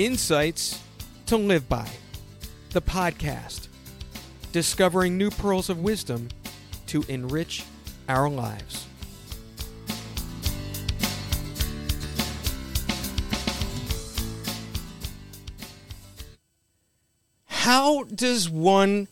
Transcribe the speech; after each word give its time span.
Insights 0.00 0.82
to 1.26 1.36
Live 1.36 1.68
By, 1.68 1.86
the 2.70 2.80
podcast, 2.80 3.68
discovering 4.50 5.18
new 5.18 5.28
pearls 5.28 5.68
of 5.68 5.80
wisdom 5.80 6.30
to 6.86 7.04
enrich 7.06 7.64
our 8.08 8.30
lives. 8.30 8.86
How 17.44 18.04
does 18.04 18.48
one 18.48 19.06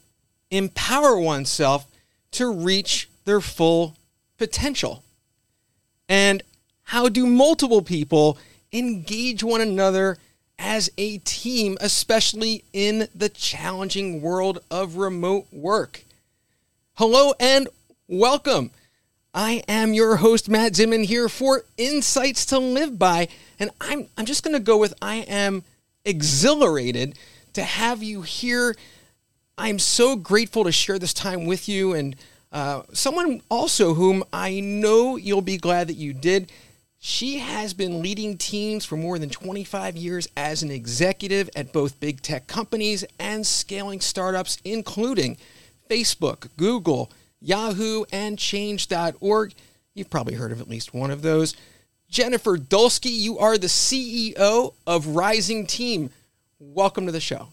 empower 0.50 1.18
oneself 1.20 1.86
to 2.30 2.50
reach 2.50 3.10
their 3.26 3.42
full 3.42 3.94
potential? 4.38 5.02
And 6.08 6.42
how 6.84 7.10
do 7.10 7.26
multiple 7.26 7.82
people 7.82 8.38
engage 8.72 9.44
one 9.44 9.60
another 9.60 10.16
as 10.58 10.90
a 10.98 11.18
team, 11.18 11.78
especially 11.80 12.64
in 12.72 13.08
the 13.14 13.28
challenging 13.28 14.20
world 14.20 14.58
of 14.70 14.96
remote 14.96 15.46
work? 15.52 16.04
Hello 16.94 17.32
and 17.38 17.68
welcome. 18.08 18.70
I 19.32 19.62
am 19.68 19.94
your 19.94 20.16
host, 20.16 20.48
Matt 20.48 20.72
Zimman, 20.72 21.04
here 21.04 21.28
for 21.28 21.64
Insights 21.76 22.46
to 22.46 22.58
Live 22.58 22.98
By. 22.98 23.28
And 23.60 23.70
I'm, 23.80 24.08
I'm 24.16 24.26
just 24.26 24.42
going 24.42 24.54
to 24.54 24.60
go 24.60 24.78
with 24.78 24.94
I 25.00 25.16
am 25.16 25.62
exhilarated 26.04 27.16
to 27.52 27.62
have 27.62 28.02
you 28.02 28.22
here. 28.22 28.74
I'm 29.56 29.78
so 29.78 30.16
grateful 30.16 30.64
to 30.64 30.72
share 30.72 30.98
this 30.98 31.14
time 31.14 31.46
with 31.46 31.68
you 31.68 31.92
and 31.92 32.16
uh, 32.50 32.82
someone 32.92 33.42
also 33.50 33.94
whom 33.94 34.24
I 34.32 34.60
know 34.60 35.16
you'll 35.16 35.42
be 35.42 35.58
glad 35.58 35.88
that 35.88 35.94
you 35.94 36.12
did. 36.12 36.50
She 37.00 37.38
has 37.38 37.74
been 37.74 38.02
leading 38.02 38.36
teams 38.36 38.84
for 38.84 38.96
more 38.96 39.20
than 39.20 39.30
25 39.30 39.96
years 39.96 40.26
as 40.36 40.64
an 40.64 40.70
executive 40.72 41.48
at 41.54 41.72
both 41.72 42.00
big 42.00 42.22
tech 42.22 42.48
companies 42.48 43.04
and 43.20 43.46
scaling 43.46 44.00
startups, 44.00 44.58
including 44.64 45.36
Facebook, 45.88 46.48
Google, 46.56 47.12
Yahoo, 47.40 48.04
and 48.12 48.36
Change.org. 48.36 49.54
You've 49.94 50.10
probably 50.10 50.34
heard 50.34 50.50
of 50.50 50.60
at 50.60 50.68
least 50.68 50.92
one 50.92 51.12
of 51.12 51.22
those. 51.22 51.54
Jennifer 52.10 52.56
Dulski, 52.56 53.12
you 53.12 53.38
are 53.38 53.56
the 53.56 53.68
CEO 53.68 54.74
of 54.84 55.06
Rising 55.08 55.68
Team. 55.68 56.10
Welcome 56.58 57.06
to 57.06 57.12
the 57.12 57.20
show. 57.20 57.46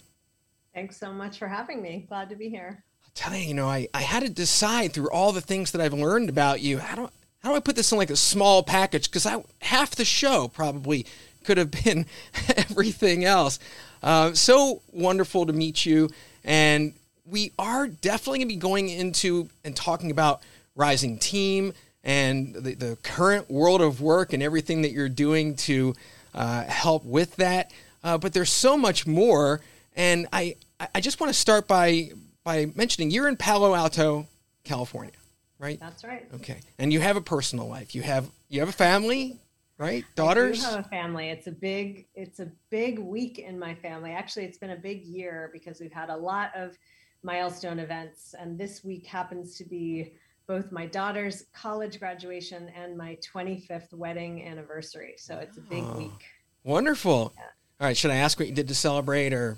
Thanks 0.73 0.97
so 0.97 1.13
much 1.13 1.37
for 1.37 1.47
having 1.47 1.83
me. 1.83 2.05
Glad 2.09 2.29
to 2.29 2.35
be 2.35 2.49
here. 2.49 2.83
I'll 3.03 3.11
tell 3.13 3.35
you, 3.35 3.47
you 3.47 3.53
know, 3.53 3.67
I, 3.67 3.87
I 3.93 4.01
had 4.01 4.23
to 4.23 4.29
decide 4.29 4.93
through 4.93 5.11
all 5.11 5.31
the 5.31 5.41
things 5.41 5.71
that 5.71 5.81
I've 5.81 5.93
learned 5.93 6.29
about 6.29 6.61
you, 6.61 6.79
how 6.79 6.95
do, 6.95 7.09
how 7.45 7.51
do 7.51 7.57
I 7.57 7.59
put 7.59 7.75
this 7.75 7.91
in 7.91 7.99
like 7.99 8.09
a 8.09 8.15
small 8.15 8.63
package? 8.63 9.07
Because 9.07 9.27
I 9.27 9.43
half 9.61 9.91
the 9.91 10.03
show 10.03 10.47
probably 10.47 11.05
could 11.43 11.59
have 11.59 11.69
been 11.69 12.07
everything 12.57 13.23
else. 13.23 13.59
Uh, 14.01 14.33
so 14.33 14.81
wonderful 14.91 15.45
to 15.45 15.53
meet 15.53 15.85
you. 15.85 16.09
And 16.43 16.93
we 17.23 17.51
are 17.59 17.85
definitely 17.87 18.39
going 18.39 18.47
to 18.47 18.55
be 18.55 18.59
going 18.59 18.89
into 18.89 19.47
and 19.63 19.75
talking 19.75 20.09
about 20.09 20.41
Rising 20.75 21.19
Team 21.19 21.73
and 22.03 22.55
the, 22.55 22.73
the 22.73 22.97
current 23.03 23.47
world 23.51 23.79
of 23.79 24.01
work 24.01 24.33
and 24.33 24.41
everything 24.41 24.81
that 24.81 24.91
you're 24.91 25.07
doing 25.07 25.55
to 25.55 25.93
uh, 26.33 26.63
help 26.63 27.05
with 27.05 27.35
that. 27.35 27.71
Uh, 28.03 28.17
but 28.17 28.33
there's 28.33 28.51
so 28.51 28.75
much 28.75 29.05
more. 29.05 29.61
And 29.95 30.25
I, 30.33 30.55
I 30.95 30.99
just 30.99 31.19
want 31.19 31.31
to 31.31 31.39
start 31.39 31.67
by 31.67 32.09
by 32.43 32.71
mentioning 32.75 33.11
you're 33.11 33.27
in 33.27 33.37
Palo 33.37 33.75
Alto, 33.75 34.25
California, 34.63 35.13
right? 35.59 35.79
That's 35.79 36.03
right. 36.03 36.27
Okay, 36.35 36.59
and 36.79 36.91
you 36.91 36.99
have 36.99 37.17
a 37.17 37.21
personal 37.21 37.67
life. 37.67 37.95
You 37.95 38.01
have 38.01 38.29
you 38.49 38.59
have 38.59 38.69
a 38.69 38.73
family, 38.73 39.39
right? 39.77 40.05
Daughters. 40.15 40.63
I 40.63 40.69
do 40.69 40.75
have 40.75 40.85
a 40.85 40.89
family. 40.89 41.29
It's 41.29 41.47
a 41.47 41.51
big 41.51 42.07
it's 42.15 42.39
a 42.39 42.51
big 42.69 42.99
week 42.99 43.39
in 43.39 43.57
my 43.59 43.75
family. 43.75 44.11
Actually, 44.11 44.45
it's 44.45 44.57
been 44.57 44.71
a 44.71 44.77
big 44.77 45.03
year 45.03 45.49
because 45.53 45.79
we've 45.79 45.93
had 45.93 46.09
a 46.09 46.17
lot 46.17 46.51
of 46.55 46.77
milestone 47.23 47.79
events, 47.79 48.35
and 48.39 48.57
this 48.57 48.83
week 48.83 49.05
happens 49.05 49.55
to 49.57 49.63
be 49.63 50.13
both 50.47 50.71
my 50.71 50.85
daughter's 50.85 51.45
college 51.53 51.99
graduation 51.99 52.69
and 52.75 52.95
my 52.95 53.17
25th 53.17 53.91
wedding 53.93 54.43
anniversary. 54.43 55.15
So 55.17 55.37
it's 55.37 55.57
a 55.57 55.61
big 55.61 55.83
oh, 55.83 55.97
week. 55.97 56.23
Wonderful. 56.63 57.33
Yeah. 57.35 57.43
All 57.81 57.87
right, 57.87 57.97
should 57.97 58.11
I 58.11 58.17
ask 58.17 58.39
what 58.39 58.47
you 58.47 58.53
did 58.53 58.67
to 58.67 58.75
celebrate 58.75 59.33
or 59.33 59.57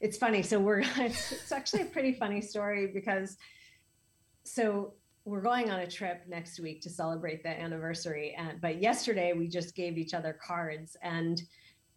it's 0.00 0.18
funny. 0.18 0.42
So 0.42 0.58
we're 0.58 0.80
it's, 0.80 1.32
it's 1.32 1.52
actually 1.52 1.82
a 1.82 1.86
pretty 1.86 2.12
funny 2.12 2.40
story 2.40 2.88
because 2.88 3.38
so 4.44 4.92
we're 5.24 5.40
going 5.40 5.70
on 5.70 5.80
a 5.80 5.86
trip 5.86 6.22
next 6.28 6.58
week 6.58 6.80
to 6.82 6.90
celebrate 6.90 7.42
the 7.42 7.48
anniversary 7.48 8.34
and 8.36 8.60
but 8.60 8.82
yesterday 8.82 9.32
we 9.32 9.46
just 9.46 9.74
gave 9.74 9.96
each 9.96 10.14
other 10.14 10.36
cards 10.44 10.96
and 11.02 11.42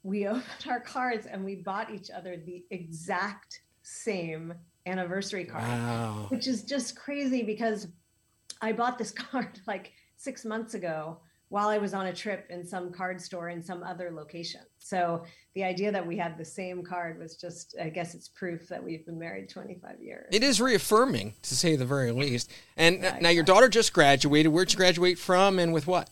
we 0.03 0.27
opened 0.27 0.43
our 0.69 0.79
cards 0.79 1.25
and 1.25 1.43
we 1.43 1.55
bought 1.55 1.93
each 1.93 2.09
other 2.11 2.37
the 2.37 2.63
exact 2.69 3.61
same 3.81 4.53
anniversary 4.85 5.45
card 5.45 5.63
wow. 5.63 6.25
which 6.29 6.47
is 6.47 6.63
just 6.63 6.95
crazy 6.95 7.43
because 7.43 7.87
i 8.61 8.71
bought 8.71 8.97
this 8.97 9.11
card 9.31 9.59
like 9.67 9.91
six 10.17 10.45
months 10.45 10.73
ago 10.73 11.17
while 11.49 11.69
I 11.69 11.77
was 11.77 11.93
on 11.93 12.07
a 12.07 12.13
trip 12.13 12.47
in 12.49 12.65
some 12.65 12.91
card 12.91 13.21
store 13.21 13.49
in 13.49 13.61
some 13.61 13.83
other 13.83 14.11
location. 14.11 14.61
So 14.79 15.23
the 15.53 15.63
idea 15.63 15.91
that 15.91 16.05
we 16.05 16.17
had 16.17 16.37
the 16.37 16.45
same 16.45 16.83
card 16.83 17.19
was 17.19 17.35
just, 17.35 17.75
I 17.81 17.89
guess 17.89 18.15
it's 18.15 18.27
proof 18.27 18.67
that 18.69 18.83
we've 18.83 19.05
been 19.05 19.19
married 19.19 19.49
25 19.49 20.01
years. 20.01 20.27
It 20.31 20.43
is 20.43 20.59
reaffirming, 20.59 21.35
to 21.43 21.55
say 21.55 21.75
the 21.75 21.85
very 21.85 22.11
least. 22.11 22.51
And 22.77 23.01
yeah, 23.01 23.19
now 23.21 23.29
your 23.29 23.43
daughter 23.43 23.69
just 23.69 23.93
graduated. 23.93 24.51
Where'd 24.51 24.71
you 24.71 24.77
graduate 24.77 25.19
from 25.19 25.59
and 25.59 25.71
with 25.71 25.87
what? 25.87 26.09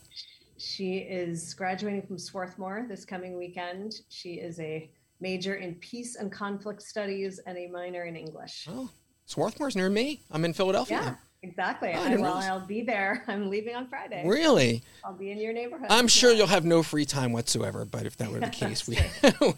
She 0.58 0.98
is 0.98 1.54
graduating 1.56 2.04
from 2.04 2.20
Swarthmore 2.20 2.86
this 2.88 3.04
coming 3.04 3.38
weekend. 3.38 3.96
She 4.10 4.36
is 4.36 4.60
a 4.60 4.90
major 5.20 5.56
in 5.56 5.76
peace 5.76 6.16
and 6.16 6.32
conflict 6.32 6.82
studies 6.82 7.40
and 7.46 7.58
a 7.58 7.68
minor 7.68 8.04
in 8.06 8.16
English. 8.16 8.68
Oh, 8.70 8.90
Swarthmore's 9.26 9.76
near 9.76 9.90
me. 9.90 10.22
I'm 10.32 10.46
in 10.46 10.54
Philadelphia. 10.54 11.02
Yeah. 11.02 11.16
Exactly. 11.44 11.92
Oh, 11.94 12.02
I, 12.02 12.16
well, 12.16 12.38
I'll 12.38 12.66
be 12.66 12.82
there. 12.82 13.24
I'm 13.28 13.50
leaving 13.50 13.76
on 13.76 13.88
Friday. 13.88 14.24
Really? 14.26 14.82
I'll 15.04 15.14
be 15.14 15.30
in 15.30 15.38
your 15.38 15.52
neighborhood. 15.52 15.88
I'm 15.90 16.08
sure 16.08 16.32
you'll 16.32 16.48
have 16.48 16.64
no 16.64 16.82
free 16.82 17.06
time 17.06 17.34
whatsoever. 17.34 17.84
But 17.84 18.06
if 18.06 18.16
that 18.18 18.32
were 18.32 18.40
the 18.40 18.48
case, 18.50 18.88
we 18.88 18.98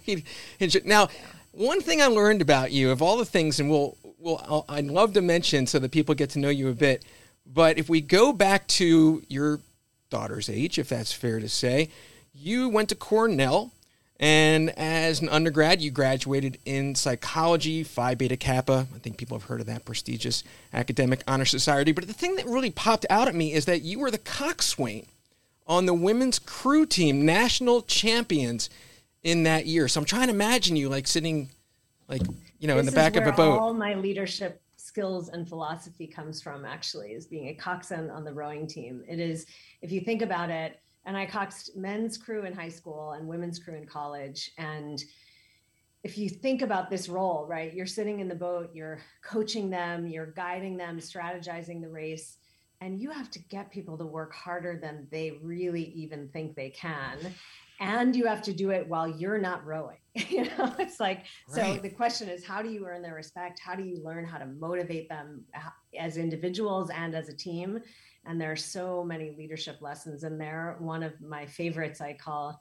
we 0.60 0.72
now. 0.84 1.08
One 1.52 1.80
thing 1.80 2.02
I 2.02 2.08
learned 2.08 2.42
about 2.42 2.74
you, 2.74 2.92
of 2.92 3.02
all 3.02 3.16
the 3.16 3.24
things, 3.24 3.62
and 3.62 3.70
we'll, 3.70 3.96
we'll, 4.20 4.66
I'd 4.68 4.88
love 4.88 5.14
to 5.14 5.22
mention 5.22 5.68
so 5.68 5.80
that 5.80 5.90
people 5.90 6.14
get 6.14 6.32
to 6.32 6.40
know 6.40 6.50
you 6.50 6.68
a 6.68 6.74
bit. 6.74 7.06
But 7.46 7.78
if 7.78 7.88
we 7.88 8.02
go 8.02 8.34
back 8.34 8.68
to 8.68 9.24
your 9.30 9.62
daughter's 10.10 10.50
age, 10.50 10.78
if 10.78 10.90
that's 10.90 11.14
fair 11.14 11.40
to 11.40 11.48
say, 11.48 11.88
you 12.34 12.68
went 12.68 12.90
to 12.90 12.96
Cornell 12.96 13.72
and 14.20 14.70
as 14.78 15.22
an 15.22 15.28
undergrad, 15.28 15.82
you 15.82 15.92
graduated 15.92 16.58
in 16.64 16.96
psychology, 16.96 17.84
Phi 17.84 18.16
Beta 18.16 18.38
Kappa. 18.38 18.88
I 18.96 19.00
think 19.00 19.18
people 19.18 19.38
have 19.38 19.50
heard 19.50 19.60
of 19.60 19.68
that 19.68 19.84
prestigious 19.84 20.44
academic 20.74 21.22
honor 21.28 21.46
society. 21.46 21.92
But 21.92 22.08
the 22.08 22.14
thing 22.14 22.36
that 22.38 22.46
really 22.46 22.72
popped 22.72 23.06
out 23.10 23.28
at 23.28 23.36
me 23.36 23.52
is 23.54 23.66
that 23.66 23.82
you 23.82 24.00
were 24.00 24.12
the 24.12 24.18
coxswain 24.18 25.06
on 25.68 25.86
the 25.86 25.94
women's 25.94 26.40
crew 26.40 26.86
team, 26.86 27.26
national 27.26 27.82
champions 27.82 28.70
in 29.24 29.44
that 29.44 29.66
year. 29.66 29.88
So 29.90 30.00
I'm 30.00 30.06
trying 30.06 30.28
to 30.28 30.34
imagine 30.34 30.78
you 30.78 30.88
like 30.88 31.08
sitting, 31.08 31.50
like 32.08 32.22
you 32.60 32.68
know, 32.68 32.76
this 32.76 32.88
in 32.88 32.94
the 32.94 32.96
back 32.96 33.18
of 33.18 33.28
a 33.28 33.34
boat. 33.34 33.60
All 33.60 33.74
my 33.74 33.96
leadership 33.96 34.62
skills 34.78 35.28
and 35.28 35.50
philosophy 35.50 36.08
comes 36.08 36.42
from 36.42 36.64
actually 36.64 37.12
is 37.12 37.26
being 37.26 37.50
a 37.50 37.54
coxswain 37.54 38.10
on 38.10 38.24
the 38.24 38.32
rowing 38.32 38.66
team. 38.66 39.04
It 39.10 39.20
is, 39.20 39.46
if 39.82 39.92
you 39.92 40.00
think 40.00 40.22
about 40.22 40.50
it 40.50 40.80
and 41.06 41.16
I 41.16 41.26
coxed 41.26 41.76
men's 41.76 42.18
crew 42.18 42.46
in 42.46 42.54
high 42.54 42.70
school 42.70 43.12
and 43.12 43.28
women's 43.28 43.60
crew 43.60 43.76
in 43.76 43.86
college. 43.86 44.52
And 44.58 45.04
if 46.04 46.18
you 46.18 46.30
think 46.30 46.62
about 46.62 46.90
this 46.90 47.10
role, 47.10 47.46
right, 47.48 47.74
you're 47.74 47.86
sitting 47.86 48.20
in 48.20 48.28
the 48.28 48.36
boat, 48.36 48.72
you're 48.74 49.00
coaching 49.24 49.70
them, 49.70 50.08
you're 50.08 50.28
guiding 50.28 50.78
them, 50.78 50.98
strategizing 50.98 51.82
the 51.82 51.90
race, 51.90 52.38
and 52.82 53.00
you 53.00 53.10
have 53.12 53.32
to 53.32 53.40
get 53.40 53.72
people 53.72 53.98
to 53.98 54.06
work 54.06 54.34
harder 54.34 54.78
than 54.82 55.08
they 55.12 55.40
really 55.42 55.86
even 55.96 56.28
think 56.30 56.56
they 56.56 56.70
can. 56.70 57.18
And 57.80 58.16
you 58.16 58.26
have 58.26 58.42
to 58.44 58.54
do 58.54 58.70
it 58.70 58.88
while 58.88 59.08
you're 59.08 59.38
not 59.38 59.66
rowing. 59.66 59.98
you 60.30 60.46
know, 60.46 60.74
it's 60.80 61.00
like, 61.00 61.26
right. 61.50 61.76
so 61.76 61.82
the 61.82 61.90
question 61.90 62.30
is, 62.30 62.46
how 62.46 62.62
do 62.62 62.70
you 62.70 62.86
earn 62.86 63.02
their 63.02 63.16
respect? 63.16 63.60
How 63.60 63.76
do 63.76 63.84
you 63.84 64.02
learn 64.04 64.26
how 64.26 64.38
to 64.38 64.46
motivate 64.46 65.10
them 65.10 65.44
uh, 65.56 65.70
as 66.00 66.18
individuals 66.18 66.90
and 66.90 67.16
as 67.16 67.28
a 67.28 67.36
team? 67.36 67.82
And 68.26 68.40
there 68.40 68.52
are 68.52 68.56
so 68.56 69.04
many 69.04 69.36
leadership 69.38 69.82
lessons 69.82 70.24
in 70.24 70.38
there. 70.38 70.76
One 70.80 71.04
of 71.04 71.20
my 71.22 71.46
favorites 71.46 72.02
I 72.02 72.14
call 72.14 72.60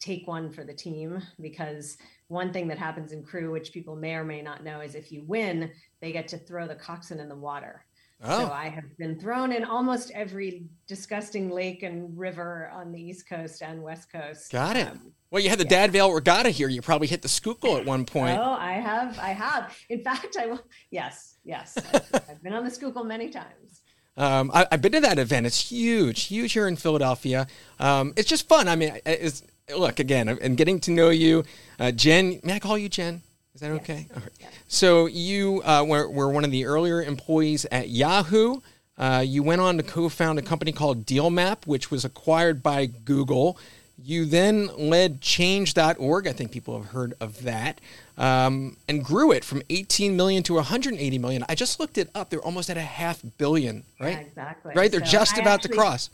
take 0.00 0.26
one 0.26 0.50
for 0.50 0.64
the 0.64 0.74
team 0.74 1.22
because 1.40 1.96
one 2.28 2.52
thing 2.52 2.68
that 2.68 2.78
happens 2.78 3.12
in 3.12 3.22
crew, 3.22 3.50
which 3.50 3.72
people 3.72 3.96
may 3.96 4.14
or 4.14 4.24
may 4.24 4.42
not 4.42 4.64
know, 4.64 4.80
is 4.80 4.94
if 4.94 5.12
you 5.12 5.24
win, 5.26 5.70
they 6.00 6.12
get 6.12 6.28
to 6.28 6.38
throw 6.38 6.66
the 6.66 6.74
coxswain 6.74 7.20
in 7.20 7.28
the 7.28 7.36
water. 7.36 7.84
Oh. 8.22 8.46
So 8.46 8.52
I 8.52 8.68
have 8.68 8.96
been 8.96 9.18
thrown 9.18 9.52
in 9.52 9.64
almost 9.64 10.10
every 10.12 10.66
disgusting 10.86 11.50
lake 11.50 11.82
and 11.82 12.16
river 12.16 12.70
on 12.72 12.92
the 12.92 13.00
East 13.00 13.28
Coast 13.28 13.62
and 13.62 13.82
West 13.82 14.10
Coast. 14.10 14.50
Got 14.52 14.76
it. 14.76 14.88
Um, 14.88 15.12
well, 15.30 15.42
you 15.42 15.50
had 15.50 15.58
the 15.58 15.64
yeah. 15.64 15.70
Dad 15.70 15.92
Vail 15.92 16.12
Regatta 16.12 16.50
here. 16.50 16.68
You 16.68 16.80
probably 16.80 17.08
hit 17.08 17.22
the 17.22 17.28
Schuylkill 17.28 17.76
at 17.76 17.84
one 17.84 18.04
point. 18.04 18.38
Oh, 18.38 18.56
I 18.58 18.74
have. 18.74 19.18
I 19.18 19.30
have. 19.30 19.76
In 19.90 20.02
fact, 20.02 20.36
I 20.38 20.46
will. 20.46 20.62
Yes, 20.90 21.38
yes. 21.44 21.76
I've, 21.92 22.22
I've 22.30 22.42
been 22.42 22.52
on 22.52 22.64
the 22.64 22.70
Schuylkill 22.70 23.04
many 23.04 23.30
times. 23.30 23.82
Um, 24.16 24.50
I, 24.54 24.66
have 24.70 24.80
been 24.80 24.92
to 24.92 25.00
that 25.00 25.18
event. 25.18 25.46
It's 25.46 25.70
huge, 25.70 26.24
huge 26.24 26.52
here 26.52 26.68
in 26.68 26.76
Philadelphia. 26.76 27.46
Um, 27.80 28.12
it's 28.16 28.28
just 28.28 28.48
fun. 28.48 28.68
I 28.68 28.76
mean, 28.76 28.96
it's 29.04 29.42
look 29.76 29.98
again, 29.98 30.28
and 30.28 30.56
getting 30.56 30.78
to 30.80 30.90
know 30.90 31.10
you, 31.10 31.44
uh, 31.80 31.90
Jen. 31.90 32.40
May 32.44 32.54
I 32.54 32.58
call 32.58 32.78
you 32.78 32.88
Jen? 32.88 33.22
Is 33.54 33.60
that 33.60 33.70
okay? 33.72 34.06
Yes. 34.10 34.22
Yeah. 34.40 34.46
So 34.66 35.06
you 35.06 35.62
uh, 35.64 35.84
were, 35.86 36.08
were, 36.08 36.28
one 36.28 36.44
of 36.44 36.50
the 36.50 36.64
earlier 36.64 37.02
employees 37.02 37.66
at 37.70 37.88
Yahoo. 37.88 38.60
Uh, 38.98 39.24
you 39.26 39.42
went 39.42 39.60
on 39.60 39.76
to 39.76 39.82
co-found 39.82 40.38
a 40.38 40.42
company 40.42 40.72
called 40.72 41.06
DealMap, 41.06 41.66
which 41.66 41.90
was 41.90 42.04
acquired 42.04 42.62
by 42.62 42.86
Google. 42.86 43.58
You 43.96 44.24
then 44.24 44.70
led 44.76 45.20
Change.org. 45.20 46.26
I 46.26 46.32
think 46.32 46.50
people 46.50 46.80
have 46.80 46.90
heard 46.90 47.14
of 47.20 47.42
that, 47.44 47.80
um, 48.16 48.76
and 48.88 49.04
grew 49.04 49.32
it 49.32 49.44
from 49.44 49.62
18 49.70 50.16
million 50.16 50.42
to 50.44 50.54
180 50.54 51.18
million. 51.18 51.44
I 51.48 51.54
just 51.54 51.80
looked 51.80 51.98
it 51.98 52.10
up. 52.14 52.30
They're 52.30 52.40
almost 52.44 52.70
at 52.70 52.76
a 52.76 52.80
half 52.82 53.22
billion, 53.38 53.84
right? 54.00 54.10
Yeah, 54.12 54.20
exactly. 54.20 54.72
Right. 54.74 54.90
They're 54.90 55.04
So 55.04 55.12
just 55.12 55.38
I 55.38 55.40
about 55.42 55.54
actually- 55.60 55.70
to 55.70 55.76
cross. 55.76 56.10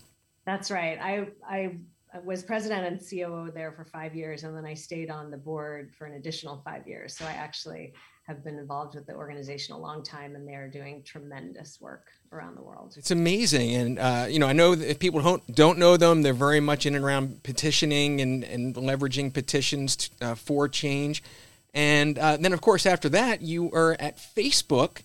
That's 0.47 0.71
right. 0.71 0.99
I 1.01 1.29
I 1.49 1.77
was 2.25 2.43
president 2.43 2.85
and 2.87 2.99
COO 2.99 3.53
there 3.55 3.71
for 3.71 3.85
five 3.85 4.17
years, 4.17 4.43
and 4.43 4.57
then 4.57 4.65
I 4.65 4.75
stayed 4.75 5.11
on 5.11 5.31
the 5.31 5.37
board 5.37 5.93
for 5.97 6.07
an 6.07 6.15
additional 6.15 6.61
five 6.65 6.89
years. 6.89 7.17
So 7.17 7.25
I 7.25 7.33
actually 7.33 7.93
have 8.27 8.43
been 8.43 8.59
involved 8.59 8.95
with 8.97 9.07
the 9.07 9.15
organization 9.15 9.75
a 9.75 9.79
long 9.79 10.03
time, 10.03 10.35
and 10.35 10.49
they 10.49 10.55
are 10.55 10.69
doing 10.69 11.03
tremendous 11.05 11.81
work 11.81 12.09
around 12.33 12.57
the 12.57 12.63
world. 12.63 12.95
It's 12.97 13.11
amazing, 13.13 13.75
and 13.75 13.99
uh, 13.99 14.27
you 14.29 14.39
know, 14.41 14.47
I 14.49 14.53
know 14.53 14.75
that 14.75 14.91
if 14.91 14.99
people 14.99 15.21
don't 15.23 15.55
don't 15.55 15.79
know 15.79 15.97
them, 15.97 16.23
they're 16.23 16.33
very 16.33 16.61
much 16.61 16.85
in 16.87 16.97
and 16.97 17.05
around 17.05 17.43
petitioning 17.45 18.21
and 18.21 18.43
and 18.43 18.75
leveraging 18.75 19.33
petitions 19.33 19.97
t 19.97 20.09
uh, 20.23 20.35
for 20.35 20.69
change. 20.69 21.23
And 21.73 22.19
uh, 22.19 22.37
then, 22.37 22.53
of 22.53 22.61
course, 22.61 22.87
after 22.87 23.09
that, 23.11 23.43
you 23.43 23.71
are 23.73 23.97
at 24.01 24.17
Facebook. 24.19 25.03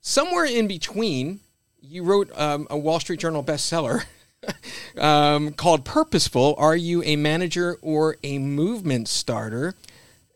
Somewhere 0.00 0.44
in 0.44 0.66
between, 0.66 1.40
you 1.80 2.02
wrote 2.02 2.30
um, 2.38 2.66
a 2.70 2.78
Wall 2.78 2.98
Street 3.00 3.20
Journal 3.20 3.44
bestseller 3.44 4.04
um, 4.98 5.52
called 5.52 5.84
"Purposeful." 5.84 6.54
Are 6.58 6.76
you 6.76 7.02
a 7.04 7.16
manager 7.16 7.78
or 7.82 8.16
a 8.22 8.38
movement 8.38 9.08
starter? 9.08 9.74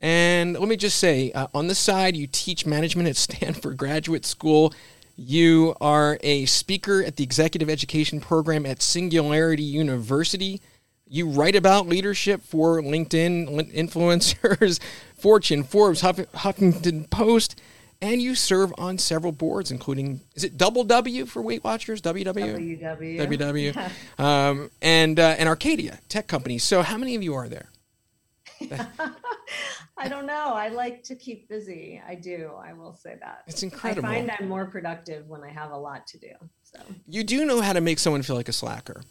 And 0.00 0.58
let 0.58 0.68
me 0.68 0.76
just 0.76 0.98
say, 0.98 1.32
uh, 1.32 1.48
on 1.54 1.68
the 1.68 1.74
side, 1.74 2.16
you 2.16 2.26
teach 2.26 2.66
management 2.66 3.08
at 3.08 3.16
Stanford 3.16 3.76
Graduate 3.76 4.26
School. 4.26 4.72
You 5.16 5.74
are 5.80 6.18
a 6.22 6.44
speaker 6.44 7.02
at 7.02 7.16
the 7.16 7.24
Executive 7.24 7.70
Education 7.70 8.20
Program 8.20 8.66
at 8.66 8.82
Singularity 8.82 9.62
University. 9.62 10.60
You 11.08 11.28
write 11.28 11.54
about 11.54 11.86
leadership 11.86 12.42
for 12.42 12.80
LinkedIn 12.82 13.72
influencers, 13.72 14.80
Fortune, 15.18 15.62
Forbes, 15.62 16.00
Huff- 16.00 16.16
Huffington 16.16 17.08
Post, 17.08 17.60
and 18.02 18.20
you 18.20 18.34
serve 18.34 18.72
on 18.76 18.98
several 18.98 19.32
boards, 19.32 19.70
including 19.70 20.20
is 20.34 20.42
it 20.44 20.58
Double 20.58 20.82
W 20.84 21.24
for 21.26 21.40
Weight 21.42 21.62
Watchers, 21.62 22.02
WW, 22.02 22.80
WW. 22.80 23.18
WW, 23.78 24.22
um, 24.22 24.70
and 24.82 25.18
uh, 25.20 25.36
and 25.38 25.48
Arcadia 25.48 26.00
Tech 26.08 26.26
Company. 26.26 26.58
So, 26.58 26.82
how 26.82 26.98
many 26.98 27.14
of 27.14 27.22
you 27.22 27.34
are 27.34 27.48
there? 27.48 27.70
I 29.98 30.08
don't 30.08 30.26
know. 30.26 30.52
I 30.54 30.68
like 30.68 31.02
to 31.04 31.14
keep 31.14 31.48
busy. 31.48 32.02
I 32.06 32.14
do. 32.16 32.50
I 32.58 32.72
will 32.72 32.94
say 32.94 33.16
that. 33.20 33.44
It's 33.46 33.62
incredible. 33.62 34.08
I 34.08 34.16
find 34.16 34.30
I'm 34.38 34.48
more 34.48 34.66
productive 34.66 35.28
when 35.28 35.42
I 35.42 35.50
have 35.50 35.70
a 35.70 35.76
lot 35.76 36.06
to 36.08 36.18
do. 36.18 36.32
So 36.64 36.78
You 37.06 37.24
do 37.24 37.44
know 37.44 37.60
how 37.60 37.72
to 37.72 37.80
make 37.80 37.98
someone 37.98 38.22
feel 38.22 38.36
like 38.36 38.48
a 38.48 38.52
slacker. 38.52 39.02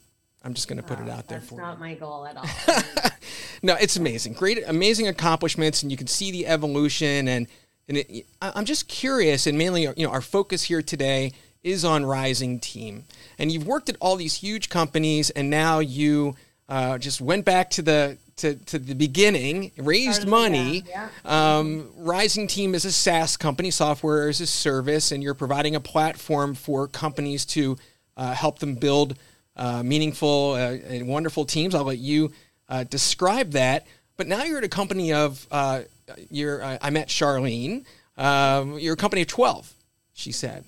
I'm 0.45 0.53
just 0.53 0.67
going 0.67 0.77
to 0.77 0.83
put 0.83 0.99
it 0.99 1.09
uh, 1.09 1.13
out 1.13 1.27
there 1.27 1.41
for 1.41 1.55
you. 1.55 1.61
that's 1.61 1.69
not 1.71 1.79
my 1.79 1.95
goal 1.95 2.25
at 2.27 2.37
all. 2.37 2.45
No, 3.63 3.73
it's 3.81 3.95
amazing. 3.95 4.33
Great, 4.33 4.59
amazing 4.67 5.07
accomplishments, 5.07 5.81
and 5.81 5.91
you 5.91 5.97
can 5.97 6.05
see 6.07 6.29
the 6.31 6.45
evolution. 6.45 7.27
And 7.27 7.47
and 7.87 7.97
it, 7.97 8.27
I- 8.41 8.51
I'm 8.55 8.65
just 8.65 8.87
curious, 8.87 9.47
and 9.47 9.57
mainly, 9.57 9.83
you 9.83 10.05
know, 10.05 10.11
our 10.11 10.21
focus 10.21 10.63
here 10.63 10.83
today 10.83 11.31
is 11.63 11.83
on 11.83 12.05
Rising 12.05 12.59
Team. 12.59 13.05
And 13.39 13.51
you've 13.51 13.65
worked 13.65 13.89
at 13.89 13.95
all 13.99 14.17
these 14.17 14.35
huge 14.35 14.69
companies, 14.69 15.31
and 15.31 15.49
now 15.49 15.79
you 15.79 16.35
uh, 16.69 16.99
just 16.99 17.21
went 17.21 17.43
back 17.45 17.71
to 17.71 17.81
the 17.81 18.17
to, 18.37 18.53
to 18.65 18.77
the 18.77 18.93
beginning, 18.93 19.71
raised 19.77 20.21
Started 20.21 20.29
money. 20.29 20.83
yeah. 20.87 21.09
Um, 21.23 21.89
Rising 21.95 22.47
Team 22.47 22.75
is 22.75 22.85
a 22.85 22.91
SaaS 22.91 23.35
company, 23.37 23.71
software 23.71 24.29
as 24.29 24.41
a 24.41 24.45
service, 24.47 25.11
and 25.11 25.23
you're 25.23 25.33
providing 25.33 25.75
a 25.75 25.79
platform 25.79 26.53
for 26.53 26.87
companies 26.87 27.45
to 27.47 27.77
uh, 28.17 28.33
help 28.33 28.59
them 28.59 28.75
build 28.75 29.17
uh, 29.55 29.83
meaningful 29.83 30.53
uh, 30.53 30.77
and 30.87 31.07
wonderful 31.07 31.45
teams. 31.45 31.75
I'll 31.75 31.83
let 31.83 31.97
you 31.97 32.31
uh, 32.69 32.83
describe 32.83 33.51
that. 33.51 33.87
But 34.17 34.27
now 34.27 34.43
you're 34.43 34.59
at 34.59 34.63
a 34.63 34.69
company 34.69 35.13
of 35.13 35.45
uh, 35.51 35.81
you're. 36.29 36.63
Uh, 36.63 36.77
I 36.81 36.89
met 36.89 37.09
Charlene. 37.09 37.85
Um, 38.17 38.79
you're 38.79 38.93
a 38.93 38.97
company 38.97 39.23
of 39.23 39.27
twelve. 39.27 39.73
She 40.13 40.31
said. 40.31 40.65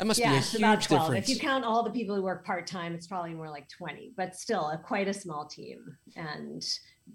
That 0.00 0.06
must 0.06 0.18
yeah, 0.18 0.30
be 0.30 0.36
a 0.36 0.38
it's 0.38 0.52
huge 0.52 0.62
about 0.62 0.80
12. 0.80 1.02
difference. 1.02 1.28
If 1.28 1.34
you 1.34 1.38
count 1.42 1.62
all 1.62 1.82
the 1.82 1.90
people 1.90 2.16
who 2.16 2.22
work 2.22 2.42
part 2.42 2.66
time, 2.66 2.94
it's 2.94 3.06
probably 3.06 3.34
more 3.34 3.50
like 3.50 3.68
20, 3.68 4.14
but 4.16 4.34
still 4.34 4.70
a, 4.70 4.78
quite 4.78 5.08
a 5.08 5.12
small 5.12 5.44
team. 5.44 5.94
And 6.16 6.66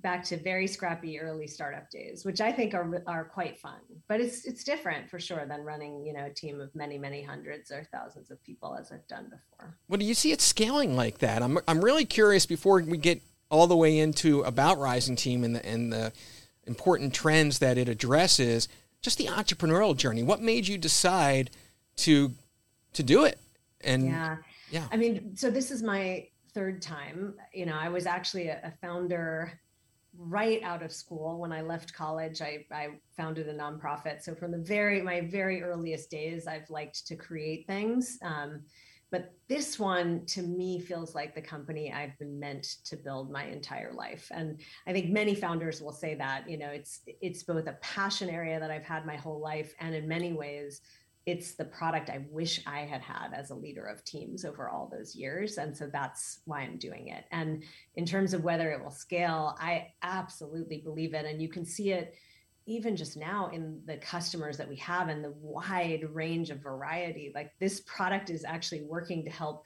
back 0.03 0.23
to 0.25 0.37
very 0.37 0.67
scrappy 0.67 1.19
early 1.19 1.47
startup 1.47 1.89
days, 1.89 2.25
which 2.25 2.41
I 2.41 2.51
think 2.51 2.75
are 2.75 3.01
are 3.07 3.25
quite 3.25 3.57
fun. 3.57 3.79
But 4.07 4.21
it's 4.21 4.45
it's 4.45 4.63
different 4.63 5.09
for 5.09 5.19
sure 5.19 5.47
than 5.47 5.61
running, 5.61 6.05
you 6.05 6.13
know, 6.13 6.27
a 6.27 6.29
team 6.29 6.61
of 6.61 6.75
many, 6.75 6.99
many 6.99 7.23
hundreds 7.23 7.71
or 7.71 7.87
thousands 7.91 8.29
of 8.29 8.39
people 8.43 8.77
as 8.79 8.91
I've 8.91 9.07
done 9.07 9.31
before. 9.31 9.75
Well, 9.87 9.97
do 9.97 10.05
you 10.05 10.13
see 10.13 10.31
it 10.31 10.39
scaling 10.39 10.95
like 10.95 11.17
that? 11.17 11.41
I'm, 11.41 11.57
I'm 11.67 11.83
really 11.83 12.05
curious 12.05 12.45
before 12.45 12.83
we 12.83 12.99
get 12.99 13.19
all 13.49 13.65
the 13.65 13.75
way 13.75 13.97
into 13.97 14.43
about 14.43 14.77
Rising 14.77 15.15
Team 15.15 15.43
and 15.43 15.55
the, 15.55 15.65
and 15.65 15.91
the 15.91 16.13
important 16.67 17.15
trends 17.15 17.57
that 17.57 17.79
it 17.79 17.89
addresses, 17.89 18.67
just 19.01 19.17
the 19.17 19.25
entrepreneurial 19.25 19.97
journey. 19.97 20.21
What 20.21 20.39
made 20.39 20.67
you 20.67 20.77
decide 20.77 21.49
to 21.95 22.33
to 22.95 23.03
do 23.03 23.25
it? 23.25 23.39
And 23.81 24.05
Yeah. 24.05 24.37
yeah. 24.71 24.87
I 24.91 24.97
mean, 24.97 25.35
so 25.35 25.49
this 25.49 25.71
is 25.71 25.83
my 25.83 26.27
third 26.53 26.81
time. 26.81 27.35
You 27.53 27.65
know, 27.65 27.77
I 27.77 27.89
was 27.89 28.05
actually 28.05 28.47
a, 28.47 28.59
a 28.63 28.71
founder 28.81 29.59
right 30.17 30.63
out 30.63 30.81
of 30.81 30.91
school 30.91 31.39
when 31.39 31.51
I 31.51 31.61
left 31.61 31.93
college. 31.93 32.41
I, 32.41 32.65
I 32.71 32.99
founded 33.17 33.47
a 33.49 33.53
nonprofit. 33.53 34.21
So 34.21 34.33
from 34.33 34.51
the 34.51 34.57
very 34.57 35.01
my 35.01 35.21
very 35.21 35.61
earliest 35.61 36.09
days, 36.09 36.47
I've 36.47 36.69
liked 36.69 37.05
to 37.07 37.15
create 37.15 37.67
things. 37.67 38.17
Um, 38.23 38.61
but 39.11 39.33
this 39.47 39.77
one 39.77 40.25
to 40.27 40.41
me 40.41 40.79
feels 40.79 41.13
like 41.13 41.35
the 41.35 41.41
company 41.41 41.93
I've 41.93 42.17
been 42.17 42.39
meant 42.39 42.63
to 42.85 42.97
build 42.97 43.31
my 43.31 43.45
entire 43.45 43.93
life. 43.93 44.29
And 44.31 44.59
I 44.87 44.93
think 44.93 45.09
many 45.09 45.35
founders 45.35 45.81
will 45.81 45.91
say 45.91 46.15
that, 46.15 46.49
you 46.49 46.57
know, 46.57 46.69
it's 46.69 47.01
it's 47.21 47.43
both 47.43 47.67
a 47.67 47.73
passion 47.81 48.29
area 48.29 48.59
that 48.59 48.71
I've 48.71 48.83
had 48.83 49.05
my 49.05 49.15
whole 49.15 49.39
life 49.39 49.73
and 49.79 49.93
in 49.93 50.07
many 50.07 50.33
ways 50.33 50.81
it's 51.25 51.55
the 51.55 51.65
product 51.65 52.09
I 52.09 52.25
wish 52.29 52.61
I 52.67 52.81
had 52.81 53.01
had 53.01 53.33
as 53.33 53.49
a 53.49 53.55
leader 53.55 53.85
of 53.85 54.03
teams 54.03 54.45
over 54.45 54.69
all 54.69 54.87
those 54.91 55.15
years. 55.15 55.57
And 55.57 55.75
so 55.75 55.89
that's 55.91 56.41
why 56.45 56.61
I'm 56.61 56.77
doing 56.77 57.07
it. 57.07 57.25
And 57.31 57.63
in 57.95 58.05
terms 58.05 58.33
of 58.33 58.43
whether 58.43 58.71
it 58.71 58.83
will 58.83 58.91
scale, 58.91 59.55
I 59.59 59.87
absolutely 60.03 60.77
believe 60.77 61.13
it. 61.15 61.25
And 61.25 61.41
you 61.41 61.49
can 61.49 61.65
see 61.65 61.91
it 61.91 62.13
even 62.67 62.95
just 62.95 63.17
now 63.17 63.49
in 63.53 63.81
the 63.85 63.97
customers 63.97 64.57
that 64.57 64.69
we 64.69 64.75
have 64.77 65.07
and 65.07 65.23
the 65.23 65.33
wide 65.39 66.03
range 66.11 66.49
of 66.51 66.59
variety. 66.61 67.31
Like 67.33 67.51
this 67.59 67.81
product 67.81 68.29
is 68.29 68.43
actually 68.43 68.83
working 68.83 69.23
to 69.25 69.31
help 69.31 69.65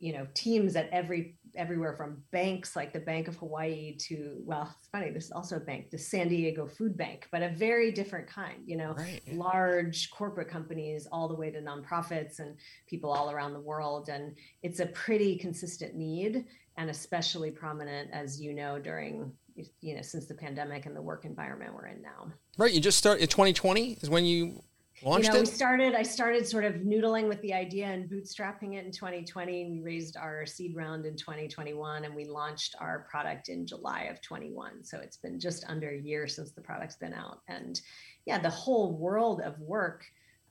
you 0.00 0.12
know 0.12 0.26
teams 0.34 0.74
at 0.74 0.88
every 0.90 1.36
everywhere 1.56 1.94
from 1.96 2.22
banks 2.30 2.76
like 2.76 2.92
the 2.92 3.00
bank 3.00 3.28
of 3.28 3.36
hawaii 3.36 3.96
to 3.96 4.36
well 4.44 4.74
it's 4.78 4.88
funny 4.88 5.10
this 5.10 5.24
is 5.24 5.32
also 5.32 5.56
a 5.56 5.60
bank 5.60 5.90
the 5.90 5.98
san 5.98 6.28
diego 6.28 6.66
food 6.66 6.96
bank 6.96 7.26
but 7.32 7.42
a 7.42 7.48
very 7.50 7.90
different 7.90 8.26
kind 8.28 8.58
you 8.66 8.76
know 8.76 8.94
Right. 8.96 9.20
large 9.32 10.10
corporate 10.10 10.48
companies 10.48 11.06
all 11.10 11.28
the 11.28 11.34
way 11.34 11.50
to 11.50 11.60
nonprofits 11.60 12.38
and 12.38 12.56
people 12.86 13.10
all 13.10 13.30
around 13.30 13.52
the 13.52 13.60
world 13.60 14.08
and 14.08 14.36
it's 14.62 14.80
a 14.80 14.86
pretty 14.86 15.36
consistent 15.36 15.94
need 15.94 16.44
and 16.76 16.90
especially 16.90 17.50
prominent 17.50 18.10
as 18.12 18.40
you 18.40 18.52
know 18.52 18.78
during 18.78 19.32
you 19.80 19.94
know 19.94 20.02
since 20.02 20.26
the 20.26 20.34
pandemic 20.34 20.84
and 20.86 20.94
the 20.94 21.00
work 21.02 21.24
environment 21.24 21.72
we're 21.74 21.86
in 21.86 22.02
now 22.02 22.32
Right. 22.58 22.72
You 22.72 22.80
just 22.80 22.96
start 22.96 23.20
in 23.20 23.28
2020 23.28 23.98
is 24.00 24.08
when 24.08 24.24
you 24.24 24.62
launched 25.02 25.26
you 25.26 25.32
know, 25.32 25.40
we 25.40 25.46
started. 25.46 25.94
I 25.94 26.02
started 26.02 26.46
sort 26.46 26.64
of 26.64 26.74
noodling 26.76 27.28
with 27.28 27.40
the 27.42 27.52
idea 27.52 27.86
and 27.86 28.08
bootstrapping 28.08 28.74
it 28.74 28.84
in 28.84 28.92
2020. 28.92 29.70
We 29.70 29.80
raised 29.80 30.16
our 30.16 30.46
seed 30.46 30.74
round 30.74 31.06
in 31.06 31.16
2021, 31.16 32.04
and 32.04 32.14
we 32.14 32.24
launched 32.24 32.74
our 32.80 33.06
product 33.10 33.48
in 33.48 33.66
July 33.66 34.04
of 34.04 34.20
21. 34.22 34.84
So 34.84 34.98
it's 34.98 35.16
been 35.16 35.38
just 35.38 35.64
under 35.68 35.90
a 35.90 35.98
year 35.98 36.26
since 36.26 36.52
the 36.52 36.60
product's 36.60 36.96
been 36.96 37.14
out, 37.14 37.40
and 37.48 37.80
yeah, 38.24 38.38
the 38.38 38.50
whole 38.50 38.96
world 38.96 39.40
of 39.42 39.58
work 39.60 40.04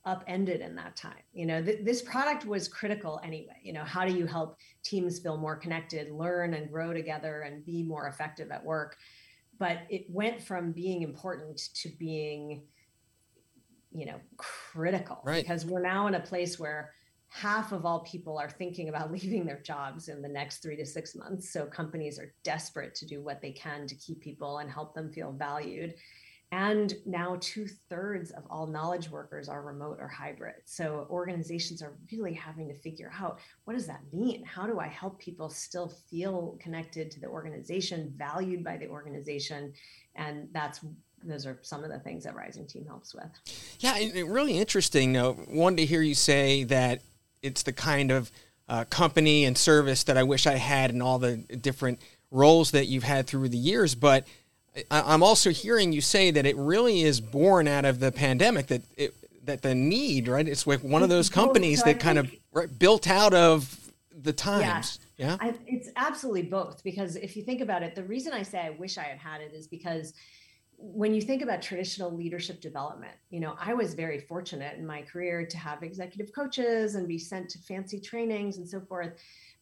upended 0.05 0.61
in 0.61 0.75
that 0.75 0.95
time. 0.95 1.23
You 1.33 1.47
know, 1.47 1.63
th- 1.63 1.83
this 1.83 2.01
product 2.01 2.45
was 2.45 2.67
critical 2.67 3.19
anyway. 3.23 3.57
You 3.63 3.73
know, 3.73 3.83
how 3.83 4.05
do 4.05 4.13
you 4.13 4.27
help 4.27 4.57
teams 4.83 5.19
feel 5.19 5.37
more 5.37 5.55
connected, 5.55 6.11
learn 6.11 6.53
and 6.53 6.71
grow 6.71 6.93
together, 6.93 7.41
and 7.41 7.65
be 7.65 7.83
more 7.83 8.07
effective 8.07 8.51
at 8.51 8.63
work? 8.63 8.97
But 9.57 9.79
it 9.89 10.05
went 10.09 10.41
from 10.41 10.71
being 10.71 11.01
important 11.01 11.57
to 11.75 11.89
being 11.97 12.63
you 13.95 14.05
know 14.05 14.19
critical 14.37 15.21
Right. 15.23 15.43
because 15.43 15.65
we're 15.65 15.81
now 15.81 16.07
in 16.07 16.15
a 16.15 16.19
place 16.19 16.59
where 16.59 16.91
half 17.29 17.71
of 17.71 17.85
all 17.85 18.01
people 18.01 18.37
are 18.37 18.49
thinking 18.49 18.89
about 18.89 19.11
leaving 19.17 19.45
their 19.45 19.61
jobs 19.61 20.07
in 20.09 20.21
the 20.21 20.29
next 20.29 20.61
3 20.63 20.75
to 20.77 20.85
6 20.85 21.15
months 21.15 21.51
so 21.53 21.65
companies 21.65 22.19
are 22.19 22.33
desperate 22.43 22.93
to 22.95 23.05
do 23.05 23.23
what 23.23 23.41
they 23.41 23.51
can 23.51 23.87
to 23.87 23.95
keep 23.95 24.21
people 24.21 24.59
and 24.59 24.69
help 24.69 24.93
them 24.93 25.11
feel 25.11 25.31
valued 25.31 25.93
And 26.51 26.93
now 27.05 27.37
two 27.41 27.67
thirds 27.89 28.31
of 28.31 28.43
all 28.49 28.67
knowledge 28.67 29.09
workers 29.09 29.49
are 29.49 29.63
remote 29.63 29.97
or 29.99 30.07
hybrid. 30.07 30.55
So 30.65 31.07
organizations 31.09 31.81
are 31.81 31.97
really 32.11 32.33
having 32.33 32.67
to 32.69 32.75
figure 32.75 33.11
out 33.19 33.39
what 33.65 33.73
does 33.73 33.87
that 33.87 34.01
mean? 34.13 34.45
How 34.45 34.65
do 34.67 34.79
I 34.79 34.87
help 34.87 35.19
people 35.19 35.49
still 35.49 35.89
feel 36.09 36.57
connected 36.61 37.09
to 37.11 37.19
the 37.19 37.27
organization, 37.27 38.13
valued 38.15 38.63
by 38.63 38.77
the 38.77 38.87
organization? 38.87 39.73
And 40.15 40.47
that's 40.53 40.79
those 41.25 41.46
are 41.46 41.58
some 41.62 41.84
of 41.84 41.89
the 41.89 42.00
things 42.00 42.24
that 42.24 42.36
Rising 42.36 42.65
Team 42.65 42.86
helps 42.86 43.13
with. 43.13 43.25
Yeah, 43.79 43.98
really 44.25 44.58
interesting. 44.58 45.13
Though, 45.13 45.34
one 45.34 45.77
to 45.77 45.86
hear 45.86 46.01
you 46.01 46.15
say 46.15 46.63
that 46.65 47.01
it's 47.41 47.63
the 47.63 47.74
kind 47.74 48.12
of 48.12 48.32
uh, 48.67 48.86
company 48.86 49.46
and 49.46 49.58
service 49.58 50.03
that 50.05 50.17
I 50.17 50.24
wish 50.24 50.48
I 50.48 50.55
had 50.55 50.91
in 50.91 51.01
all 51.01 51.20
the 51.20 51.38
different 51.38 52.00
roles 52.32 52.72
that 52.72 52.86
you've 52.86 53.03
had 53.03 53.27
through 53.27 53.50
the 53.50 53.58
years, 53.58 53.96
but 53.96 54.25
I'm 54.91 55.24
also 55.24 55.51
hearing 55.51 55.94
you 55.94 56.01
say 56.01 56.32
that 56.32 56.46
it 56.46 56.58
really 56.58 57.01
is 57.01 57.22
born 57.22 57.67
out 57.67 57.86
of 57.86 58.00
the 58.00 58.12
pandemic 58.12 58.67
that 58.67 58.82
it, 58.98 59.13
that 59.46 59.62
the 59.62 59.74
need, 59.74 60.27
right? 60.27 60.48
It's 60.48 60.67
like 60.67 60.84
one 60.84 61.03
of 61.03 61.10
those 61.10 61.29
companies 61.29 61.79
so 61.79 61.86
that 61.86 62.00
kind 62.00 62.17
of 62.17 62.29
right, 62.51 62.67
built 62.79 63.08
out 63.08 63.34
of 63.34 63.91
the 64.12 64.34
times. 64.34 65.00
Yeah, 65.17 65.27
yeah? 65.27 65.38
I, 65.39 65.53
it's 65.65 65.89
absolutely 65.96 66.44
both 66.44 66.84
because 66.84 67.15
if 67.15 67.38
you 67.38 67.44
think 67.44 67.62
about 67.62 67.84
it, 67.84 67.96
the 67.96 68.03
reason 68.03 68.34
I 68.34 68.44
say 68.44 68.60
I 68.60 68.72
wish 68.72 68.98
I 68.98 69.03
had 69.03 69.17
had 69.17 69.41
it 69.41 69.53
is 69.53 69.67
because 69.67 70.13
when 70.77 71.13
you 71.13 71.22
think 71.22 71.41
about 71.41 71.62
traditional 71.62 72.12
leadership 72.15 72.62
development, 72.62 73.13
you 73.29 73.39
know, 73.39 73.55
I 73.60 73.74
was 73.74 73.94
very 73.94 74.20
fortunate 74.20 74.77
in 74.77 74.86
my 74.86 75.01
career 75.01 75.46
to 75.46 75.58
have 75.58 75.84
executive 75.84 76.34
coaches 76.34 76.96
and 76.96 77.08
be 77.08 77.17
sent 77.17 77.50
to 77.51 77.60
fancy 77.60 78.00
trainings 78.00 78.58
and 78.58 78.67
so 78.67 78.82
forth. 78.82 79.13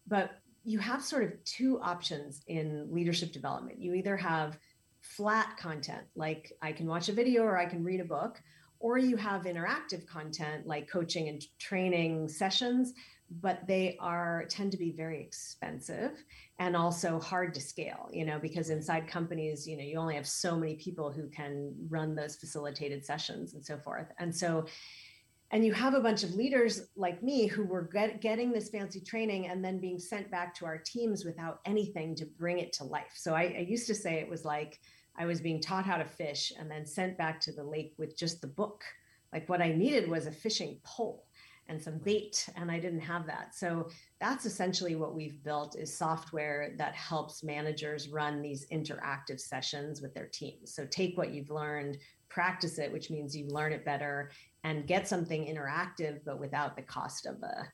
But 0.08 0.32
you 0.64 0.80
have 0.80 1.04
sort 1.04 1.24
of 1.24 1.44
two 1.44 1.80
options 1.82 2.42
in 2.48 2.88
leadership 2.92 3.32
development. 3.32 3.80
You 3.80 3.94
either 3.94 4.18
have 4.18 4.58
flat 5.02 5.58
content, 5.58 6.04
like 6.16 6.54
I 6.62 6.72
can 6.72 6.88
watch 6.88 7.10
a 7.10 7.14
video 7.14 7.44
or 7.44 7.58
I 7.58 7.66
can 7.66 7.84
read 7.84 8.00
a 8.00 8.06
book, 8.06 8.42
or 8.80 8.98
you 8.98 9.16
have 9.18 9.44
interactive 9.44 10.06
content 10.06 10.66
like 10.66 10.90
coaching 10.90 11.30
and 11.30 11.44
training 11.60 12.28
sessions, 12.28 12.94
but 13.42 13.66
they 13.68 13.98
are 14.00 14.46
tend 14.50 14.72
to 14.72 14.78
be 14.78 14.92
very 14.92 15.22
expensive 15.22 16.24
and 16.60 16.76
also 16.76 17.20
hard 17.20 17.54
to 17.54 17.62
scale, 17.62 18.10
you 18.12 18.26
know, 18.26 18.40
because 18.40 18.70
inside 18.70 19.08
companies, 19.08 19.68
you 19.68 19.78
know, 19.78 19.84
you 19.84 19.98
only 19.98 20.16
have 20.16 20.28
so 20.28 20.56
many 20.56 20.76
people 20.76 21.12
who 21.12 21.28
can 21.30 21.74
run 21.90 22.16
those 22.16 22.36
facilitated 22.36 23.06
sessions 23.06 23.54
and 23.54 23.66
so 23.66 23.78
forth. 23.78 24.08
And 24.20 24.36
so 24.36 24.66
and 25.52 25.64
you 25.64 25.72
have 25.72 25.94
a 25.94 26.00
bunch 26.00 26.24
of 26.24 26.34
leaders 26.34 26.88
like 26.96 27.22
me 27.22 27.46
who 27.46 27.64
were 27.64 27.84
get, 27.84 28.22
getting 28.22 28.52
this 28.52 28.70
fancy 28.70 29.00
training 29.00 29.50
and 29.50 29.64
then 29.64 29.80
being 29.80 30.00
sent 30.00 30.32
back 30.32 30.56
to 30.56 30.66
our 30.66 30.80
teams 30.80 31.24
without 31.24 31.60
anything 31.66 32.16
to 32.16 32.26
bring 32.26 32.58
it 32.58 32.74
to 32.74 32.84
life. 32.84 33.14
So 33.14 33.36
I, 33.36 33.54
I, 33.58 33.66
used 33.70 33.86
to 33.86 33.94
say 33.94 34.16
it 34.16 34.28
was 34.28 34.46
like 34.46 34.80
i 35.16 35.28
was 35.28 35.42
being 35.42 35.62
taught 35.62 35.86
how 35.86 35.98
to 35.98 36.06
fish 36.06 36.52
and 36.58 36.72
then 36.72 36.88
sent 36.88 37.20
back 37.20 37.40
to 37.42 37.52
the 37.52 37.64
lake 37.64 37.94
with 38.00 38.18
just 38.18 38.42
the 38.42 38.48
book. 38.48 38.84
Like 39.32 39.48
what 39.48 39.62
i 39.62 39.72
needed 39.72 40.10
was 40.10 40.26
a 40.26 40.32
fishing 40.32 40.80
pole 40.84 41.28
and 41.68 41.82
some 41.82 41.98
bait 42.00 42.48
and 42.56 42.70
i 42.70 42.80
didn't 42.80 43.00
have 43.00 43.26
that 43.26 43.56
so 43.56 43.90
that's 44.20 44.46
essentially 44.46 44.96
what 44.96 45.16
we've 45.16 45.44
built 45.44 45.78
is 45.78 45.96
software 45.96 46.74
that 46.78 46.94
helps 46.94 47.44
managers 47.44 48.10
run 48.10 48.42
these 48.42 48.68
interactive 48.72 49.40
sessions 49.40 50.02
with 50.02 50.14
their 50.14 50.28
teams 50.28 50.74
so 50.74 50.86
take 50.86 51.18
what 51.18 51.32
you've 51.32 51.50
learned 51.50 51.98
practice 52.30 52.80
it 52.80 52.92
which 52.92 53.10
means 53.10 53.36
you 53.36 53.48
learn 53.48 53.72
it 53.72 53.86
better 53.86 54.30
and 54.64 54.88
get 54.88 55.08
something 55.08 55.46
interactive, 55.46 56.20
but 56.26 56.40
without 56.40 56.76
the 56.76 56.82
cost 56.82 57.26
of 57.26 57.42
a 57.44 57.68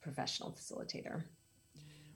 professional 0.00 0.52
facilitator. 0.52 1.22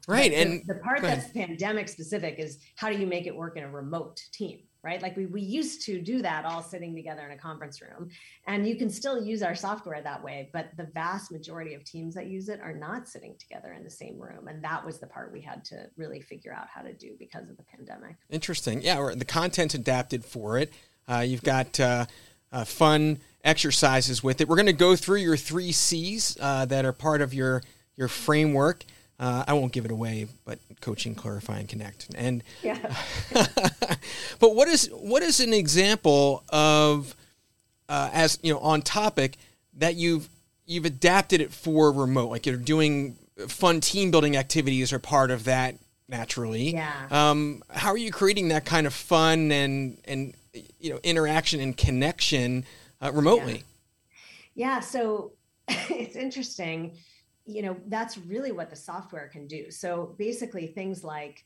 Right. 0.07 0.33
And 0.33 0.63
the 0.67 0.75
part 0.77 1.01
that's 1.03 1.31
pandemic 1.33 1.89
specific 1.89 2.39
is 2.39 2.59
how 2.77 2.91
do 2.91 2.99
you 2.99 3.07
make 3.07 3.27
it 3.27 3.35
work 3.35 3.57
in 3.57 3.65
a 3.65 3.71
remote 3.71 4.23
team? 4.33 4.61
Right. 4.85 5.01
Like 5.01 5.17
we, 5.17 5.25
we 5.25 5.41
used 5.41 5.81
to 5.87 5.99
do 6.03 6.21
that 6.21 6.45
all 6.45 6.63
sitting 6.63 6.95
together 6.95 7.23
in 7.23 7.33
a 7.33 7.39
conference 7.39 7.81
room. 7.81 8.11
And 8.47 8.69
you 8.69 8.77
can 8.77 8.91
still 8.91 9.25
use 9.25 9.43
our 9.43 9.55
software 9.55 10.03
that 10.03 10.23
way, 10.23 10.51
but 10.53 10.69
the 10.77 10.85
vast 10.93 11.33
majority 11.33 11.73
of 11.73 11.85
teams 11.85 12.15
that 12.17 12.27
use 12.27 12.51
it 12.51 12.61
are 12.61 12.75
not 12.75 13.09
sitting 13.09 13.35
together 13.39 13.73
in 13.73 13.83
the 13.83 13.91
same 13.91 14.21
room. 14.21 14.47
And 14.47 14.63
that 14.63 14.85
was 14.85 14.99
the 14.99 15.07
part 15.07 15.33
we 15.33 15.41
had 15.41 15.65
to 15.67 15.87
really 15.97 16.21
figure 16.21 16.53
out 16.53 16.67
how 16.69 16.83
to 16.83 16.93
do 16.93 17.17
because 17.19 17.49
of 17.49 17.57
the 17.57 17.63
pandemic. 17.63 18.17
Interesting. 18.29 18.83
Yeah. 18.83 19.13
The 19.17 19.25
content's 19.25 19.75
adapted 19.75 20.23
for 20.23 20.59
it. 20.59 20.71
Uh, 21.09 21.21
you've 21.27 21.43
got 21.43 21.81
uh, 21.81 22.05
uh, 22.53 22.65
fun 22.65 23.21
exercises 23.43 24.23
with 24.23 24.43
it. 24.43 24.49
We're 24.49 24.57
going 24.57 24.67
to 24.67 24.75
go 24.75 24.97
through 24.97 25.21
your 25.21 25.39
three 25.39 25.73
C's 25.73 26.37
uh, 26.39 26.67
that 26.67 26.85
are 26.85 26.93
part 26.93 27.23
of 27.23 27.33
your 27.33 27.63
your 27.97 28.09
framework. 28.09 28.85
Uh, 29.19 29.45
I 29.47 29.53
won't 29.53 29.73
give 29.73 29.85
it 29.85 29.91
away, 29.91 30.27
but 30.45 30.59
coaching, 30.81 31.15
clarify, 31.15 31.59
and 31.59 31.69
connect. 31.69 32.09
And 32.17 32.43
yeah. 32.63 32.79
but 34.41 34.55
what 34.55 34.69
is 34.69 34.89
what 34.93 35.23
is 35.23 35.41
an 35.41 35.53
example 35.53 36.43
of 36.49 37.15
uh, 37.89 38.11
as 38.13 38.39
you 38.43 38.53
know 38.53 38.59
on 38.59 38.83
topic 38.83 39.37
that 39.77 39.95
you've 39.95 40.29
you've 40.67 40.85
adapted 40.85 41.41
it 41.41 41.53
for 41.53 41.93
remote, 41.93 42.31
like 42.31 42.47
you're 42.47 42.57
doing 42.57 43.17
fun 43.49 43.81
team 43.81 44.11
building 44.11 44.37
activities 44.37 44.93
are 44.93 44.99
part 44.99 45.31
of 45.31 45.45
that 45.45 45.77
naturally. 46.09 46.73
Yeah. 46.73 47.07
Um, 47.11 47.63
how 47.71 47.91
are 47.91 47.99
you 47.99 48.11
creating 48.11 48.49
that 48.49 48.65
kind 48.65 48.87
of 48.87 48.95
fun 48.95 49.53
and 49.53 49.99
and 50.07 50.35
you 50.81 50.91
know 50.91 50.99
interaction 51.03 51.61
and 51.61 51.77
connection? 51.77 52.65
uh, 53.05 53.13
remotely. 53.13 53.63
Yeah. 54.55 54.75
yeah 54.75 54.81
so 54.81 55.33
it's 55.69 56.17
interesting. 56.17 56.97
You 57.47 57.63
know, 57.63 57.77
that's 57.89 58.19
really 58.19 58.53
what 58.53 58.71
the 58.71 58.77
software 58.77 59.29
can 59.29 59.47
do. 59.47 59.71
So 59.71 60.15
basically, 60.19 60.69
things 60.69 61.05
like, 61.05 61.45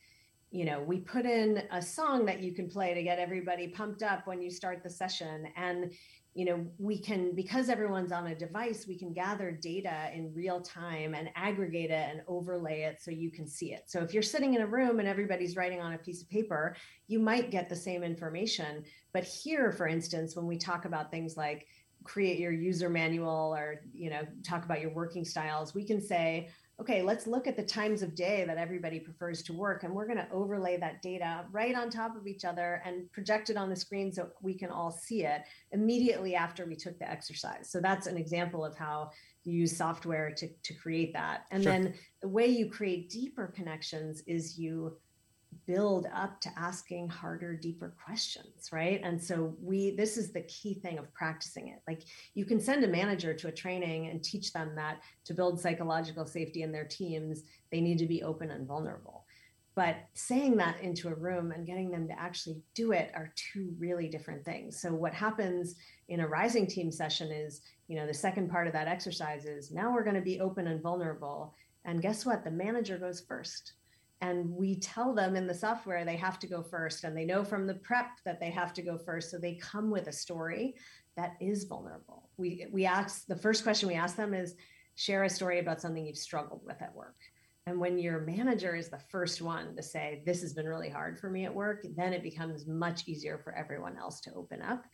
you 0.51 0.65
know, 0.65 0.81
we 0.81 1.01
put 1.01 1.27
in 1.27 1.63
a 1.73 1.83
song 1.83 2.25
that 2.27 2.41
you 2.41 2.53
can 2.53 2.69
play 2.69 2.95
to 2.95 3.03
get 3.03 3.19
everybody 3.19 3.69
pumped 3.69 4.03
up 4.03 4.27
when 4.27 4.41
you 4.41 4.51
start 4.51 4.83
the 4.83 4.91
session. 4.91 5.49
And 5.57 5.93
you 6.39 6.45
know 6.45 6.65
we 6.79 6.97
can 6.97 7.35
because 7.35 7.69
everyone's 7.69 8.13
on 8.13 8.29
a 8.29 8.35
device 8.35 8.87
we 8.87 8.97
can 8.97 9.13
gather 9.13 9.51
data 9.51 10.09
in 10.15 10.33
real 10.33 10.61
time 10.61 11.15
and 11.15 11.31
aggregate 11.35 11.91
it 11.91 12.11
and 12.11 12.23
overlay 12.29 12.83
it 12.83 13.01
so 13.01 13.11
you 13.11 13.29
can 13.29 13.45
see 13.45 13.73
it 13.73 13.83
so 13.87 14.01
if 14.03 14.15
you're 14.15 14.23
sitting 14.23 14.55
in 14.55 14.61
a 14.61 14.67
room 14.67 15.01
and 15.01 15.09
everybody's 15.09 15.57
writing 15.57 15.81
on 15.81 15.95
a 15.95 15.99
piece 15.99 16.23
of 16.23 16.31
paper 16.31 16.77
you 17.09 17.19
might 17.19 17.51
get 17.51 17.69
the 17.69 17.75
same 17.75 18.05
information 18.05 18.85
but 19.13 19.25
here 19.25 19.73
for 19.73 19.89
instance 19.89 20.37
when 20.37 20.47
we 20.47 20.57
talk 20.57 20.85
about 20.85 21.11
things 21.11 21.37
like 21.37 21.67
create 22.09 22.39
your 22.39 22.53
user 22.53 22.89
manual 22.89 23.55
or 23.55 23.83
you 23.93 24.11
know 24.11 24.23
talk 24.43 24.65
about 24.65 24.81
your 24.81 24.93
working 24.95 25.25
styles 25.25 25.75
we 25.75 25.85
can 25.85 26.01
say 26.01 26.49
okay, 26.81 27.03
let's 27.03 27.27
look 27.27 27.49
at 27.49 27.57
the 27.57 27.63
times 27.63 28.03
of 28.03 28.15
day 28.15 28.45
that 28.47 28.57
everybody 28.57 29.01
prefers 29.01 29.43
to 29.43 29.53
work. 29.53 29.83
And 29.83 29.93
we're 29.93 30.07
going 30.07 30.19
to 30.19 30.29
overlay 30.31 30.77
that 30.77 31.03
data 31.03 31.45
right 31.51 31.75
on 31.75 31.91
top 31.91 32.17
of 32.17 32.29
each 32.29 32.45
other 32.45 32.81
and 32.85 33.11
project 33.11 33.51
it 33.51 33.57
on 33.57 33.69
the 33.69 33.75
screen 33.75 34.13
so 34.13 34.29
we 34.43 34.55
can 34.55 34.71
all 34.71 34.93
see 34.93 35.25
it 35.25 35.43
immediately 35.73 36.37
after 36.37 36.67
we 36.67 36.77
took 36.77 36.97
the 37.01 37.11
exercise. 37.11 37.69
So 37.69 37.81
that's 37.81 38.07
an 38.07 38.17
example 38.17 38.65
of 38.65 38.77
how 38.79 39.11
you 39.43 39.55
use 39.55 39.77
software 39.77 40.31
to, 40.37 40.49
to 40.49 40.75
create 40.75 41.13
that. 41.15 41.47
And 41.51 41.65
sure. 41.65 41.73
then 41.73 41.95
the 42.23 42.29
way 42.29 42.47
you 42.47 42.71
create 42.71 43.11
deeper 43.11 43.49
connections 43.49 44.23
is 44.29 44.57
you 44.57 44.97
build 45.67 46.07
up 46.15 46.41
to 46.41 46.51
asking 46.57 47.09
harder 47.09 47.55
deeper 47.55 47.95
questions 48.03 48.71
right? 48.73 49.01
And 49.05 49.23
so 49.23 49.55
we 49.63 49.95
this 49.97 50.17
is 50.17 50.33
the 50.33 50.43
key 50.43 50.75
thing 50.75 50.99
of 50.99 51.13
practicing 51.13 51.69
it. 51.69 51.81
Like 51.87 52.05
you 52.35 52.45
can 52.45 52.61
send 52.61 52.85
a 52.85 52.89
manager 52.89 53.35
to 53.35 53.49
a 53.49 53.53
training 53.53 54.07
and 54.09 54.23
teach 54.23 54.53
them 54.53 54.75
that 54.77 55.01
to 55.25 55.35
build 55.35 55.61
psychological 55.61 56.27
safety 56.27 56.63
in 56.63 56.73
their 56.73 56.85
teams 56.85 57.43
they 57.71 57.81
need 57.81 57.99
to 57.99 58.07
be 58.07 58.23
open 58.23 58.51
and 58.51 58.67
vulnerable. 58.67 59.25
But 59.75 59.97
saying 60.15 60.57
that 60.57 60.81
into 60.81 61.09
a 61.09 61.15
room 61.15 61.53
and 61.53 61.67
getting 61.67 61.91
them 61.91 62.09
to 62.09 62.21
actually 62.21 62.61
do 62.75 62.93
it 62.93 63.13
are 63.15 63.33
two 63.37 63.75
really 63.79 64.09
different 64.09 64.45
things. 64.45 64.81
So 64.81 64.93
what 64.93 65.15
happens 65.15 65.77
in 66.09 66.21
a 66.21 66.27
rising 66.27 66.67
team 66.67 66.91
session 66.91 67.31
is 67.31 67.61
you 67.89 67.97
know 67.97 68.07
the 68.07 68.15
second 68.15 68.51
part 68.51 68.67
of 68.67 68.73
that 68.73 68.89
exercise 68.89 69.45
is 69.45 69.71
now 69.71 69.93
we're 69.93 70.05
going 70.05 70.17
to 70.17 70.23
be 70.23 70.41
open 70.41 70.67
and 70.67 70.83
vulnerable. 70.83 71.55
And 71.85 72.03
guess 72.03 72.27
what? 72.27 72.45
The 72.45 72.51
manager 72.51 72.99
goes 72.99 73.21
first 73.21 73.75
and 74.21 74.51
we 74.51 74.77
tell 74.77 75.15
them 75.15 75.37
in 75.37 75.47
the 75.47 75.55
software 75.55 76.05
they 76.05 76.17
have 76.17 76.39
to 76.41 76.47
go 76.47 76.63
first 76.63 77.05
and 77.05 77.17
they 77.17 77.25
know 77.25 77.45
from 77.45 77.67
the 77.67 77.75
prep 77.75 78.19
that 78.25 78.41
they 78.41 78.51
have 78.51 78.73
to 78.75 78.83
go 78.83 78.99
first 78.99 79.31
so 79.31 79.39
they 79.39 79.55
come 79.55 79.91
with 79.91 80.09
a 80.09 80.13
story 80.13 80.75
that 81.17 81.37
is 81.41 81.65
vulnerable. 81.65 82.29
We 82.37 82.67
we 82.73 82.87
ask 82.87 83.27
the 83.27 83.37
first 83.37 83.63
question 83.63 83.89
we 83.89 83.95
ask 83.95 84.17
them 84.17 84.35
is 84.35 84.55
share 84.95 85.25
a 85.25 85.31
story 85.31 85.59
about 85.59 85.81
something 85.81 86.07
you've 86.07 86.17
struggled 86.17 86.63
with 86.65 86.81
at 86.83 86.95
work. 86.95 87.17
And 87.67 87.79
when 87.79 87.99
your 87.99 88.21
manager 88.21 88.75
is 88.75 88.89
the 88.89 89.01
first 89.11 89.43
one 89.43 89.77
to 89.77 89.83
say 89.83 90.23
this 90.25 90.41
has 90.41 90.55
been 90.55 90.67
really 90.67 90.89
hard 90.89 91.19
for 91.19 91.29
me 91.29 91.45
at 91.45 91.55
work 91.55 91.85
then 91.97 92.13
it 92.13 92.23
becomes 92.23 92.67
much 92.67 93.07
easier 93.07 93.39
for 93.39 93.55
everyone 93.55 93.97
else 93.97 94.21
to 94.23 94.35
open 94.35 94.63
up. 94.63 94.85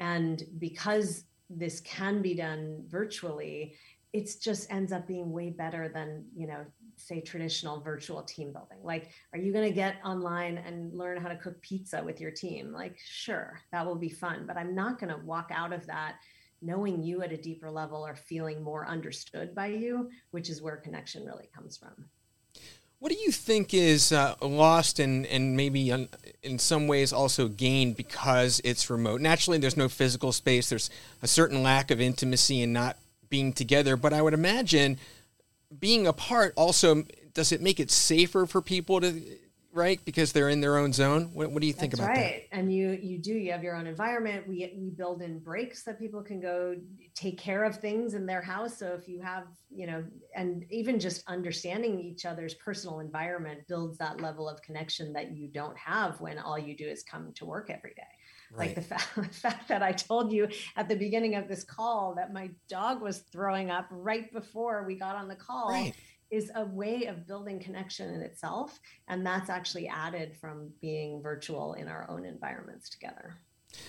And 0.00 0.42
because 0.58 1.24
this 1.50 1.80
can 1.80 2.22
be 2.22 2.34
done 2.34 2.84
virtually 2.88 3.74
it 4.12 4.28
just 4.40 4.70
ends 4.72 4.92
up 4.92 5.06
being 5.06 5.30
way 5.30 5.50
better 5.50 5.88
than 5.88 6.24
you 6.36 6.46
know 6.46 6.64
say 7.00 7.20
traditional 7.20 7.80
virtual 7.80 8.22
team 8.22 8.52
building 8.52 8.78
like 8.82 9.10
are 9.32 9.38
you 9.38 9.52
going 9.52 9.66
to 9.66 9.74
get 9.74 9.96
online 10.04 10.58
and 10.58 10.92
learn 10.96 11.20
how 11.20 11.28
to 11.28 11.36
cook 11.36 11.60
pizza 11.62 12.02
with 12.02 12.20
your 12.20 12.30
team 12.30 12.72
like 12.72 12.96
sure 13.04 13.60
that 13.72 13.84
will 13.84 13.96
be 13.96 14.08
fun 14.08 14.44
but 14.46 14.56
i'm 14.56 14.74
not 14.74 14.98
going 14.98 15.10
to 15.10 15.24
walk 15.24 15.50
out 15.52 15.72
of 15.72 15.86
that 15.86 16.16
knowing 16.62 17.02
you 17.02 17.22
at 17.22 17.32
a 17.32 17.36
deeper 17.36 17.70
level 17.70 18.06
or 18.06 18.14
feeling 18.14 18.62
more 18.62 18.86
understood 18.86 19.54
by 19.54 19.66
you 19.66 20.08
which 20.30 20.50
is 20.50 20.62
where 20.62 20.76
connection 20.76 21.24
really 21.24 21.48
comes 21.54 21.76
from 21.76 22.06
What 22.98 23.10
do 23.10 23.18
you 23.18 23.32
think 23.32 23.72
is 23.72 24.12
uh, 24.12 24.34
lost 24.42 24.98
and, 24.98 25.24
and 25.26 25.56
maybe 25.56 25.90
un, 25.90 26.10
in 26.42 26.58
some 26.58 26.86
ways 26.86 27.14
also 27.14 27.48
gained 27.48 27.96
because 27.96 28.60
it's 28.62 28.90
remote? 28.90 29.22
Naturally, 29.22 29.56
there's 29.56 29.78
no 29.78 29.88
physical 29.88 30.32
space. 30.32 30.68
There's 30.68 30.90
a 31.22 31.26
certain 31.26 31.62
lack 31.62 31.90
of 31.90 31.98
intimacy 31.98 32.60
and 32.62 32.74
not 32.74 32.98
being 33.30 33.54
together. 33.54 33.96
But 33.96 34.12
I 34.12 34.20
would 34.20 34.34
imagine 34.34 34.98
being 35.78 36.06
apart 36.06 36.52
also 36.56 37.04
does 37.32 37.52
it 37.52 37.60
make 37.60 37.78
it 37.78 37.90
safer 37.90 38.46
for 38.46 38.60
people 38.60 39.00
to 39.00 39.22
right? 39.72 40.00
Because 40.04 40.32
they're 40.32 40.48
in 40.48 40.60
their 40.60 40.76
own 40.76 40.92
zone? 40.92 41.30
What, 41.32 41.52
what 41.52 41.60
do 41.60 41.66
you 41.66 41.72
think 41.72 41.92
That's 41.92 42.00
about 42.00 42.16
right. 42.16 42.48
That? 42.50 42.56
and 42.56 42.72
you 42.72 42.98
you 43.00 43.18
do. 43.18 43.32
You 43.32 43.52
have 43.52 43.62
your 43.62 43.76
own 43.76 43.86
environment. 43.86 44.48
We 44.48 44.72
we 44.76 44.90
build 44.90 45.22
in 45.22 45.38
breaks 45.38 45.84
that 45.84 45.98
people 45.98 46.22
can 46.22 46.40
go 46.40 46.76
take 47.14 47.38
care 47.38 47.64
of 47.64 47.76
things 47.76 48.14
in 48.14 48.26
their 48.26 48.42
house. 48.42 48.76
So 48.76 48.94
if 49.00 49.08
you 49.08 49.20
have 49.20 49.44
you 49.70 49.86
know 49.86 50.04
and 50.34 50.64
even 50.70 50.98
just 50.98 51.22
understanding 51.28 52.00
each 52.00 52.24
other's 52.24 52.54
personal 52.54 53.00
environment 53.00 53.60
builds 53.68 53.98
that 53.98 54.20
level 54.20 54.48
of 54.48 54.60
connection 54.62 55.12
that 55.12 55.32
you 55.36 55.48
don't 55.48 55.78
have 55.78 56.20
when 56.20 56.38
all 56.38 56.58
you 56.58 56.76
do 56.76 56.86
is 56.86 57.02
come 57.02 57.32
to 57.34 57.44
work 57.44 57.70
every 57.70 57.94
day 57.94 58.02
Right. 58.52 58.68
Like 58.68 58.74
the 58.74 58.82
fact, 58.82 59.08
the 59.16 59.24
fact, 59.24 59.68
that 59.68 59.82
I 59.82 59.92
told 59.92 60.32
you 60.32 60.48
at 60.76 60.88
the 60.88 60.96
beginning 60.96 61.36
of 61.36 61.48
this 61.48 61.64
call 61.64 62.14
that 62.16 62.32
my 62.32 62.50
dog 62.68 63.00
was 63.00 63.18
throwing 63.32 63.70
up 63.70 63.86
right 63.90 64.32
before 64.32 64.84
we 64.86 64.96
got 64.96 65.16
on 65.16 65.28
the 65.28 65.36
call. 65.36 65.70
Right 65.70 65.94
is 66.30 66.50
a 66.54 66.64
way 66.64 67.06
of 67.06 67.26
building 67.26 67.58
connection 67.58 68.14
in 68.14 68.20
itself. 68.20 68.78
And 69.08 69.26
that's 69.26 69.50
actually 69.50 69.88
added 69.88 70.36
from 70.36 70.70
being 70.80 71.20
virtual 71.22 71.74
in 71.74 71.88
our 71.88 72.08
own 72.08 72.24
environments 72.24 72.88
together. 72.88 73.36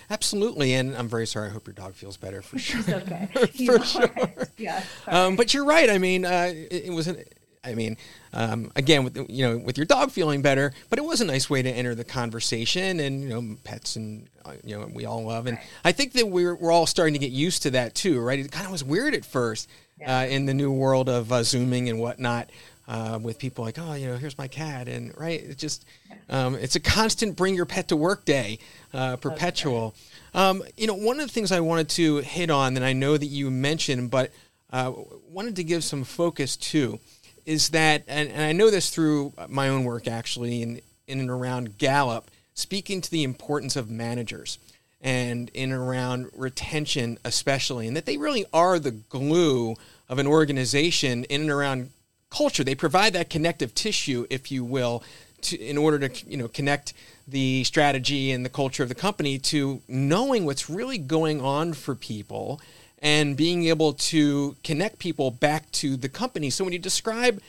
Absolutely, 0.09 0.73
and 0.73 0.95
I'm 0.95 1.07
very 1.07 1.25
sorry. 1.25 1.49
I 1.49 1.51
hope 1.51 1.65
your 1.65 1.73
dog 1.73 1.95
feels 1.95 2.17
better 2.17 2.41
for 2.41 2.59
sure. 2.59 2.77
He's 2.81 2.93
okay. 2.93 3.29
He's 3.51 3.69
for 3.77 3.83
sure. 3.83 4.11
Right. 4.15 4.47
Yeah. 4.57 4.83
Um, 5.07 5.35
but 5.35 5.53
you're 5.53 5.65
right. 5.65 5.89
I 5.89 5.97
mean, 5.97 6.25
uh, 6.25 6.51
it, 6.53 6.85
it 6.85 6.93
was 6.93 7.07
an 7.07 7.23
I 7.63 7.75
mean, 7.75 7.97
um, 8.33 8.71
again, 8.75 9.03
with 9.03 9.17
you 9.29 9.47
know, 9.47 9.57
with 9.57 9.77
your 9.77 9.85
dog 9.85 10.11
feeling 10.11 10.41
better, 10.41 10.73
but 10.89 10.97
it 10.97 11.03
was 11.03 11.21
a 11.21 11.25
nice 11.25 11.47
way 11.47 11.61
to 11.61 11.69
enter 11.69 11.93
the 11.93 12.03
conversation, 12.03 12.99
and 12.99 13.21
you 13.21 13.29
know, 13.29 13.55
pets 13.63 13.95
and 13.95 14.27
uh, 14.43 14.53
you 14.63 14.79
know, 14.79 14.89
we 14.91 15.05
all 15.05 15.23
love, 15.25 15.45
and 15.45 15.59
I 15.85 15.91
think 15.91 16.13
that 16.13 16.27
we're 16.27 16.55
we're 16.55 16.71
all 16.71 16.87
starting 16.87 17.13
to 17.13 17.19
get 17.19 17.31
used 17.31 17.63
to 17.63 17.71
that 17.71 17.93
too, 17.93 18.19
right? 18.19 18.39
It 18.39 18.51
kind 18.51 18.65
of 18.65 18.71
was 18.71 18.83
weird 18.83 19.13
at 19.13 19.25
first 19.25 19.69
yeah. 19.99 20.21
uh, 20.21 20.25
in 20.25 20.47
the 20.47 20.55
new 20.55 20.71
world 20.71 21.07
of 21.07 21.31
uh, 21.31 21.43
zooming 21.43 21.89
and 21.89 21.99
whatnot. 21.99 22.49
Uh, 22.87 23.17
with 23.21 23.39
people 23.39 23.63
like, 23.63 23.77
oh, 23.79 23.93
you 23.93 24.07
know, 24.07 24.17
here's 24.17 24.37
my 24.37 24.49
cat, 24.49 24.89
and 24.89 25.17
right, 25.17 25.41
it's 25.41 25.61
just, 25.61 25.85
um, 26.29 26.55
it's 26.55 26.75
a 26.75 26.79
constant 26.79 27.37
bring 27.37 27.55
your 27.55 27.65
pet 27.65 27.87
to 27.87 27.95
work 27.95 28.25
day, 28.25 28.59
uh, 28.93 29.15
perpetual. 29.15 29.95
Um, 30.33 30.61
you 30.75 30.87
know, 30.87 30.95
one 30.95 31.21
of 31.21 31.27
the 31.27 31.31
things 31.31 31.53
I 31.53 31.61
wanted 31.61 31.87
to 31.89 32.17
hit 32.17 32.49
on 32.49 32.73
that 32.73 32.83
I 32.83 32.91
know 32.91 33.15
that 33.15 33.27
you 33.27 33.49
mentioned, 33.49 34.11
but 34.11 34.31
uh, 34.73 34.91
wanted 35.29 35.55
to 35.57 35.63
give 35.63 35.85
some 35.85 36.03
focus 36.03 36.57
to, 36.57 36.99
is 37.45 37.69
that, 37.69 38.03
and, 38.07 38.29
and 38.29 38.41
I 38.41 38.51
know 38.51 38.69
this 38.69 38.89
through 38.89 39.33
my 39.49 39.69
own 39.69 39.83
work 39.83 40.07
actually, 40.07 40.61
in 40.61 40.81
in 41.07 41.19
and 41.19 41.29
around 41.29 41.77
Gallup, 41.77 42.31
speaking 42.53 43.01
to 43.01 43.11
the 43.11 43.23
importance 43.23 43.75
of 43.75 43.89
managers 43.89 44.59
and 45.01 45.49
in 45.53 45.71
and 45.71 45.81
around 45.81 46.29
retention 46.35 47.17
especially 47.25 47.87
and 47.87 47.97
that 47.97 48.05
they 48.05 48.17
really 48.17 48.45
are 48.53 48.77
the 48.77 48.91
glue 48.91 49.75
of 50.07 50.19
an 50.19 50.27
organization 50.27 51.23
in 51.25 51.41
and 51.41 51.49
around 51.49 51.89
culture. 52.29 52.63
They 52.63 52.75
provide 52.75 53.13
that 53.13 53.29
connective 53.29 53.73
tissue 53.73 54.27
if 54.29 54.51
you 54.51 54.63
will 54.63 55.03
to, 55.41 55.59
in 55.59 55.77
order 55.77 56.07
to 56.07 56.29
you 56.29 56.37
know 56.37 56.47
connect 56.47 56.93
the 57.27 57.63
strategy 57.63 58.31
and 58.31 58.45
the 58.45 58.49
culture 58.49 58.83
of 58.83 58.89
the 58.89 58.95
company 58.95 59.39
to 59.39 59.81
knowing 59.87 60.45
what's 60.45 60.69
really 60.69 60.97
going 60.97 61.41
on 61.41 61.73
for 61.73 61.95
people 61.95 62.61
and 63.01 63.35
being 63.35 63.65
able 63.65 63.93
to 63.93 64.55
connect 64.63 64.99
people 64.99 65.31
back 65.31 65.69
to 65.71 65.97
the 65.97 66.09
company 66.09 66.49
so 66.49 66.63
when 66.63 66.73
you 66.73 66.79
describe 66.79 67.41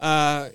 uh, 0.00 0.48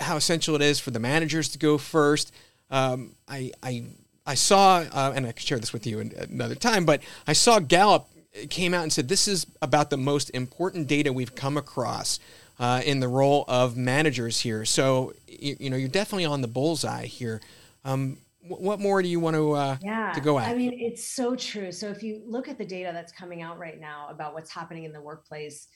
how 0.00 0.16
essential 0.16 0.54
it 0.54 0.62
is 0.62 0.78
for 0.80 0.90
the 0.90 1.00
managers 1.00 1.48
to 1.48 1.58
go 1.58 1.78
first 1.78 2.32
um, 2.70 3.12
I, 3.28 3.52
I 3.62 3.84
I 4.28 4.34
saw, 4.34 4.78
uh, 4.78 5.12
and 5.14 5.24
I 5.24 5.30
can 5.30 5.46
share 5.46 5.60
this 5.60 5.72
with 5.72 5.86
you 5.86 6.00
another 6.00 6.56
time, 6.56 6.84
but 6.84 7.00
I 7.28 7.32
saw 7.32 7.60
Gallup 7.60 8.08
came 8.50 8.74
out 8.74 8.82
and 8.82 8.92
said 8.92 9.08
this 9.08 9.28
is 9.28 9.46
about 9.62 9.90
the 9.90 9.96
most 9.96 10.30
important 10.30 10.86
data 10.86 11.12
we've 11.12 11.34
come 11.34 11.56
across 11.56 12.18
uh, 12.58 12.82
in 12.84 13.00
the 13.00 13.08
role 13.08 13.44
of 13.48 13.76
managers 13.76 14.40
here. 14.40 14.64
So 14.64 15.14
you, 15.26 15.56
you, 15.58 15.70
know 15.70 15.76
you're 15.76 15.88
definitely 15.88 16.26
on 16.26 16.40
the 16.40 16.48
bullseye 16.48 17.06
here. 17.06 17.40
Um, 17.84 18.18
what 18.48 18.80
more 18.80 19.02
do 19.02 19.08
you 19.08 19.20
want 19.20 19.36
to 19.36 19.52
uh, 19.52 19.76
yeah, 19.82 20.12
to 20.12 20.20
go 20.20 20.38
at? 20.38 20.48
I 20.48 20.54
mean, 20.54 20.72
it's 20.78 21.04
so 21.04 21.36
true. 21.36 21.72
So 21.72 21.88
if 21.88 22.02
you 22.02 22.22
look 22.26 22.48
at 22.48 22.58
the 22.58 22.66
data 22.66 22.90
that's 22.92 23.12
coming 23.12 23.42
out 23.42 23.58
right 23.58 23.80
now 23.80 24.08
about 24.10 24.34
what's 24.34 24.50
happening 24.50 24.84
in 24.84 24.92
the 24.92 25.00
workplace, 25.00 25.68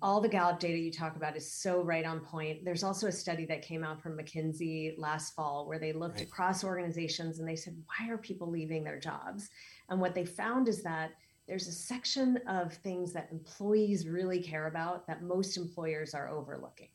all 0.00 0.20
the 0.20 0.28
Gallup 0.28 0.60
data 0.60 0.78
you 0.78 0.92
talk 0.92 1.16
about 1.16 1.36
is 1.36 1.52
so 1.52 1.82
right 1.82 2.04
on 2.04 2.20
point. 2.20 2.64
There's 2.64 2.84
also 2.84 3.06
a 3.08 3.12
study 3.12 3.44
that 3.46 3.62
came 3.62 3.84
out 3.84 4.00
from 4.00 4.16
McKinsey 4.16 4.94
last 4.98 5.34
fall 5.34 5.66
where 5.66 5.78
they 5.78 5.92
looked 5.92 6.18
right. 6.18 6.26
across 6.26 6.64
organizations 6.64 7.38
and 7.38 7.48
they 7.48 7.56
said, 7.56 7.76
why 7.86 8.08
are 8.10 8.18
people 8.18 8.50
leaving 8.50 8.84
their 8.84 8.98
jobs? 8.98 9.48
And 9.88 10.00
what 10.00 10.14
they 10.14 10.24
found 10.24 10.68
is 10.68 10.82
that 10.82 11.12
there's 11.48 11.66
a 11.66 11.72
section 11.72 12.38
of 12.46 12.74
things 12.74 13.12
that 13.14 13.28
employees 13.32 14.06
really 14.06 14.40
care 14.40 14.66
about 14.66 15.06
that 15.06 15.22
most 15.22 15.56
employers 15.56 16.14
are 16.14 16.28
overlooking. 16.28 16.90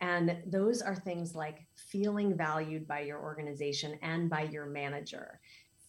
And 0.00 0.36
those 0.46 0.80
are 0.80 0.94
things 0.94 1.34
like 1.34 1.66
feeling 1.74 2.36
valued 2.36 2.86
by 2.86 3.00
your 3.00 3.20
organization 3.20 3.98
and 4.02 4.30
by 4.30 4.42
your 4.42 4.66
manager, 4.66 5.40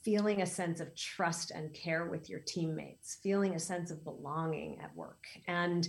feeling 0.03 0.41
a 0.41 0.45
sense 0.45 0.79
of 0.79 0.95
trust 0.95 1.51
and 1.51 1.73
care 1.73 2.05
with 2.05 2.29
your 2.29 2.39
teammates, 2.39 3.17
feeling 3.21 3.55
a 3.55 3.59
sense 3.59 3.91
of 3.91 4.03
belonging 4.03 4.79
at 4.81 4.95
work. 4.95 5.25
And 5.47 5.87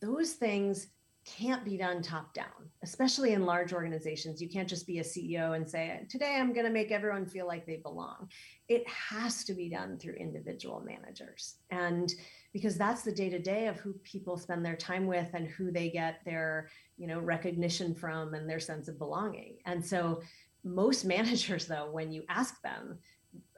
those 0.00 0.32
things 0.32 0.88
can't 1.24 1.64
be 1.64 1.76
done 1.76 2.02
top 2.02 2.34
down, 2.34 2.68
especially 2.82 3.32
in 3.32 3.46
large 3.46 3.72
organizations. 3.72 4.42
You 4.42 4.48
can't 4.48 4.68
just 4.68 4.86
be 4.86 4.98
a 4.98 5.04
CEO 5.04 5.54
and 5.54 5.68
say, 5.68 6.04
Today 6.10 6.36
I'm 6.36 6.52
going 6.52 6.66
to 6.66 6.72
make 6.72 6.90
everyone 6.90 7.26
feel 7.26 7.46
like 7.46 7.64
they 7.64 7.76
belong. 7.76 8.28
It 8.68 8.86
has 8.88 9.44
to 9.44 9.54
be 9.54 9.70
done 9.70 9.98
through 9.98 10.14
individual 10.14 10.80
managers. 10.80 11.56
And 11.70 12.12
because 12.52 12.76
that's 12.76 13.02
the 13.02 13.12
day 13.12 13.30
to 13.30 13.38
day 13.38 13.66
of 13.66 13.78
who 13.78 13.92
people 14.04 14.36
spend 14.36 14.64
their 14.64 14.76
time 14.76 15.06
with 15.06 15.28
and 15.34 15.48
who 15.48 15.70
they 15.70 15.90
get 15.90 16.20
their 16.24 16.68
you 16.96 17.06
know 17.06 17.18
recognition 17.18 17.94
from 17.94 18.34
and 18.34 18.48
their 18.48 18.60
sense 18.60 18.88
of 18.88 18.98
belonging 18.98 19.56
and 19.66 19.84
so 19.84 20.20
most 20.64 21.04
managers 21.16 21.66
though 21.66 21.90
when 21.90 22.12
you 22.12 22.22
ask 22.28 22.60
them 22.62 22.98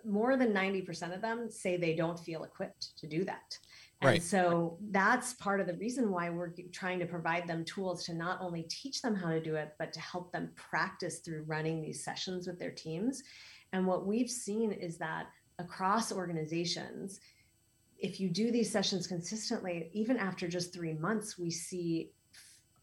more 0.07 0.37
than 0.37 0.53
90% 0.53 1.15
of 1.15 1.23
them 1.23 1.51
say 1.51 1.79
they 1.79 1.97
don't 1.97 2.21
feel 2.21 2.45
equipped 2.45 2.97
to 2.99 3.07
do 3.07 3.25
that 3.25 3.59
and 4.01 4.11
right. 4.11 4.23
so 4.23 4.77
that's 4.91 5.33
part 5.35 5.61
of 5.61 5.67
the 5.67 5.75
reason 5.75 6.11
why 6.11 6.29
we're 6.29 6.53
trying 6.73 6.99
to 6.99 7.07
provide 7.07 7.47
them 7.47 7.65
tools 7.65 8.05
to 8.05 8.15
not 8.15 8.39
only 8.41 8.65
teach 8.65 9.01
them 9.01 9.15
how 9.15 9.31
to 9.31 9.41
do 9.41 9.55
it, 9.55 9.75
but 9.79 9.93
to 9.95 10.01
help 10.01 10.31
them 10.31 10.51
practice 10.57 11.21
through 11.21 11.45
running 11.47 11.81
these 11.81 12.05
sessions 12.05 12.47
with 12.47 12.59
their 12.59 12.71
teams. 12.71 13.23
And 13.73 13.87
what 13.87 14.07
we've 14.07 14.31
seen 14.31 14.73
is 14.73 14.99
that 14.99 15.29
across 15.59 16.13
organizations, 16.13 17.21
if 18.05 18.21
you 18.21 18.29
do 18.29 18.51
these 18.51 18.71
sessions 18.71 19.07
consistently, 19.07 19.89
even 19.95 20.19
after 20.19 20.47
just 20.47 20.75
three 20.75 20.93
months, 20.93 21.39
we 21.39 21.51
see 21.51 22.13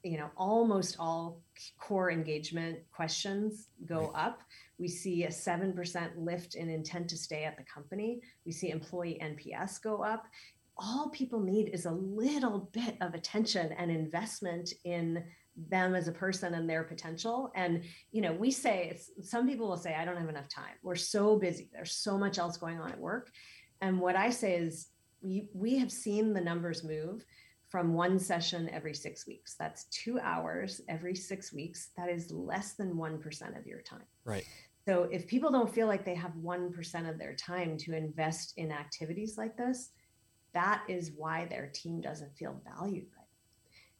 you 0.03 0.17
know 0.17 0.31
almost 0.35 0.95
all 0.97 1.39
core 1.77 2.09
engagement 2.09 2.79
questions 2.91 3.67
go 3.85 4.11
up. 4.15 4.41
We 4.79 4.87
see 4.87 5.25
a 5.25 5.27
7% 5.27 6.09
lift 6.17 6.55
in 6.55 6.71
intent 6.71 7.07
to 7.09 7.17
stay 7.17 7.43
at 7.43 7.55
the 7.55 7.63
company. 7.71 8.19
We 8.47 8.51
see 8.51 8.71
employee 8.71 9.19
nps 9.21 9.79
go 9.83 10.01
up. 10.01 10.25
All 10.75 11.09
people 11.09 11.39
need 11.39 11.69
is 11.69 11.85
a 11.85 11.91
little 11.91 12.71
bit 12.71 12.97
of 12.99 13.13
attention 13.13 13.73
and 13.73 13.91
investment 13.91 14.73
in 14.85 15.23
them 15.55 15.93
as 15.93 16.07
a 16.07 16.11
person 16.11 16.55
and 16.55 16.67
their 16.67 16.83
potential. 16.83 17.51
And 17.53 17.83
you 18.11 18.21
know 18.21 18.33
we 18.33 18.49
say 18.49 18.89
it's 18.89 19.29
some 19.29 19.47
people 19.47 19.67
will 19.67 19.77
say 19.77 19.93
i 19.93 20.03
don't 20.03 20.17
have 20.17 20.29
enough 20.29 20.49
time. 20.49 20.75
We're 20.81 20.95
so 20.95 21.37
busy. 21.37 21.69
There's 21.71 21.91
so 21.91 22.17
much 22.17 22.39
else 22.39 22.57
going 22.57 22.79
on 22.79 22.91
at 22.91 22.99
work. 22.99 23.29
And 23.81 23.99
what 23.99 24.15
i 24.15 24.31
say 24.31 24.55
is 24.55 24.87
we 25.21 25.47
we 25.53 25.77
have 25.77 25.91
seen 25.91 26.33
the 26.33 26.41
numbers 26.41 26.83
move 26.83 27.25
from 27.69 27.93
one 27.93 28.19
session 28.19 28.69
every 28.69 28.93
six 28.93 29.25
weeks. 29.25 29.55
That's 29.57 29.85
two 29.85 30.19
hours 30.19 30.81
every 30.89 31.15
six 31.15 31.53
weeks. 31.53 31.89
That 31.95 32.09
is 32.09 32.29
less 32.29 32.73
than 32.73 32.95
1% 32.95 33.57
of 33.57 33.65
your 33.65 33.79
time. 33.79 34.03
Right. 34.25 34.45
So 34.85 35.03
if 35.03 35.25
people 35.25 35.51
don't 35.51 35.73
feel 35.73 35.87
like 35.87 36.03
they 36.03 36.15
have 36.15 36.33
1% 36.33 37.09
of 37.09 37.17
their 37.17 37.33
time 37.33 37.77
to 37.77 37.95
invest 37.95 38.55
in 38.57 38.71
activities 38.71 39.37
like 39.37 39.55
this 39.57 39.91
that 40.53 40.83
is 40.89 41.11
why 41.15 41.45
their 41.45 41.71
team 41.73 42.01
doesn't 42.01 42.35
feel 42.35 42.61
valued 42.65 43.09
by 43.11 43.21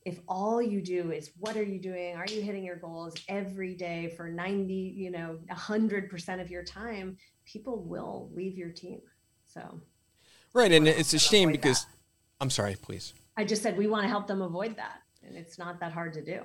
if 0.05 0.19
all 0.27 0.62
you 0.62 0.81
do 0.81 1.12
is 1.12 1.31
what 1.38 1.55
are 1.55 1.63
you 1.63 1.79
doing? 1.79 2.15
Are 2.15 2.25
you 2.25 2.41
hitting 2.41 2.63
your 2.63 2.77
goals 2.77 3.13
every 3.27 3.75
day 3.75 4.13
for 4.17 4.29
90 4.29 4.73
you 4.73 5.12
know 5.12 5.38
100% 5.51 6.41
of 6.41 6.49
your 6.49 6.63
time? 6.63 7.17
People 7.45 7.84
will 7.84 8.29
leave 8.34 8.57
your 8.57 8.71
team. 8.71 9.01
So 9.45 9.79
right 10.53 10.71
and 10.71 10.87
it's 10.87 11.13
a 11.13 11.19
shame 11.19 11.51
because 11.51 11.85
that. 11.85 11.91
i'm 12.39 12.49
sorry 12.49 12.75
please 12.81 13.13
i 13.37 13.43
just 13.43 13.61
said 13.61 13.77
we 13.77 13.87
want 13.87 14.03
to 14.03 14.09
help 14.09 14.27
them 14.27 14.41
avoid 14.41 14.75
that 14.77 15.01
and 15.25 15.37
it's 15.37 15.57
not 15.57 15.79
that 15.79 15.91
hard 15.91 16.13
to 16.13 16.21
do 16.21 16.41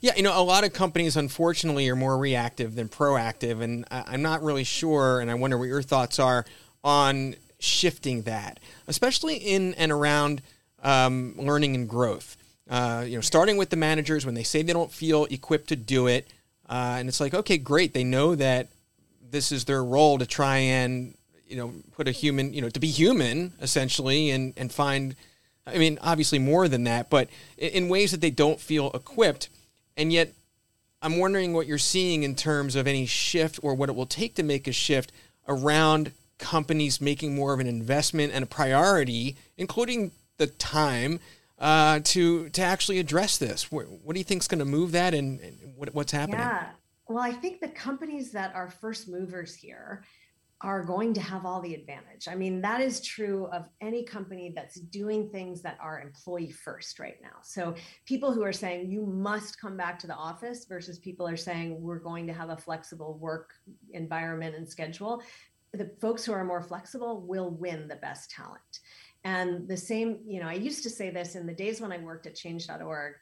yeah, 0.00 0.14
you 0.16 0.22
know, 0.22 0.38
a 0.38 0.42
lot 0.42 0.64
of 0.64 0.72
companies, 0.72 1.16
unfortunately, 1.16 1.88
are 1.88 1.96
more 1.96 2.18
reactive 2.18 2.74
than 2.74 2.88
proactive. 2.88 3.60
And 3.62 3.84
I'm 3.90 4.22
not 4.22 4.42
really 4.42 4.64
sure, 4.64 5.20
and 5.20 5.30
I 5.30 5.34
wonder 5.34 5.58
what 5.58 5.68
your 5.68 5.82
thoughts 5.82 6.18
are 6.18 6.44
on 6.84 7.36
shifting 7.58 8.22
that, 8.22 8.60
especially 8.86 9.36
in 9.36 9.74
and 9.74 9.90
around 9.90 10.42
um, 10.82 11.34
learning 11.36 11.74
and 11.74 11.88
growth. 11.88 12.36
Uh, 12.68 13.04
you 13.06 13.16
know, 13.16 13.22
starting 13.22 13.56
with 13.56 13.70
the 13.70 13.76
managers 13.76 14.26
when 14.26 14.34
they 14.34 14.42
say 14.42 14.62
they 14.62 14.72
don't 14.72 14.92
feel 14.92 15.24
equipped 15.26 15.68
to 15.68 15.76
do 15.76 16.06
it, 16.06 16.28
uh, 16.68 16.96
and 16.98 17.08
it's 17.08 17.20
like, 17.20 17.34
okay, 17.34 17.56
great, 17.56 17.94
they 17.94 18.04
know 18.04 18.34
that 18.34 18.68
this 19.30 19.52
is 19.52 19.64
their 19.64 19.82
role 19.82 20.18
to 20.18 20.26
try 20.26 20.58
and 20.58 21.14
you 21.48 21.56
know 21.56 21.74
put 21.92 22.08
a 22.08 22.12
human, 22.12 22.52
you 22.52 22.60
know, 22.60 22.68
to 22.68 22.80
be 22.80 22.88
human 22.88 23.52
essentially, 23.60 24.30
and 24.30 24.52
and 24.56 24.72
find, 24.72 25.16
I 25.66 25.78
mean, 25.78 25.98
obviously 26.00 26.38
more 26.38 26.68
than 26.68 26.84
that, 26.84 27.10
but 27.10 27.28
in 27.56 27.88
ways 27.88 28.10
that 28.10 28.20
they 28.20 28.30
don't 28.30 28.60
feel 28.60 28.90
equipped, 28.92 29.48
and 29.96 30.12
yet 30.12 30.32
I'm 31.00 31.18
wondering 31.18 31.52
what 31.52 31.66
you're 31.66 31.78
seeing 31.78 32.22
in 32.22 32.34
terms 32.34 32.76
of 32.76 32.86
any 32.86 33.06
shift 33.06 33.60
or 33.62 33.74
what 33.74 33.88
it 33.88 33.94
will 33.94 34.06
take 34.06 34.34
to 34.36 34.42
make 34.42 34.66
a 34.66 34.72
shift 34.72 35.12
around 35.46 36.12
companies 36.38 37.00
making 37.00 37.34
more 37.34 37.52
of 37.52 37.60
an 37.60 37.66
investment 37.66 38.32
and 38.32 38.44
a 38.44 38.46
priority, 38.46 39.36
including 39.56 40.12
the 40.36 40.46
time 40.46 41.20
uh, 41.58 42.00
to 42.04 42.48
to 42.50 42.62
actually 42.62 42.98
address 42.98 43.38
this. 43.38 43.70
What, 43.70 43.86
what 43.88 44.14
do 44.14 44.20
you 44.20 44.24
think 44.24 44.42
is 44.42 44.48
going 44.48 44.60
to 44.60 44.64
move 44.64 44.92
that, 44.92 45.14
and, 45.14 45.40
and 45.40 45.76
what, 45.76 45.94
what's 45.94 46.12
happening? 46.12 46.40
Yeah, 46.40 46.68
well, 47.08 47.18
I 47.18 47.32
think 47.32 47.60
the 47.60 47.68
companies 47.68 48.30
that 48.32 48.54
are 48.54 48.70
first 48.70 49.08
movers 49.08 49.54
here 49.54 50.04
are 50.60 50.82
going 50.82 51.14
to 51.14 51.20
have 51.20 51.46
all 51.46 51.60
the 51.60 51.74
advantage. 51.74 52.26
I 52.28 52.34
mean, 52.34 52.60
that 52.62 52.80
is 52.80 53.00
true 53.00 53.46
of 53.52 53.68
any 53.80 54.02
company 54.02 54.52
that's 54.54 54.74
doing 54.80 55.28
things 55.30 55.62
that 55.62 55.78
are 55.80 56.00
employee 56.00 56.50
first 56.50 56.98
right 56.98 57.16
now. 57.22 57.36
So, 57.42 57.74
people 58.06 58.32
who 58.32 58.42
are 58.42 58.52
saying 58.52 58.90
you 58.90 59.06
must 59.06 59.60
come 59.60 59.76
back 59.76 60.00
to 60.00 60.08
the 60.08 60.16
office 60.16 60.64
versus 60.64 60.98
people 60.98 61.28
are 61.28 61.36
saying 61.36 61.80
we're 61.80 62.00
going 62.00 62.26
to 62.26 62.32
have 62.32 62.50
a 62.50 62.56
flexible 62.56 63.18
work 63.18 63.52
environment 63.92 64.56
and 64.56 64.68
schedule, 64.68 65.22
the 65.72 65.90
folks 66.00 66.24
who 66.24 66.32
are 66.32 66.44
more 66.44 66.62
flexible 66.62 67.20
will 67.20 67.50
win 67.50 67.86
the 67.86 67.96
best 67.96 68.30
talent. 68.30 68.80
And 69.24 69.68
the 69.68 69.76
same, 69.76 70.20
you 70.26 70.40
know, 70.40 70.48
I 70.48 70.54
used 70.54 70.82
to 70.84 70.90
say 70.90 71.10
this 71.10 71.34
in 71.34 71.46
the 71.46 71.52
days 71.52 71.80
when 71.80 71.92
I 71.92 71.98
worked 71.98 72.26
at 72.26 72.34
change.org 72.34 73.14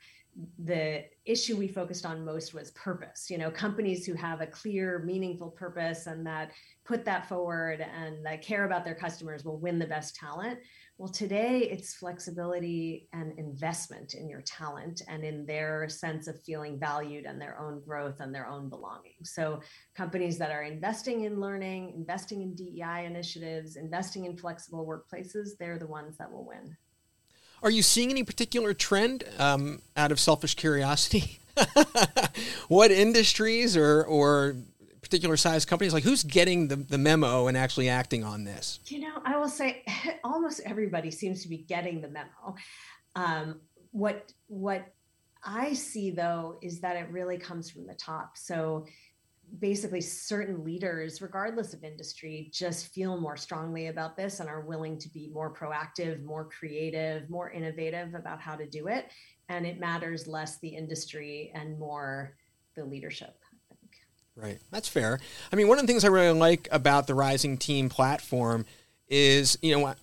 the 0.64 1.05
issue 1.25 1.57
we 1.57 1.66
focused 1.66 2.05
on 2.05 2.25
most 2.25 2.53
was 2.53 2.70
purpose 2.72 3.31
you 3.31 3.38
know 3.38 3.51
companies 3.51 4.05
who 4.05 4.12
have 4.14 4.42
a 4.42 4.46
clear 4.46 4.99
meaningful 4.99 5.51
purpose 5.51 6.07
and 6.07 6.27
that 6.27 6.51
put 6.87 7.05
that 7.05 7.29
forward 7.29 7.81
and 7.81 8.25
that 8.25 8.42
care 8.42 8.64
about 8.64 8.85
their 8.85 8.94
customers 8.94 9.44
will 9.44 9.59
win 9.59 9.79
the 9.79 9.87
best 9.87 10.14
talent. 10.14 10.59
Well 10.99 11.09
today 11.09 11.62
it's 11.70 11.94
flexibility 11.94 13.09
and 13.12 13.38
investment 13.38 14.14
in 14.14 14.29
your 14.29 14.42
talent 14.42 15.03
and 15.09 15.25
in 15.25 15.44
their 15.44 15.88
sense 15.88 16.29
of 16.29 16.40
feeling 16.42 16.79
valued 16.79 17.27
and 17.27 17.40
their 17.40 17.59
own 17.59 17.83
growth 17.85 18.20
and 18.20 18.35
their 18.35 18.46
own 18.46 18.68
belonging. 18.68 19.16
So 19.25 19.61
companies 19.96 20.38
that 20.38 20.53
are 20.53 20.62
investing 20.62 21.22
in 21.22 21.40
learning 21.40 21.92
investing 21.96 22.42
in 22.42 22.55
dei 22.55 23.05
initiatives 23.05 23.77
investing 23.77 24.25
in 24.25 24.37
flexible 24.37 24.87
workplaces 24.87 25.51
they're 25.59 25.79
the 25.79 25.87
ones 25.87 26.16
that 26.18 26.31
will 26.31 26.46
win 26.46 26.77
are 27.62 27.71
you 27.71 27.83
seeing 27.83 28.11
any 28.11 28.23
particular 28.23 28.75
trend 28.75 29.25
um, 29.38 29.81
out 29.97 30.12
of 30.12 30.21
selfish 30.21 30.55
curiosity? 30.55 31.38
what 32.69 32.90
industries 32.90 33.77
or, 33.77 34.05
or 34.05 34.57
particular 35.01 35.37
size 35.37 35.64
companies 35.64 35.95
like 35.95 36.03
who's 36.03 36.23
getting 36.25 36.69
the, 36.69 36.77
the 36.77 36.99
memo 36.99 37.47
and 37.47 37.57
actually 37.57 37.88
acting 37.88 38.25
on 38.25 38.45
this? 38.45 38.81
You 38.87 39.01
know 39.01 39.23
i 39.25 39.37
will 39.37 39.49
say 39.49 39.85
almost 40.25 40.61
everybody 40.64 41.11
seems 41.11 41.42
to 41.42 41.49
be 41.49 41.59
getting 41.59 42.01
the 42.01 42.09
memo. 42.09 42.57
Um, 43.14 43.61
what 43.92 44.33
what 44.49 44.92
i 45.45 45.73
see 45.73 46.11
though 46.11 46.59
is 46.61 46.81
that 46.81 46.97
it 46.97 47.09
really 47.11 47.38
comes 47.38 47.71
from 47.71 47.87
the 47.87 47.95
top. 47.95 48.37
So 48.37 48.87
basically 49.59 50.00
certain 50.00 50.64
leaders 50.64 51.22
regardless 51.22 51.72
of 51.72 51.85
industry 51.85 52.50
just 52.52 52.92
feel 52.92 53.20
more 53.20 53.37
strongly 53.37 53.87
about 53.87 54.16
this 54.16 54.40
and 54.40 54.48
are 54.48 54.61
willing 54.61 54.98
to 54.98 55.09
be 55.11 55.30
more 55.32 55.54
proactive 55.54 56.22
more 56.24 56.48
creative 56.48 57.28
more 57.30 57.50
innovative 57.50 58.14
about 58.14 58.40
how 58.40 58.56
to 58.56 58.66
do 58.68 58.88
it. 58.88 59.06
And 59.48 59.64
it 59.64 59.78
matters 59.78 60.26
less 60.26 60.59
the 60.59 60.68
industry 60.68 61.52
and 61.54 61.78
more 61.78 62.35
the 62.74 62.85
leadership 62.85 63.37
right. 64.35 64.59
That's 64.70 64.88
fair. 64.88 65.18
I 65.50 65.56
mean 65.56 65.68
one 65.68 65.78
of 65.78 65.82
the 65.82 65.87
things 65.87 66.04
i 66.04 66.09
really 66.09 66.38
like 66.38 66.68
about 66.70 67.06
the 67.06 67.14
rising 67.14 67.56
team 67.56 67.88
platform 67.88 68.66
is 69.09 69.59
you 69.62 69.77
know 69.77 69.95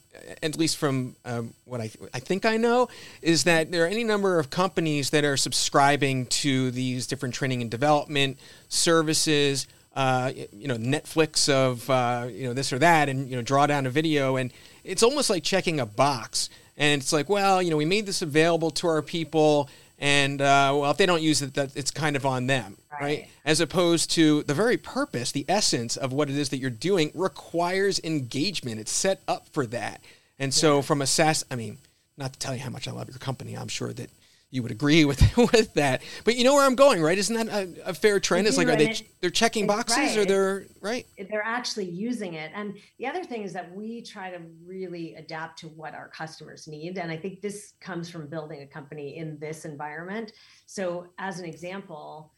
at 0.42 0.58
least 0.58 0.78
from 0.78 1.16
um, 1.26 1.54
what 1.66 1.82
I, 1.82 1.89
I 2.13 2.20
think 2.20 2.46
I 2.46 2.58
know, 2.58 2.88
is 3.22 3.44
that 3.46 3.72
there 3.72 3.84
are 3.84 3.88
any 3.88 4.04
number 4.04 4.39
of 4.39 4.50
companies 4.50 5.10
that 5.12 5.24
are 5.24 5.38
subscribing 5.38 6.28
to 6.28 6.72
these 6.72 7.08
different 7.08 7.36
training 7.36 7.62
and 7.62 7.72
development 7.72 8.38
services. 8.70 9.68
Uh, 9.96 10.32
you 10.52 10.68
know, 10.68 10.78
Netflix 10.78 11.50
of 11.50 11.88
uh, 11.89 12.28
you 12.30 12.48
know 12.48 12.54
this 12.54 12.74
or 12.74 12.80
that, 12.80 13.10
and 13.10 13.30
you 13.30 13.36
know, 13.36 13.42
draw 13.42 13.68
down 13.68 13.86
a 13.86 13.89
video, 13.89 14.38
and 14.38 14.52
it's 14.84 15.04
almost 15.04 15.30
like 15.30 15.44
checking 15.44 15.80
a 15.80 15.86
box. 15.86 16.50
And 16.76 17.00
it's 17.00 17.13
like, 17.13 17.30
well, 17.30 17.62
you 17.62 17.70
know, 17.70 17.78
we 17.78 17.86
made 17.86 18.08
this 18.08 18.24
available 18.24 18.72
to 18.72 18.88
our 18.88 19.04
people, 19.04 19.70
and 19.99 20.41
uh, 20.41 20.75
well, 20.75 20.91
if 20.91 20.97
they 20.97 21.06
don't 21.06 21.21
use 21.21 21.41
it, 21.41 21.53
that 21.53 21.75
it's 21.75 21.91
kind 21.91 22.15
of 22.15 22.25
on 22.25 22.47
them 22.47 22.77
right. 23.01 23.27
As 23.45 23.60
opposed 23.60 24.12
to 24.12 24.43
the 24.43 24.53
very 24.53 24.77
purpose, 24.77 25.32
the 25.32 25.45
essence 25.47 25.97
of 25.97 26.13
what 26.13 26.29
it 26.29 26.38
is 26.38 26.49
that 26.49 26.58
you're 26.58 26.69
doing 26.69 27.12
requires 27.13 27.99
engagement. 28.03 28.79
It's 28.79 28.91
set 28.91 29.21
up 29.27 29.47
for 29.49 29.65
that. 29.67 30.01
And 30.39 30.53
so, 30.53 30.77
yeah. 30.77 30.82
from 30.82 31.01
a 31.01 31.08
SaaS, 31.08 31.45
I 31.51 31.56
mean, 31.56 31.77
not 32.17 32.34
to 32.34 32.39
tell 32.39 32.56
you 32.56 32.62
how 32.62 32.69
much 32.69 32.88
I 32.88 32.91
love 32.91 33.10
your 33.10 33.17
company, 33.17 33.56
I'm 33.56 33.67
sure 33.67 33.93
that 33.93 34.10
you 34.54 34.62
would 34.62 34.72
agree 34.72 35.04
with 35.04 35.36
with 35.52 35.74
that. 35.74 36.04
But 36.24 36.36
you 36.36 36.44
know 36.44 36.54
where 36.54 36.63
I'm 36.63 36.76
going, 36.76 37.02
right? 37.02 37.18
Isn't 37.18 37.36
that 37.36 37.48
a, 37.48 37.89
a 37.89 37.94
fair 37.94 38.20
trend? 38.20 38.46
It's 38.46 38.56
like 38.56 38.68
are 38.68 38.76
they 38.76 38.96
they're 39.20 39.32
checking 39.32 39.66
boxes 39.66 39.98
right. 39.98 40.18
or 40.20 40.26
they're 40.26 40.68
right? 40.80 41.08
They're 41.18 41.44
actually 41.44 41.89
using 41.89 42.36
it. 42.36 42.52
And 42.54 42.78
the 43.00 43.08
other 43.08 43.24
thing 43.24 43.42
is 43.42 43.52
that 43.54 43.74
we 43.74 44.04
try 44.04 44.30
to 44.30 44.39
really 44.63 45.16
adapt 45.16 45.58
to 45.60 45.70
what 45.70 45.96
our 45.96 46.08
customers 46.08 46.68
need. 46.68 47.00
And 47.00 47.12
I 47.12 47.18
think 47.18 47.42
this 47.42 47.74
comes 47.82 48.12
from 48.12 48.28
building 48.28 48.62
a 48.62 48.68
company 48.68 49.18
in 49.18 49.39
this 49.39 49.66
environment. 49.66 50.34
So 50.68 51.08
as 51.18 51.39
an 51.39 51.46
example, 51.46 52.32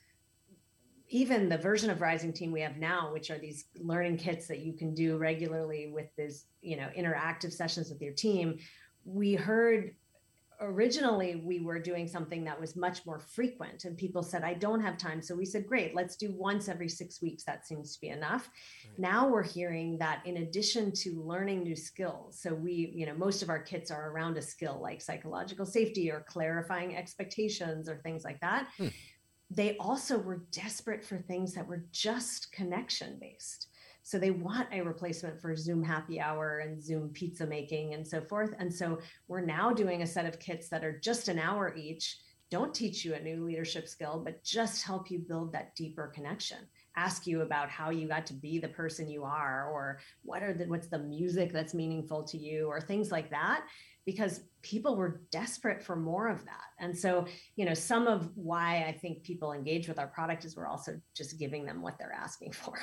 even 1.09 1.49
the 1.49 1.57
version 1.57 1.89
of 1.89 1.99
rising 1.99 2.31
team 2.31 2.51
we 2.51 2.61
have 2.61 2.77
now 2.77 3.13
which 3.13 3.29
are 3.29 3.37
these 3.37 3.65
learning 3.79 4.17
kits 4.17 4.47
that 4.47 4.59
you 4.61 4.73
can 4.73 4.95
do 4.95 5.17
regularly 5.17 5.91
with 5.93 6.07
this 6.15 6.45
you 6.61 6.75
know 6.75 6.89
interactive 6.97 7.53
sessions 7.53 7.91
with 7.91 8.01
your 8.01 8.11
team 8.11 8.57
we 9.05 9.35
heard 9.35 9.93
originally 10.65 11.41
we 11.45 11.59
were 11.59 11.79
doing 11.79 12.07
something 12.07 12.43
that 12.43 12.59
was 12.59 12.75
much 12.75 13.05
more 13.05 13.19
frequent 13.19 13.85
and 13.85 13.97
people 13.97 14.23
said 14.23 14.43
i 14.43 14.53
don't 14.53 14.81
have 14.81 14.97
time. 14.97 15.21
So 15.21 15.35
we 15.35 15.45
said 15.45 15.67
great 15.67 15.95
let's 15.95 16.15
do 16.15 16.33
once 16.37 16.67
every 16.67 16.89
six 16.89 17.21
weeks. 17.21 17.43
That 17.43 17.65
seems 17.65 17.93
to 17.95 18.01
be 18.01 18.09
enough. 18.09 18.49
Right. 18.89 18.99
now 18.99 19.27
we're 19.27 19.43
hearing 19.43 19.97
that 19.99 20.21
in 20.25 20.37
addition 20.37 20.91
to 21.03 21.21
learning 21.23 21.63
new 21.63 21.75
skills 21.75 22.39
so 22.39 22.53
we 22.53 22.91
you 22.95 23.05
know 23.05 23.15
most 23.15 23.41
of 23.41 23.49
our 23.49 23.59
kits 23.59 23.91
are 23.91 24.11
around 24.11 24.37
a 24.37 24.41
skill 24.41 24.79
like 24.81 25.01
psychological 25.01 25.65
safety 25.65 26.11
or 26.11 26.25
clarifying 26.27 26.95
expectations 26.95 27.89
or 27.89 27.97
things 27.97 28.23
like 28.23 28.39
that. 28.41 28.67
Hmm. 28.77 28.87
They 29.51 29.77
also 29.77 30.17
were 30.17 30.45
desperate 30.51 31.03
for 31.05 31.17
things 31.17 31.53
that 31.53 31.67
were 31.67 31.85
just 31.91 32.51
connection 32.51 33.17
based. 33.19 33.67
So 34.05 34.19
they 34.19 34.29
want 34.29 34.67
a 34.71 34.81
replacement 34.81 35.41
for 35.41 35.55
Zoom 35.55 35.81
happy 35.81 36.19
hour 36.19 36.59
and 36.59 36.79
Zoom 36.81 37.09
pizza 37.09 37.43
making 37.43 37.95
and 37.95 38.07
so 38.07 38.21
forth. 38.21 38.53
And 38.59 38.71
so 38.71 38.99
we're 39.27 39.41
now 39.41 39.73
doing 39.73 40.03
a 40.03 40.07
set 40.07 40.27
of 40.27 40.39
kits 40.39 40.69
that 40.69 40.85
are 40.85 40.99
just 40.99 41.27
an 41.27 41.39
hour 41.39 41.75
each, 41.75 42.19
don't 42.51 42.71
teach 42.71 43.03
you 43.03 43.15
a 43.15 43.19
new 43.19 43.43
leadership 43.43 43.87
skill, 43.87 44.21
but 44.23 44.43
just 44.43 44.83
help 44.83 45.09
you 45.09 45.17
build 45.17 45.51
that 45.53 45.75
deeper 45.75 46.11
connection. 46.13 46.59
Ask 46.95 47.25
you 47.25 47.41
about 47.41 47.71
how 47.71 47.89
you 47.89 48.07
got 48.07 48.27
to 48.27 48.35
be 48.35 48.59
the 48.59 48.67
person 48.67 49.09
you 49.09 49.23
are, 49.23 49.67
or 49.71 49.99
what 50.21 50.43
are 50.43 50.53
the 50.53 50.65
what's 50.65 50.87
the 50.87 50.99
music 50.99 51.51
that's 51.51 51.73
meaningful 51.73 52.23
to 52.25 52.37
you, 52.37 52.67
or 52.67 52.79
things 52.79 53.11
like 53.11 53.31
that 53.31 53.65
because 54.05 54.41
people 54.61 54.95
were 54.95 55.23
desperate 55.31 55.83
for 55.83 55.95
more 55.95 56.27
of 56.27 56.45
that. 56.45 56.67
And 56.79 56.95
so, 56.95 57.25
you 57.55 57.65
know, 57.65 57.73
some 57.73 58.05
of 58.05 58.29
why 58.35 58.85
I 58.87 58.91
think 58.91 59.23
people 59.23 59.51
engage 59.51 59.87
with 59.87 59.97
our 59.97 60.07
product 60.07 60.45
is 60.45 60.55
we're 60.55 60.67
also 60.67 61.01
just 61.15 61.39
giving 61.39 61.65
them 61.65 61.81
what 61.81 61.97
they're 61.97 62.13
asking 62.13 62.51
for. 62.51 62.77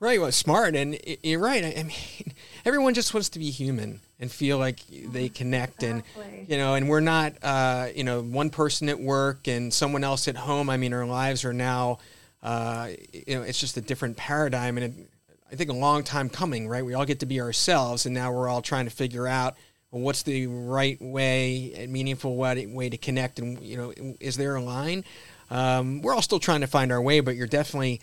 Right. 0.00 0.20
Well, 0.20 0.30
smart. 0.30 0.76
And 0.76 0.96
you're 1.24 1.40
right. 1.40 1.64
I 1.64 1.82
mean, 1.82 2.32
everyone 2.64 2.94
just 2.94 3.12
wants 3.12 3.30
to 3.30 3.40
be 3.40 3.50
human 3.50 4.00
and 4.20 4.30
feel 4.30 4.56
like 4.56 4.78
they 4.88 5.28
connect 5.28 5.82
exactly. 5.82 6.38
and, 6.38 6.48
you 6.48 6.56
know, 6.56 6.74
and 6.74 6.88
we're 6.88 7.00
not, 7.00 7.34
uh, 7.42 7.88
you 7.94 8.04
know, 8.04 8.22
one 8.22 8.50
person 8.50 8.88
at 8.88 9.00
work 9.00 9.48
and 9.48 9.74
someone 9.74 10.04
else 10.04 10.28
at 10.28 10.36
home. 10.36 10.70
I 10.70 10.76
mean, 10.76 10.92
our 10.92 11.04
lives 11.04 11.44
are 11.44 11.52
now, 11.52 11.98
uh, 12.44 12.90
you 13.12 13.34
know, 13.34 13.42
it's 13.42 13.58
just 13.58 13.76
a 13.76 13.80
different 13.80 14.16
paradigm. 14.16 14.78
And 14.78 14.86
it, 14.86 15.10
I 15.50 15.56
think 15.56 15.70
a 15.70 15.74
long 15.74 16.04
time 16.04 16.28
coming, 16.28 16.68
right? 16.68 16.84
We 16.84 16.94
all 16.94 17.04
get 17.04 17.20
to 17.20 17.26
be 17.26 17.40
ourselves. 17.40 18.06
And 18.06 18.14
now 18.14 18.32
we're 18.32 18.48
all 18.48 18.62
trying 18.62 18.84
to 18.84 18.92
figure 18.92 19.26
out, 19.26 19.56
what's 19.90 20.22
the 20.22 20.46
right 20.46 21.00
way 21.00 21.72
and 21.74 21.90
meaningful 21.90 22.36
way, 22.36 22.66
way 22.66 22.90
to 22.90 22.98
connect 22.98 23.38
and 23.38 23.58
you 23.62 23.74
know 23.74 24.14
is 24.20 24.36
there 24.36 24.54
a 24.54 24.60
line 24.60 25.02
um, 25.50 26.02
we're 26.02 26.14
all 26.14 26.20
still 26.20 26.38
trying 26.38 26.60
to 26.60 26.66
find 26.66 26.92
our 26.92 27.00
way 27.00 27.20
but 27.20 27.36
you're 27.36 27.46
definitely 27.46 27.98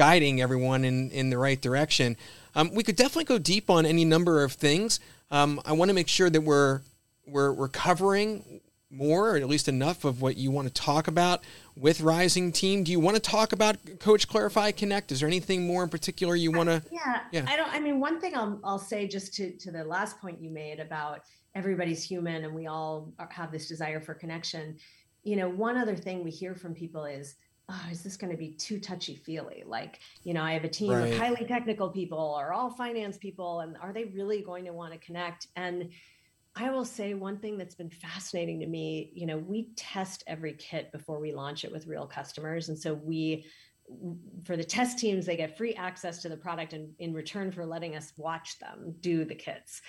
guiding 0.00 0.40
everyone 0.40 0.82
in, 0.82 1.10
in 1.10 1.28
the 1.28 1.36
right 1.36 1.60
direction. 1.60 2.16
Um, 2.54 2.74
we 2.74 2.82
could 2.82 2.96
definitely 2.96 3.24
go 3.24 3.36
deep 3.36 3.68
on 3.68 3.84
any 3.84 4.06
number 4.06 4.42
of 4.42 4.54
things. 4.54 4.98
Um, 5.30 5.60
i 5.66 5.72
want 5.72 5.90
to 5.90 5.94
make 5.94 6.08
sure 6.08 6.30
that 6.30 6.40
we're, 6.40 6.80
we're 7.26 7.52
we're 7.52 7.68
covering 7.68 8.62
more 8.90 9.32
or 9.32 9.36
at 9.36 9.46
least 9.46 9.68
enough 9.68 10.06
of 10.06 10.22
what 10.22 10.38
you 10.38 10.50
want 10.50 10.68
to 10.68 10.72
talk 10.72 11.06
about 11.06 11.44
with 11.76 12.00
rising 12.00 12.50
team. 12.50 12.82
Do 12.82 12.90
you 12.90 12.98
want 12.98 13.16
to 13.16 13.20
talk 13.20 13.52
about 13.52 13.76
coach 14.00 14.26
clarify 14.26 14.70
connect? 14.70 15.12
Is 15.12 15.20
there 15.20 15.28
anything 15.28 15.66
more 15.66 15.82
in 15.82 15.90
particular 15.90 16.34
you 16.34 16.50
want 16.50 16.70
to 16.70 16.82
yeah, 16.90 17.20
yeah. 17.30 17.44
I 17.46 17.56
don't 17.56 17.70
i 17.70 17.78
mean 17.78 18.00
one 18.00 18.18
thing 18.22 18.34
I'll, 18.34 18.58
I'll 18.64 18.84
say 18.92 19.06
just 19.06 19.34
to 19.34 19.54
to 19.58 19.70
the 19.70 19.84
last 19.84 20.18
point 20.18 20.40
you 20.40 20.48
made 20.48 20.80
about 20.80 21.20
everybody's 21.54 22.02
human 22.02 22.44
and 22.46 22.54
we 22.54 22.66
all 22.68 23.12
are, 23.18 23.28
have 23.30 23.52
this 23.52 23.68
desire 23.68 24.00
for 24.00 24.14
connection. 24.14 24.78
You 25.24 25.36
know, 25.36 25.50
one 25.50 25.76
other 25.76 25.94
thing 25.94 26.24
we 26.24 26.30
hear 26.30 26.54
from 26.54 26.72
people 26.72 27.04
is, 27.04 27.34
oh, 27.70 27.90
is 27.90 28.02
this 28.02 28.16
going 28.16 28.30
to 28.30 28.36
be 28.36 28.50
too 28.50 28.78
touchy 28.80 29.14
feely? 29.14 29.62
Like, 29.66 30.00
you 30.24 30.34
know, 30.34 30.42
I 30.42 30.52
have 30.52 30.64
a 30.64 30.68
team 30.68 30.90
right. 30.90 31.12
of 31.12 31.18
highly 31.18 31.46
technical 31.46 31.88
people 31.88 32.18
or 32.18 32.52
all 32.52 32.70
finance 32.70 33.16
people, 33.16 33.60
and 33.60 33.76
are 33.80 33.92
they 33.92 34.04
really 34.04 34.42
going 34.42 34.64
to 34.64 34.72
want 34.72 34.92
to 34.92 34.98
connect? 34.98 35.46
And 35.56 35.90
I 36.56 36.70
will 36.70 36.84
say 36.84 37.14
one 37.14 37.38
thing 37.38 37.56
that's 37.56 37.76
been 37.76 37.90
fascinating 37.90 38.58
to 38.60 38.66
me, 38.66 39.12
you 39.14 39.26
know, 39.26 39.38
we 39.38 39.70
test 39.76 40.24
every 40.26 40.54
kit 40.54 40.90
before 40.90 41.20
we 41.20 41.32
launch 41.32 41.64
it 41.64 41.70
with 41.70 41.86
real 41.86 42.06
customers. 42.06 42.68
And 42.68 42.78
so 42.78 42.94
we, 42.94 43.46
for 44.44 44.56
the 44.56 44.64
test 44.64 44.98
teams, 44.98 45.26
they 45.26 45.36
get 45.36 45.56
free 45.56 45.74
access 45.74 46.20
to 46.22 46.28
the 46.28 46.36
product 46.36 46.72
and 46.72 46.92
in 46.98 47.14
return 47.14 47.52
for 47.52 47.64
letting 47.64 47.94
us 47.94 48.12
watch 48.16 48.58
them 48.58 48.96
do 49.00 49.24
the 49.24 49.34
kits. 49.34 49.80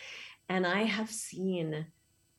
And 0.50 0.67
I 0.67 0.84
have 0.84 1.10
seen 1.10 1.88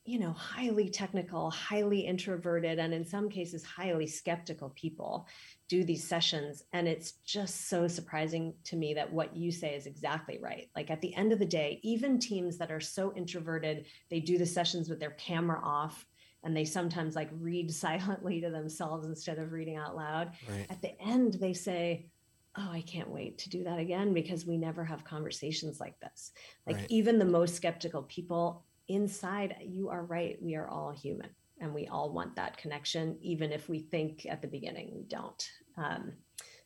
you 0.05 0.19
know, 0.19 0.33
highly 0.33 0.89
technical, 0.89 1.49
highly 1.49 2.01
introverted, 2.01 2.77
and 2.77 2.93
in 2.93 3.05
some 3.05 3.29
cases, 3.29 3.63
highly 3.63 4.05
skeptical 4.05 4.69
people 4.71 5.27
do 5.69 5.85
these 5.85 6.05
sessions. 6.05 6.63
And 6.73 6.87
it's 6.89 7.13
just 7.25 7.69
so 7.69 7.87
surprising 7.87 8.53
to 8.65 8.75
me 8.75 8.93
that 8.95 9.11
what 9.11 9.35
you 9.35 9.49
say 9.49 9.75
is 9.75 9.85
exactly 9.85 10.39
right. 10.41 10.69
Like 10.75 10.91
at 10.91 10.99
the 10.99 11.15
end 11.15 11.31
of 11.31 11.39
the 11.39 11.45
day, 11.45 11.79
even 11.83 12.19
teams 12.19 12.57
that 12.57 12.71
are 12.71 12.81
so 12.81 13.13
introverted, 13.15 13.85
they 14.09 14.19
do 14.19 14.37
the 14.37 14.45
sessions 14.45 14.89
with 14.89 14.99
their 14.99 15.11
camera 15.11 15.61
off 15.63 16.05
and 16.43 16.55
they 16.55 16.65
sometimes 16.65 17.15
like 17.15 17.29
read 17.39 17.71
silently 17.73 18.41
to 18.41 18.49
themselves 18.49 19.07
instead 19.07 19.39
of 19.39 19.53
reading 19.53 19.77
out 19.77 19.95
loud. 19.95 20.33
Right. 20.49 20.67
At 20.69 20.81
the 20.81 20.99
end, 21.01 21.35
they 21.35 21.53
say, 21.53 22.07
oh 22.55 22.69
i 22.71 22.81
can't 22.81 23.09
wait 23.09 23.39
to 23.39 23.49
do 23.49 23.63
that 23.63 23.79
again 23.79 24.13
because 24.13 24.45
we 24.45 24.57
never 24.57 24.83
have 24.83 25.03
conversations 25.03 25.79
like 25.79 25.99
this 25.99 26.33
like 26.67 26.75
right. 26.75 26.85
even 26.89 27.17
the 27.17 27.25
most 27.25 27.55
skeptical 27.55 28.03
people 28.03 28.63
inside, 28.87 29.55
you 29.61 29.89
are 29.89 30.03
right. 30.03 30.37
We 30.41 30.55
are 30.55 30.67
all 30.67 30.91
human 30.91 31.29
and 31.59 31.73
we 31.73 31.87
all 31.87 32.11
want 32.11 32.35
that 32.35 32.57
connection, 32.57 33.17
even 33.21 33.51
if 33.51 33.69
we 33.69 33.79
think 33.79 34.25
at 34.29 34.41
the 34.41 34.47
beginning 34.47 34.91
we 34.93 35.03
don't. 35.03 35.49
Um, 35.77 36.13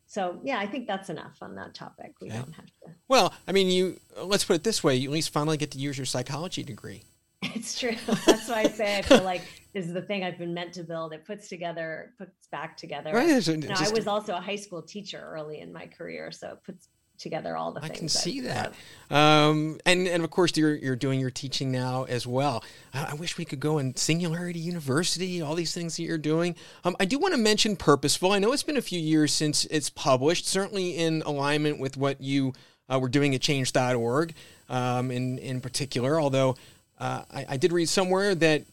so 0.07 0.39
yeah, 0.43 0.59
I 0.59 0.65
think 0.65 0.87
that's 0.87 1.09
enough 1.09 1.37
on 1.41 1.55
that 1.55 1.75
topic. 1.75 2.13
We 2.21 2.29
okay. 2.29 2.37
don't 2.37 2.55
have 2.55 2.65
to. 2.65 2.91
Well, 3.07 3.33
I 3.47 3.51
mean, 3.51 3.67
you 3.67 3.99
let's 4.23 4.45
put 4.45 4.55
it 4.55 4.63
this 4.63 4.83
way: 4.83 4.95
you 4.95 5.09
at 5.09 5.13
least 5.13 5.31
finally 5.31 5.57
get 5.57 5.71
to 5.71 5.77
use 5.77 5.97
your 5.97 6.05
psychology 6.05 6.63
degree. 6.63 7.03
It's 7.53 7.79
true. 7.79 7.95
That's 8.25 8.49
why 8.49 8.61
I 8.61 8.67
say 8.67 8.97
I 8.97 9.01
feel 9.03 9.23
like 9.23 9.41
this 9.73 9.85
is 9.85 9.93
the 9.93 10.01
thing 10.01 10.23
I've 10.23 10.39
been 10.39 10.53
meant 10.53 10.73
to 10.73 10.83
build. 10.83 11.13
It 11.13 11.25
puts 11.25 11.47
together, 11.47 12.13
puts 12.17 12.47
back 12.47 12.75
together. 12.77 13.11
Right. 13.13 13.47
Know, 13.47 13.75
I 13.77 13.89
was 13.91 14.07
also 14.07 14.35
a 14.35 14.41
high 14.41 14.55
school 14.55 14.81
teacher 14.81 15.19
early 15.19 15.59
in 15.59 15.71
my 15.71 15.85
career, 15.85 16.31
so 16.31 16.49
it 16.49 16.63
puts 16.63 16.89
together 17.17 17.57
all 17.57 17.71
the 17.71 17.81
things. 17.81 17.91
I 17.91 17.95
can 17.95 18.09
see 18.09 18.41
that. 18.41 18.73
Um, 19.09 19.79
and, 19.85 20.07
and 20.07 20.23
of 20.23 20.29
course, 20.29 20.55
you're, 20.55 20.75
you're 20.75 20.95
doing 20.95 21.19
your 21.19 21.29
teaching 21.29 21.71
now 21.71 22.03
as 22.03 22.27
well. 22.27 22.63
I, 22.93 23.11
I, 23.11 23.13
wish 23.15 23.37
we 23.37 23.45
could 23.45 23.59
go 23.59 23.77
in 23.77 23.95
Singularity 23.95 24.59
University, 24.59 25.41
all 25.41 25.55
these 25.55 25.73
things 25.73 25.97
that 25.97 26.03
you're 26.03 26.17
doing. 26.17 26.55
Um, 26.83 26.95
I 26.99 27.05
do 27.05 27.17
want 27.17 27.33
to 27.33 27.39
mention 27.39 27.75
Purposeful. 27.75 28.31
I 28.31 28.39
know 28.39 28.51
it's 28.53 28.63
been 28.63 28.77
a 28.77 28.81
few 28.81 28.99
years 28.99 29.33
since 29.33 29.65
it's 29.65 29.89
published, 29.89 30.47
certainly 30.47 30.97
in 30.97 31.21
alignment 31.23 31.79
with 31.79 31.97
what 31.97 32.21
you 32.21 32.53
uh, 32.89 32.99
were 32.99 33.09
doing 33.09 33.33
at 33.33 33.41
change.org 33.41 34.33
um, 34.69 35.11
in, 35.11 35.37
in 35.39 35.61
particular, 35.61 36.19
although 36.19 36.55
uh, 36.99 37.23
I, 37.31 37.45
I 37.49 37.57
did 37.57 37.71
read 37.71 37.89
somewhere 37.89 38.35
that 38.35 38.63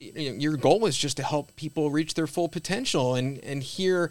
you 0.00 0.32
know, 0.32 0.38
your 0.38 0.56
goal 0.56 0.80
was 0.80 0.96
just 0.96 1.16
to 1.18 1.22
help 1.22 1.54
people 1.56 1.90
reach 1.90 2.14
their 2.14 2.26
full 2.26 2.48
potential. 2.48 3.14
And, 3.14 3.38
and 3.44 3.62
here 3.62 4.10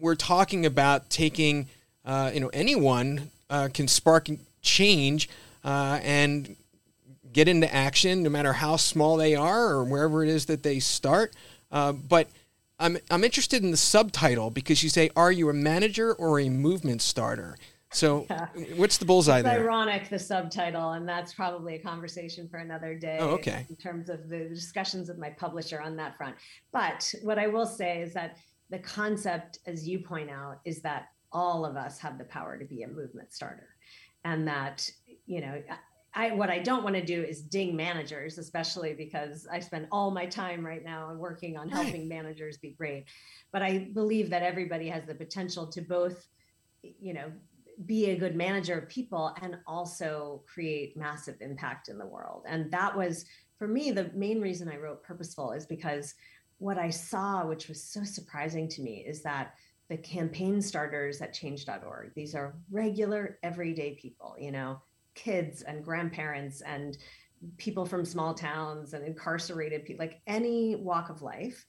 we're 0.00 0.14
talking 0.14 0.64
about 0.64 1.10
taking– 1.10 1.68
uh, 2.06 2.30
you 2.32 2.40
know 2.40 2.50
anyone 2.52 3.30
uh, 3.50 3.68
can 3.72 3.88
spark 3.88 4.28
change 4.62 5.28
uh, 5.64 5.98
and 6.02 6.56
get 7.32 7.48
into 7.48 7.72
action, 7.72 8.22
no 8.22 8.30
matter 8.30 8.54
how 8.54 8.76
small 8.76 9.16
they 9.16 9.34
are 9.34 9.72
or 9.72 9.84
wherever 9.84 10.24
it 10.24 10.30
is 10.30 10.46
that 10.46 10.62
they 10.62 10.78
start. 10.78 11.34
Uh, 11.70 11.92
but 11.92 12.28
I'm 12.78 12.96
I'm 13.10 13.24
interested 13.24 13.62
in 13.62 13.70
the 13.70 13.76
subtitle 13.76 14.50
because 14.50 14.82
you 14.82 14.88
say, 14.88 15.10
"Are 15.16 15.32
you 15.32 15.48
a 15.48 15.54
manager 15.54 16.14
or 16.14 16.40
a 16.40 16.48
movement 16.48 17.02
starter?" 17.02 17.56
So, 17.90 18.26
yeah. 18.30 18.48
what's 18.76 18.98
the 18.98 19.04
bullseye 19.04 19.38
it's 19.38 19.48
there? 19.48 19.60
Ironic, 19.60 20.08
the 20.08 20.18
subtitle, 20.18 20.92
and 20.92 21.08
that's 21.08 21.32
probably 21.34 21.74
a 21.74 21.78
conversation 21.78 22.48
for 22.48 22.58
another 22.58 22.94
day. 22.94 23.18
Oh, 23.20 23.30
okay. 23.30 23.66
In 23.68 23.76
terms 23.76 24.08
of 24.08 24.28
the 24.28 24.48
discussions 24.48 25.08
with 25.08 25.18
my 25.18 25.30
publisher 25.30 25.80
on 25.80 25.96
that 25.96 26.16
front, 26.16 26.36
but 26.72 27.12
what 27.22 27.38
I 27.38 27.46
will 27.46 27.66
say 27.66 28.02
is 28.02 28.12
that 28.14 28.36
the 28.70 28.78
concept, 28.80 29.60
as 29.66 29.86
you 29.86 30.00
point 30.00 30.30
out, 30.30 30.60
is 30.64 30.80
that 30.80 31.08
all 31.36 31.66
of 31.66 31.76
us 31.76 31.98
have 31.98 32.16
the 32.16 32.24
power 32.24 32.58
to 32.58 32.64
be 32.64 32.82
a 32.82 32.88
movement 32.88 33.30
starter 33.32 33.68
and 34.24 34.48
that 34.48 34.90
you 35.26 35.40
know 35.42 35.62
I, 36.14 36.30
what 36.32 36.48
I 36.48 36.60
don't 36.60 36.82
want 36.82 36.96
to 36.96 37.04
do 37.04 37.22
is 37.22 37.42
ding 37.42 37.76
managers, 37.76 38.38
especially 38.38 38.94
because 38.94 39.46
I 39.52 39.60
spend 39.60 39.86
all 39.92 40.10
my 40.10 40.24
time 40.24 40.64
right 40.64 40.82
now 40.82 41.12
working 41.12 41.58
on 41.58 41.68
helping 41.68 42.08
managers 42.08 42.56
be 42.56 42.70
great. 42.70 43.04
But 43.52 43.60
I 43.60 43.90
believe 43.92 44.30
that 44.30 44.42
everybody 44.42 44.88
has 44.88 45.04
the 45.04 45.14
potential 45.14 45.66
to 45.66 45.82
both, 45.82 46.26
you 46.82 47.12
know, 47.12 47.30
be 47.84 48.06
a 48.06 48.16
good 48.16 48.34
manager 48.34 48.78
of 48.78 48.88
people 48.88 49.36
and 49.42 49.58
also 49.66 50.42
create 50.46 50.96
massive 50.96 51.36
impact 51.42 51.90
in 51.90 51.98
the 51.98 52.06
world. 52.06 52.44
And 52.48 52.72
that 52.72 52.96
was, 52.96 53.26
for 53.58 53.68
me, 53.68 53.90
the 53.90 54.10
main 54.14 54.40
reason 54.40 54.70
I 54.70 54.78
wrote 54.78 55.02
Purposeful 55.02 55.52
is 55.52 55.66
because 55.66 56.14
what 56.56 56.78
I 56.78 56.88
saw, 56.88 57.44
which 57.44 57.68
was 57.68 57.82
so 57.82 58.04
surprising 58.04 58.68
to 58.68 58.80
me, 58.80 59.04
is 59.06 59.22
that 59.24 59.54
the 59.88 59.96
campaign 59.96 60.60
starters 60.60 61.20
at 61.20 61.32
change.org. 61.32 62.12
These 62.14 62.34
are 62.34 62.54
regular, 62.70 63.38
everyday 63.42 63.94
people, 63.94 64.36
you 64.38 64.50
know, 64.50 64.80
kids 65.14 65.62
and 65.62 65.84
grandparents 65.84 66.60
and 66.60 66.98
people 67.56 67.84
from 67.84 68.04
small 68.04 68.34
towns 68.34 68.94
and 68.94 69.04
incarcerated 69.04 69.84
people, 69.84 70.04
like 70.04 70.20
any 70.26 70.76
walk 70.76 71.10
of 71.10 71.22
life. 71.22 71.64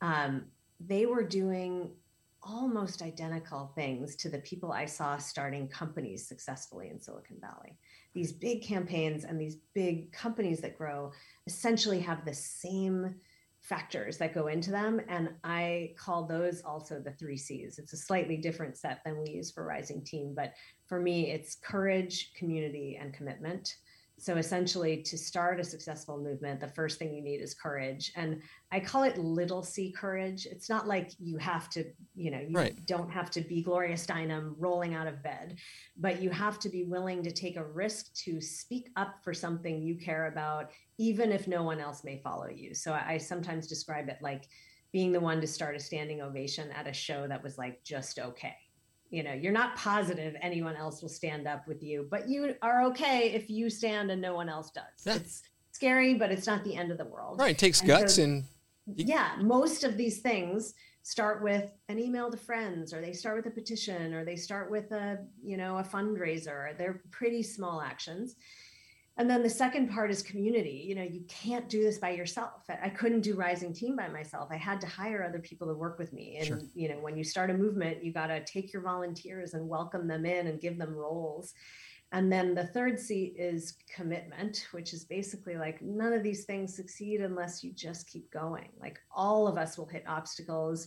Um, 0.00 0.46
they 0.80 1.06
were 1.06 1.22
doing 1.22 1.90
almost 2.42 3.02
identical 3.02 3.70
things 3.74 4.16
to 4.16 4.28
the 4.28 4.38
people 4.38 4.72
I 4.72 4.86
saw 4.86 5.16
starting 5.16 5.68
companies 5.68 6.26
successfully 6.26 6.88
in 6.88 7.00
Silicon 7.00 7.36
Valley. 7.40 7.76
These 8.14 8.32
big 8.32 8.62
campaigns 8.62 9.24
and 9.24 9.40
these 9.40 9.56
big 9.74 10.12
companies 10.12 10.60
that 10.60 10.76
grow 10.76 11.12
essentially 11.46 12.00
have 12.00 12.24
the 12.24 12.34
same 12.34 13.14
factors 13.62 14.18
that 14.18 14.34
go 14.34 14.48
into 14.48 14.70
them. 14.70 15.00
And 15.08 15.30
I 15.44 15.94
call 15.96 16.26
those 16.26 16.62
also 16.62 17.00
the 17.00 17.12
three 17.12 17.36
C's. 17.36 17.78
It's 17.78 17.92
a 17.92 17.96
slightly 17.96 18.36
different 18.36 18.76
set 18.76 19.02
than 19.04 19.20
we 19.20 19.30
use 19.30 19.50
for 19.50 19.64
Rising 19.64 20.02
Team, 20.04 20.34
but 20.34 20.52
for 20.86 21.00
me, 21.00 21.30
it's 21.30 21.56
courage, 21.62 22.32
community, 22.34 22.98
and 23.00 23.14
commitment. 23.14 23.76
So 24.18 24.36
essentially, 24.36 25.02
to 25.02 25.18
start 25.18 25.58
a 25.58 25.64
successful 25.64 26.16
movement, 26.16 26.60
the 26.60 26.68
first 26.68 26.98
thing 26.98 27.12
you 27.12 27.22
need 27.22 27.40
is 27.40 27.54
courage. 27.54 28.12
And 28.14 28.40
I 28.70 28.78
call 28.78 29.02
it 29.02 29.18
little 29.18 29.62
c 29.62 29.90
courage. 29.90 30.46
It's 30.46 30.68
not 30.68 30.86
like 30.86 31.10
you 31.18 31.38
have 31.38 31.68
to, 31.70 31.84
you 32.14 32.30
know, 32.30 32.40
you 32.40 32.54
right. 32.54 32.74
don't 32.86 33.10
have 33.10 33.30
to 33.32 33.40
be 33.40 33.62
Gloria 33.62 33.96
Steinem 33.96 34.54
rolling 34.58 34.94
out 34.94 35.08
of 35.08 35.22
bed, 35.22 35.56
but 35.96 36.22
you 36.22 36.30
have 36.30 36.60
to 36.60 36.68
be 36.68 36.84
willing 36.84 37.22
to 37.24 37.32
take 37.32 37.56
a 37.56 37.64
risk 37.64 38.14
to 38.24 38.40
speak 38.40 38.90
up 38.96 39.16
for 39.24 39.34
something 39.34 39.82
you 39.82 39.96
care 39.96 40.28
about, 40.28 40.70
even 40.98 41.32
if 41.32 41.48
no 41.48 41.64
one 41.64 41.80
else 41.80 42.04
may 42.04 42.20
follow 42.22 42.48
you. 42.48 42.74
So 42.74 42.92
I, 42.92 43.14
I 43.14 43.18
sometimes 43.18 43.66
describe 43.66 44.08
it 44.08 44.18
like 44.20 44.44
being 44.92 45.10
the 45.10 45.20
one 45.20 45.40
to 45.40 45.46
start 45.46 45.74
a 45.74 45.80
standing 45.80 46.20
ovation 46.20 46.70
at 46.72 46.86
a 46.86 46.92
show 46.92 47.26
that 47.26 47.42
was 47.42 47.58
like 47.58 47.82
just 47.82 48.18
okay 48.18 48.54
you 49.12 49.22
know 49.22 49.32
you're 49.32 49.52
not 49.52 49.76
positive 49.76 50.34
anyone 50.40 50.74
else 50.74 51.02
will 51.02 51.08
stand 51.08 51.46
up 51.46 51.68
with 51.68 51.82
you 51.82 52.08
but 52.10 52.28
you 52.28 52.56
are 52.62 52.82
okay 52.82 53.30
if 53.32 53.48
you 53.48 53.70
stand 53.70 54.10
and 54.10 54.20
no 54.20 54.34
one 54.34 54.48
else 54.48 54.70
does. 54.70 54.84
Yeah. 55.06 55.16
it's 55.16 55.42
scary 55.70 56.14
but 56.14 56.32
it's 56.32 56.46
not 56.46 56.64
the 56.64 56.74
end 56.74 56.90
of 56.90 56.98
the 56.98 57.04
world. 57.04 57.38
Right 57.38 57.52
it 57.52 57.58
takes 57.58 57.80
and 57.80 57.88
guts 57.88 58.16
so, 58.16 58.24
and 58.24 58.44
yeah 58.96 59.36
most 59.40 59.84
of 59.84 59.96
these 59.96 60.20
things 60.20 60.74
start 61.04 61.42
with 61.42 61.70
an 61.88 61.98
email 61.98 62.30
to 62.30 62.36
friends 62.36 62.94
or 62.94 63.00
they 63.00 63.12
start 63.12 63.36
with 63.36 63.46
a 63.46 63.50
petition 63.50 64.14
or 64.14 64.24
they 64.24 64.36
start 64.36 64.70
with 64.70 64.90
a 64.92 65.18
you 65.44 65.56
know 65.56 65.78
a 65.78 65.84
fundraiser. 65.84 66.76
They're 66.78 67.02
pretty 67.10 67.42
small 67.42 67.82
actions 67.82 68.36
and 69.18 69.28
then 69.28 69.42
the 69.42 69.50
second 69.50 69.90
part 69.90 70.10
is 70.10 70.22
community 70.22 70.84
you 70.86 70.94
know 70.94 71.02
you 71.02 71.22
can't 71.28 71.68
do 71.68 71.82
this 71.82 71.98
by 71.98 72.10
yourself 72.10 72.62
i 72.82 72.88
couldn't 72.88 73.20
do 73.20 73.34
rising 73.34 73.72
team 73.72 73.94
by 73.96 74.08
myself 74.08 74.48
i 74.50 74.56
had 74.56 74.80
to 74.80 74.86
hire 74.86 75.22
other 75.22 75.38
people 75.38 75.66
to 75.66 75.74
work 75.74 75.98
with 75.98 76.12
me 76.12 76.36
and 76.38 76.46
sure. 76.46 76.60
you 76.74 76.88
know 76.88 76.96
when 76.96 77.16
you 77.16 77.24
start 77.24 77.50
a 77.50 77.54
movement 77.54 78.02
you 78.02 78.12
got 78.12 78.28
to 78.28 78.42
take 78.44 78.72
your 78.72 78.82
volunteers 78.82 79.54
and 79.54 79.68
welcome 79.68 80.06
them 80.08 80.24
in 80.24 80.46
and 80.46 80.60
give 80.60 80.78
them 80.78 80.94
roles 80.94 81.54
and 82.12 82.30
then 82.30 82.54
the 82.54 82.66
third 82.66 83.00
C 83.00 83.34
is 83.38 83.78
commitment, 83.92 84.66
which 84.72 84.92
is 84.92 85.04
basically 85.04 85.56
like 85.56 85.80
none 85.80 86.12
of 86.12 86.22
these 86.22 86.44
things 86.44 86.76
succeed 86.76 87.22
unless 87.22 87.64
you 87.64 87.72
just 87.72 88.06
keep 88.06 88.30
going. 88.30 88.68
Like 88.78 89.00
all 89.10 89.48
of 89.48 89.56
us 89.56 89.78
will 89.78 89.86
hit 89.86 90.04
obstacles. 90.06 90.86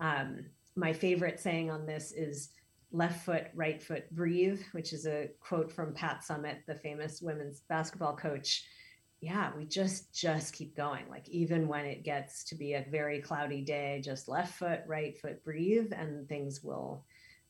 Um, 0.00 0.46
my 0.74 0.92
favorite 0.92 1.38
saying 1.38 1.70
on 1.70 1.84
this 1.84 2.12
is 2.12 2.48
left 2.94 3.24
foot, 3.24 3.48
right 3.54 3.82
foot, 3.82 4.08
breathe, 4.14 4.62
which 4.72 4.92
is 4.92 5.06
a 5.06 5.28
quote 5.40 5.70
from 5.70 5.92
Pat 5.92 6.22
Summitt, 6.22 6.64
the 6.66 6.76
famous 6.76 7.20
women's 7.20 7.60
basketball 7.68 8.16
coach. 8.16 8.64
Yeah, 9.20 9.50
we 9.56 9.64
just 9.64 10.14
just 10.14 10.54
keep 10.54 10.76
going. 10.76 11.04
Like 11.10 11.28
even 11.28 11.66
when 11.66 11.84
it 11.84 12.04
gets 12.04 12.44
to 12.44 12.54
be 12.54 12.74
a 12.74 12.86
very 12.90 13.20
cloudy 13.20 13.62
day, 13.62 14.00
just 14.04 14.28
left 14.28 14.54
foot, 14.54 14.80
right 14.86 15.18
foot, 15.18 15.42
breathe, 15.44 15.92
and 15.92 16.28
things 16.28 16.62
will 16.62 17.04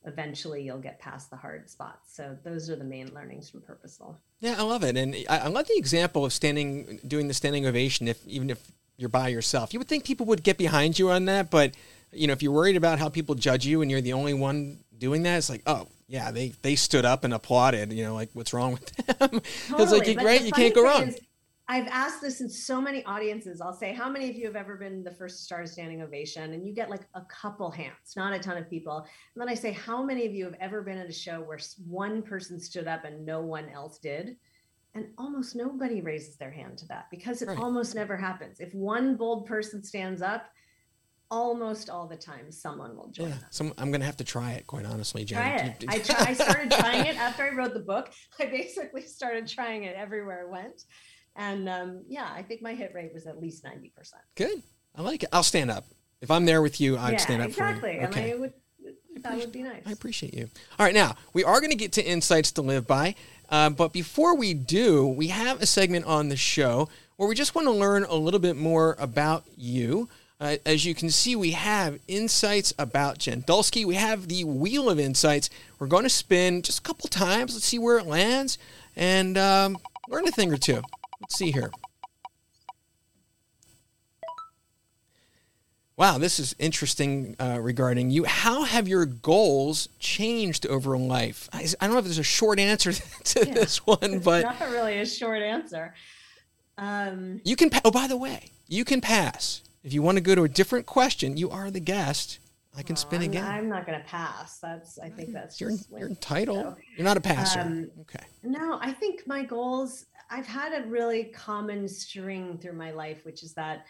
eventually 0.05 0.63
you'll 0.63 0.79
get 0.79 0.99
past 0.99 1.29
the 1.29 1.35
hard 1.35 1.69
spots. 1.69 2.15
So 2.15 2.37
those 2.43 2.69
are 2.69 2.75
the 2.75 2.83
main 2.83 3.13
learnings 3.13 3.49
from 3.49 3.61
Purposeful. 3.61 4.19
Yeah, 4.39 4.55
I 4.57 4.63
love 4.63 4.83
it, 4.83 4.97
and 4.97 5.15
I, 5.29 5.39
I 5.39 5.47
love 5.47 5.67
the 5.67 5.77
example 5.77 6.25
of 6.25 6.33
standing, 6.33 6.99
doing 7.07 7.27
the 7.27 7.33
standing 7.33 7.65
ovation. 7.65 8.07
If 8.07 8.25
even 8.25 8.49
if 8.49 8.71
you're 8.97 9.09
by 9.09 9.27
yourself. 9.27 9.73
You 9.73 9.79
would 9.79 9.87
think 9.87 10.05
people 10.05 10.25
would 10.27 10.43
get 10.43 10.57
behind 10.57 10.97
you 10.97 11.09
on 11.09 11.25
that, 11.25 11.51
but 11.51 11.75
you 12.11 12.27
know, 12.27 12.33
if 12.33 12.41
you're 12.41 12.51
worried 12.51 12.77
about 12.77 12.99
how 12.99 13.09
people 13.09 13.35
judge 13.35 13.65
you 13.65 13.81
and 13.81 13.91
you're 13.91 14.01
the 14.01 14.13
only 14.13 14.33
one 14.33 14.79
doing 14.97 15.23
that, 15.23 15.37
it's 15.37 15.49
like, 15.49 15.63
oh, 15.65 15.87
yeah, 16.07 16.31
they 16.31 16.49
they 16.61 16.75
stood 16.75 17.05
up 17.05 17.23
and 17.23 17.33
applauded. 17.33 17.91
You 17.91 18.03
know, 18.03 18.13
like 18.13 18.29
what's 18.33 18.53
wrong 18.53 18.73
with 18.73 18.95
them? 19.07 19.41
Totally. 19.67 19.83
it's 19.83 19.91
like, 19.91 20.17
great, 20.17 20.41
you 20.43 20.51
can't 20.51 20.75
go 20.75 20.83
wrong. 20.83 21.07
Is, 21.07 21.19
I've 21.67 21.87
asked 21.87 22.21
this 22.21 22.41
in 22.41 22.49
so 22.49 22.79
many 22.79 23.03
audiences. 23.05 23.59
I'll 23.59 23.73
say, 23.73 23.91
how 23.91 24.07
many 24.07 24.29
of 24.29 24.35
you 24.35 24.45
have 24.45 24.55
ever 24.55 24.75
been 24.75 25.03
the 25.03 25.11
first 25.11 25.37
to 25.37 25.43
start 25.43 25.65
a 25.65 25.67
standing 25.67 26.03
ovation? 26.03 26.53
And 26.53 26.65
you 26.67 26.73
get 26.73 26.91
like 26.91 27.07
a 27.15 27.21
couple 27.21 27.71
hands, 27.71 28.13
not 28.15 28.33
a 28.33 28.39
ton 28.39 28.57
of 28.57 28.69
people. 28.69 28.97
And 28.99 29.41
then 29.41 29.49
I 29.49 29.55
say, 29.55 29.71
how 29.71 30.03
many 30.03 30.27
of 30.27 30.33
you 30.33 30.45
have 30.45 30.55
ever 30.59 30.83
been 30.83 30.99
at 30.99 31.09
a 31.09 31.13
show 31.13 31.41
where 31.41 31.57
one 31.87 32.21
person 32.21 32.59
stood 32.59 32.87
up 32.87 33.03
and 33.03 33.25
no 33.25 33.41
one 33.41 33.67
else 33.69 33.97
did? 33.97 34.37
And 34.93 35.07
almost 35.17 35.55
nobody 35.55 36.01
raises 36.01 36.37
their 36.37 36.51
hand 36.51 36.77
to 36.79 36.87
that 36.87 37.07
because 37.09 37.41
it 37.41 37.47
right. 37.47 37.57
almost 37.57 37.95
never 37.95 38.15
happens. 38.15 38.59
If 38.59 38.73
one 38.75 39.15
bold 39.15 39.47
person 39.47 39.83
stands 39.83 40.21
up, 40.21 40.45
almost 41.35 41.89
all 41.89 42.07
the 42.07 42.15
time 42.15 42.49
someone 42.49 42.95
will 42.95 43.09
join 43.09 43.27
yeah, 43.27 43.35
some, 43.49 43.73
I'm 43.77 43.91
going 43.91 43.99
to 43.99 44.05
have 44.05 44.15
to 44.17 44.23
try 44.23 44.53
it, 44.53 44.65
quite 44.65 44.85
honestly, 44.85 45.25
Jen. 45.25 45.41
Try 45.41 45.55
it. 45.57 45.85
I, 45.89 45.99
try, 45.99 46.25
I 46.29 46.33
started 46.33 46.71
trying 46.71 47.05
it 47.05 47.17
after 47.17 47.43
I 47.43 47.49
wrote 47.49 47.73
the 47.73 47.81
book. 47.81 48.11
I 48.39 48.45
basically 48.45 49.01
started 49.01 49.45
trying 49.45 49.83
it 49.83 49.97
everywhere 49.97 50.45
I 50.47 50.51
went. 50.51 50.83
And 51.35 51.67
um, 51.67 52.03
yeah, 52.07 52.29
I 52.33 52.41
think 52.41 52.61
my 52.61 52.73
hit 52.73 52.93
rate 52.95 53.11
was 53.13 53.27
at 53.27 53.37
least 53.37 53.65
90%. 53.65 53.91
Good. 54.35 54.63
I 54.95 55.01
like 55.01 55.23
it. 55.23 55.29
I'll 55.33 55.43
stand 55.43 55.69
up. 55.69 55.83
If 56.21 56.31
I'm 56.31 56.45
there 56.45 56.61
with 56.61 56.79
you, 56.79 56.97
I'd 56.97 57.11
yeah, 57.11 57.17
stand 57.17 57.41
up 57.41 57.49
exactly. 57.49 57.95
for 57.95 58.01
you. 58.01 58.07
Okay. 58.07 58.35
would, 58.35 58.53
that 59.21 59.37
would 59.37 59.51
be 59.51 59.63
nice. 59.63 59.83
I 59.85 59.91
appreciate 59.91 60.33
you. 60.33 60.49
All 60.79 60.85
right, 60.85 60.95
now 60.95 61.15
we 61.33 61.43
are 61.43 61.59
going 61.59 61.71
to 61.71 61.77
get 61.77 61.91
to 61.93 62.03
insights 62.03 62.53
to 62.53 62.61
live 62.61 62.87
by. 62.87 63.15
Uh, 63.49 63.71
but 63.71 63.91
before 63.91 64.37
we 64.37 64.53
do, 64.53 65.05
we 65.05 65.27
have 65.27 65.61
a 65.61 65.65
segment 65.65 66.05
on 66.05 66.29
the 66.29 66.37
show 66.37 66.87
where 67.17 67.27
we 67.27 67.35
just 67.35 67.55
want 67.55 67.67
to 67.67 67.73
learn 67.73 68.05
a 68.05 68.15
little 68.15 68.39
bit 68.39 68.55
more 68.55 68.95
about 68.99 69.43
you. 69.57 70.07
Uh, 70.39 70.57
as 70.65 70.83
you 70.83 70.93
can 70.93 71.09
see, 71.09 71.35
we 71.35 71.51
have 71.51 71.99
insights 72.07 72.73
about 72.77 73.19
Jen 73.19 73.41
Dulski. 73.43 73.85
We 73.85 73.95
have 73.95 74.27
the 74.27 74.43
Wheel 74.43 74.89
of 74.89 74.99
Insights. 74.99 75.49
We're 75.79 75.87
going 75.87 76.03
to 76.03 76.09
spin 76.09 76.61
just 76.61 76.79
a 76.79 76.81
couple 76.81 77.07
times. 77.07 77.53
Let's 77.53 77.65
see 77.65 77.79
where 77.79 77.97
it 77.97 78.05
lands 78.05 78.57
and 78.95 79.37
um, 79.37 79.77
learn 80.09 80.27
a 80.27 80.31
thing 80.31 80.51
or 80.51 80.57
two. 80.57 80.81
Let's 81.21 81.37
see 81.37 81.51
here. 81.51 81.71
Wow, 85.97 86.17
this 86.17 86.41
is 86.41 86.53
interesting 86.59 87.37
uh, 87.39 87.57
regarding 87.61 88.11
you. 88.11 88.25
How 88.25 88.63
have 88.63 88.85
your 88.85 89.05
goals 89.05 89.87
changed 89.97 90.67
over 90.67 90.97
life? 90.97 91.47
I, 91.53 91.65
I, 91.79 91.85
don't 91.85 91.93
know 91.93 91.99
if 91.99 92.03
there's 92.03 92.17
a 92.17 92.23
short 92.23 92.59
answer 92.59 92.91
to 93.23 93.47
yeah. 93.47 93.53
this 93.53 93.85
one, 93.85 94.19
but 94.19 94.43
not 94.43 94.59
really 94.71 94.99
a 94.99 95.05
short 95.05 95.41
answer. 95.41 95.93
Um, 96.77 97.39
you 97.45 97.55
can. 97.55 97.69
Oh, 97.85 97.91
by 97.91 98.07
the 98.07 98.17
way, 98.17 98.49
you 98.67 98.83
can 98.83 98.99
pass 98.99 99.61
if 99.85 99.93
you 99.93 100.01
want 100.01 100.17
to 100.17 100.21
go 100.21 100.33
to 100.33 100.43
a 100.43 100.49
different 100.49 100.87
question. 100.87 101.37
You 101.37 101.51
are 101.51 101.69
the 101.69 101.79
guest. 101.79 102.39
I 102.75 102.81
can 102.81 102.97
spin 102.97 103.21
I'm, 103.21 103.29
again. 103.29 103.45
I'm 103.45 103.69
not 103.69 103.85
going 103.85 103.97
to 103.97 104.05
pass. 104.05 104.57
That's. 104.57 104.99
I 104.99 105.09
think 105.09 105.31
that's. 105.31 105.61
You're, 105.61 105.71
you're 105.97 106.09
entitled. 106.09 106.75
So. 106.75 106.75
You're 106.97 107.05
not 107.05 107.17
a 107.17 107.21
passer. 107.21 107.61
Um, 107.61 107.91
okay. 108.01 108.25
No, 108.43 108.79
I 108.81 108.91
think 108.91 109.25
my 109.27 109.43
goals. 109.43 110.07
I've 110.29 110.47
had 110.47 110.73
a 110.73 110.87
really 110.87 111.25
common 111.25 111.87
string 111.87 112.57
through 112.57 112.73
my 112.73 112.91
life, 112.91 113.23
which 113.23 113.43
is 113.43 113.53
that 113.53 113.85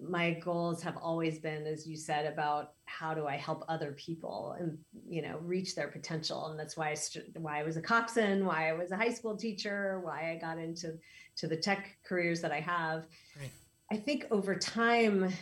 my 0.00 0.32
goals 0.34 0.82
have 0.82 0.96
always 0.98 1.38
been 1.38 1.66
as 1.66 1.86
you 1.86 1.96
said 1.96 2.32
about 2.32 2.74
how 2.84 3.12
do 3.12 3.26
i 3.26 3.36
help 3.36 3.64
other 3.68 3.90
people 3.92 4.54
and 4.60 4.78
you 5.08 5.20
know 5.20 5.40
reach 5.42 5.74
their 5.74 5.88
potential 5.88 6.46
and 6.46 6.60
that's 6.60 6.76
why 6.76 6.90
i 6.90 6.94
st- 6.94 7.36
why 7.36 7.58
i 7.58 7.64
was 7.64 7.76
a 7.76 7.82
coxswain 7.82 8.44
why 8.46 8.68
i 8.68 8.72
was 8.72 8.92
a 8.92 8.96
high 8.96 9.12
school 9.12 9.36
teacher 9.36 10.00
why 10.04 10.30
i 10.30 10.36
got 10.36 10.56
into 10.56 10.96
to 11.34 11.48
the 11.48 11.56
tech 11.56 11.96
careers 12.04 12.40
that 12.40 12.52
i 12.52 12.60
have 12.60 13.06
right. 13.40 13.50
I 13.90 13.96
think 13.96 14.26
over 14.30 14.54
time 14.54 15.32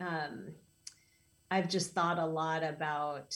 um, 0.00 0.46
i've 1.50 1.68
just 1.68 1.92
thought 1.92 2.18
a 2.18 2.26
lot 2.26 2.62
about 2.62 3.34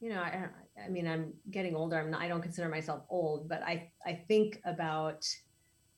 you 0.00 0.10
know 0.10 0.20
I, 0.20 0.46
I 0.84 0.88
mean 0.88 1.06
i'm 1.06 1.32
getting 1.50 1.74
older. 1.74 1.98
I'm 1.98 2.10
not, 2.10 2.20
i 2.20 2.28
don't 2.28 2.42
consider 2.42 2.68
myself 2.68 3.02
old 3.08 3.48
but 3.48 3.62
i 3.62 3.90
i 4.06 4.12
think 4.28 4.60
about 4.64 5.26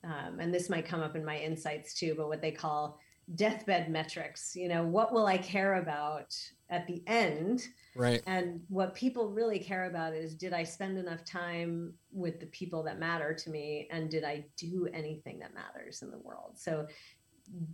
um, 0.02 0.40
and 0.40 0.52
this 0.52 0.70
might 0.70 0.87
come 0.87 1.00
up 1.00 1.16
in 1.16 1.24
my 1.24 1.38
insights 1.38 1.94
too 1.94 2.14
but 2.16 2.28
what 2.28 2.40
they 2.40 2.52
call 2.52 2.98
deathbed 3.35 3.90
metrics 3.90 4.56
you 4.56 4.68
know 4.68 4.83
what 4.83 5.12
will 5.12 5.26
i 5.26 5.38
care 5.38 5.74
about 5.76 6.35
at 6.70 6.87
the 6.87 7.02
end? 7.06 7.66
Right. 7.94 8.22
And 8.26 8.61
what 8.68 8.94
people 8.94 9.30
really 9.30 9.59
care 9.59 9.85
about 9.85 10.14
is 10.14 10.35
did 10.35 10.52
i 10.52 10.62
spend 10.62 10.96
enough 10.96 11.24
time 11.24 11.92
with 12.12 12.40
the 12.40 12.46
people 12.46 12.83
that 12.85 12.98
matter 12.98 13.35
to 13.35 13.50
me? 13.50 13.88
And 13.90 14.09
did 14.09 14.24
i 14.24 14.44
do 14.56 14.88
anything 14.94 15.40
that 15.40 15.52
matters 15.54 16.02
in 16.02 16.11
the 16.11 16.18
world? 16.18 16.52
So 16.54 16.87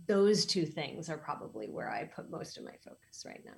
those 0.07 0.45
two 0.45 0.65
things 0.65 1.09
are 1.09 1.17
probably 1.17 1.67
where 1.67 1.89
i 1.89 2.03
put 2.03 2.29
most 2.29 2.57
of 2.57 2.63
my 2.63 2.73
focus 2.83 3.23
right 3.25 3.41
now 3.45 3.53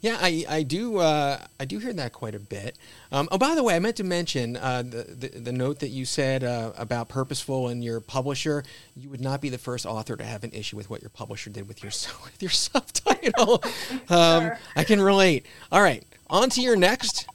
yeah, 0.00 0.18
I, 0.20 0.44
I 0.48 0.62
do 0.62 0.98
uh, 0.98 1.38
I 1.58 1.64
do 1.64 1.78
hear 1.78 1.92
that 1.92 2.12
quite 2.12 2.34
a 2.34 2.38
bit. 2.38 2.76
Um, 3.12 3.28
oh, 3.30 3.38
by 3.38 3.54
the 3.54 3.62
way, 3.62 3.76
I 3.76 3.78
meant 3.78 3.96
to 3.96 4.04
mention 4.04 4.56
uh, 4.56 4.82
the, 4.82 5.02
the, 5.02 5.28
the 5.38 5.52
note 5.52 5.78
that 5.80 5.88
you 5.88 6.04
said 6.04 6.42
uh, 6.42 6.72
about 6.76 7.08
purposeful 7.08 7.68
and 7.68 7.84
your 7.84 8.00
publisher. 8.00 8.64
You 8.96 9.10
would 9.10 9.20
not 9.20 9.40
be 9.40 9.48
the 9.48 9.58
first 9.58 9.86
author 9.86 10.16
to 10.16 10.24
have 10.24 10.42
an 10.44 10.52
issue 10.52 10.76
with 10.76 10.90
what 10.90 11.02
your 11.02 11.10
publisher 11.10 11.50
did 11.50 11.68
with 11.68 11.82
your 11.82 11.92
with 12.24 12.40
your 12.40 12.50
subtitle. 12.50 13.62
um, 14.08 14.42
sure. 14.42 14.58
I 14.76 14.84
can 14.84 15.00
relate. 15.00 15.46
All 15.70 15.82
right, 15.82 16.04
on 16.28 16.50
to 16.50 16.60
your 16.60 16.76
next 16.76 17.26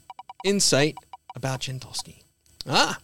insight 0.43 0.95
about 1.35 1.61
Jen 1.61 1.79
Ah. 2.67 2.97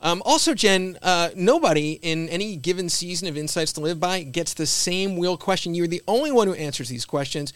Um, 0.00 0.22
also, 0.24 0.54
Jen, 0.54 0.96
uh, 1.02 1.30
nobody 1.34 1.92
in 2.02 2.28
any 2.28 2.56
given 2.56 2.88
season 2.88 3.26
of 3.26 3.36
Insights 3.36 3.72
to 3.74 3.80
Live 3.80 3.98
By 3.98 4.22
gets 4.22 4.54
the 4.54 4.66
same 4.66 5.16
wheel 5.16 5.36
question. 5.36 5.74
You're 5.74 5.88
the 5.88 6.02
only 6.06 6.30
one 6.30 6.46
who 6.46 6.54
answers 6.54 6.88
these 6.88 7.04
questions. 7.04 7.52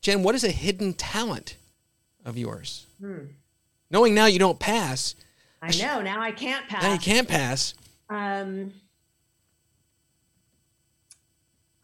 Jen, 0.00 0.22
what 0.22 0.34
is 0.34 0.42
a 0.42 0.50
hidden 0.50 0.94
talent 0.94 1.56
of 2.24 2.38
yours? 2.38 2.86
Hmm. 3.00 3.26
Knowing 3.90 4.14
now 4.14 4.26
you 4.26 4.38
don't 4.38 4.58
pass. 4.58 5.14
I 5.60 5.70
know. 5.76 6.00
Now 6.00 6.20
I 6.20 6.32
can't 6.32 6.66
pass. 6.66 6.82
Now 6.82 6.92
you 6.94 6.98
can't 6.98 7.28
pass. 7.28 7.74
Um, 8.08 8.72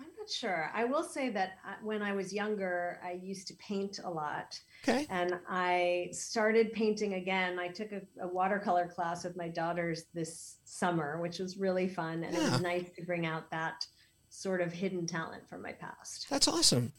I'm 0.01 0.07
not 0.29 0.35
sure. 0.35 0.71
I 0.75 0.85
will 0.85 1.03
say 1.03 1.31
that 1.31 1.59
uh, 1.67 1.75
when 1.83 2.03
I 2.03 2.13
was 2.13 2.33
younger, 2.33 3.01
I 3.05 3.13
used 3.13 3.49
to 3.49 3.55
paint 3.55 4.01
a 4.05 4.11
lot. 4.11 4.59
Okay. 4.87 5.07
And 5.11 5.39
I 5.49 6.09
started 6.13 6.73
painting 6.73 7.15
again. 7.15 7.59
I 7.59 7.69
took 7.69 7.93
a, 7.93 8.03
a 8.21 8.29
watercolor 8.29 8.89
class 8.89 9.25
with 9.25 9.37
my 9.37 9.49
daughters 9.49 10.05
this 10.15 10.57
summer, 10.65 11.21
which 11.21 11.39
was 11.39 11.57
really 11.57 11.89
fun. 11.89 12.25
And 12.25 12.35
yeah. 12.35 12.47
it 12.47 12.53
was 12.53 12.61
nice 12.61 12.91
to 12.97 13.05
bring 13.05 13.27
out 13.27 13.51
that 13.51 13.87
sort 14.31 14.61
of 14.61 14.73
hidden 14.73 15.07
talent 15.07 15.49
from 15.49 15.63
my 15.63 15.73
past. 15.73 16.27
That's 16.31 16.49
awesome 16.49 16.93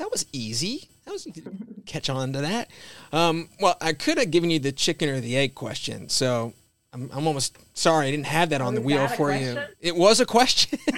that 0.00 0.10
was 0.10 0.26
easy. 0.32 0.88
That 1.04 1.12
was 1.12 1.28
catch 1.86 2.08
on 2.08 2.32
to 2.32 2.40
that. 2.40 2.70
Um, 3.12 3.50
well, 3.60 3.76
I 3.80 3.92
could 3.92 4.16
have 4.16 4.30
given 4.30 4.50
you 4.50 4.58
the 4.58 4.72
chicken 4.72 5.10
or 5.10 5.20
the 5.20 5.36
egg 5.36 5.54
question, 5.54 6.08
so 6.08 6.54
I'm, 6.92 7.08
I'm 7.12 7.26
almost 7.26 7.56
sorry 7.72 8.08
I 8.08 8.10
didn't 8.10 8.26
have 8.26 8.50
that 8.50 8.60
on 8.60 8.74
the 8.74 8.80
wheel 8.80 9.06
for 9.06 9.28
question? 9.28 9.56
you. 9.56 9.62
It 9.80 9.96
was 9.96 10.20
a 10.20 10.26
question. 10.26 10.78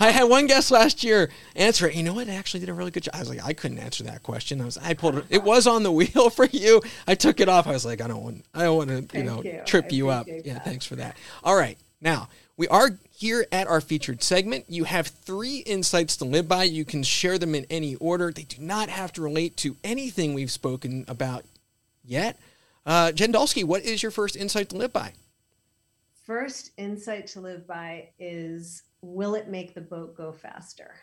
I 0.00 0.10
had 0.10 0.24
one 0.24 0.46
guest 0.46 0.72
last 0.72 1.04
year 1.04 1.30
answer 1.54 1.86
it. 1.86 1.94
You 1.94 2.02
know 2.02 2.14
what? 2.14 2.28
I 2.28 2.34
actually 2.34 2.60
did 2.60 2.68
a 2.68 2.74
really 2.74 2.90
good 2.90 3.04
job. 3.04 3.14
I 3.14 3.20
was 3.20 3.28
like, 3.28 3.44
I 3.44 3.52
couldn't 3.52 3.78
answer 3.78 4.02
that 4.04 4.24
question. 4.24 4.60
I 4.60 4.64
was, 4.64 4.76
I 4.78 4.94
pulled 4.94 5.18
it. 5.18 5.24
It 5.30 5.44
was 5.44 5.68
on 5.68 5.84
the 5.84 5.92
wheel 5.92 6.30
for 6.30 6.46
you. 6.46 6.82
I 7.06 7.14
took 7.14 7.38
it 7.38 7.48
off. 7.48 7.68
I 7.68 7.70
was 7.72 7.84
like, 7.84 8.00
I 8.00 8.08
don't 8.08 8.24
want, 8.24 8.44
I 8.52 8.64
don't 8.64 8.76
want 8.76 9.10
to, 9.10 9.18
you 9.18 9.24
know, 9.24 9.42
you. 9.42 9.62
trip 9.64 9.86
I 9.90 9.94
you 9.94 10.08
up. 10.08 10.26
That. 10.26 10.44
Yeah, 10.44 10.58
thanks 10.58 10.84
for 10.84 10.96
that. 10.96 11.16
All 11.44 11.54
right, 11.54 11.78
now 12.00 12.28
we 12.56 12.66
are 12.68 12.90
here 13.10 13.46
at 13.52 13.66
our 13.68 13.80
featured 13.80 14.22
segment. 14.22 14.64
You 14.68 14.84
have 14.84 15.06
three 15.06 15.58
insights 15.58 16.16
to 16.18 16.24
live 16.24 16.48
by. 16.48 16.64
You 16.64 16.84
can 16.84 17.02
share 17.02 17.38
them 17.38 17.54
in 17.54 17.66
any 17.70 17.94
order. 17.96 18.32
They 18.32 18.42
do 18.42 18.60
not 18.60 18.88
have 18.88 19.12
to 19.14 19.22
relate 19.22 19.56
to 19.58 19.76
anything 19.84 20.34
we've 20.34 20.50
spoken 20.50 21.04
about 21.06 21.44
yet. 22.04 22.38
Uh, 22.86 23.12
Jen 23.12 23.32
Dulski, 23.32 23.64
what 23.64 23.82
is 23.82 24.02
your 24.02 24.12
first 24.12 24.36
insight 24.36 24.68
to 24.70 24.76
live 24.76 24.92
by? 24.92 25.12
First 26.24 26.72
insight 26.76 27.26
to 27.28 27.40
live 27.40 27.66
by 27.66 28.10
is 28.18 28.82
will 29.00 29.34
it 29.34 29.48
make 29.48 29.74
the 29.74 29.80
boat 29.80 30.16
go 30.16 30.32
faster? 30.32 30.94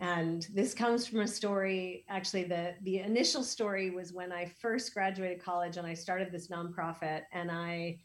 And 0.00 0.46
this 0.54 0.74
comes 0.74 1.06
from 1.06 1.20
a 1.20 1.26
story. 1.26 2.04
Actually, 2.08 2.44
the, 2.44 2.74
the 2.82 3.00
initial 3.00 3.42
story 3.42 3.90
was 3.90 4.12
when 4.12 4.30
I 4.30 4.46
first 4.46 4.94
graduated 4.94 5.42
college 5.42 5.76
and 5.76 5.86
I 5.86 5.94
started 5.94 6.30
this 6.30 6.48
nonprofit 6.48 7.22
and 7.32 7.50
I 7.50 7.98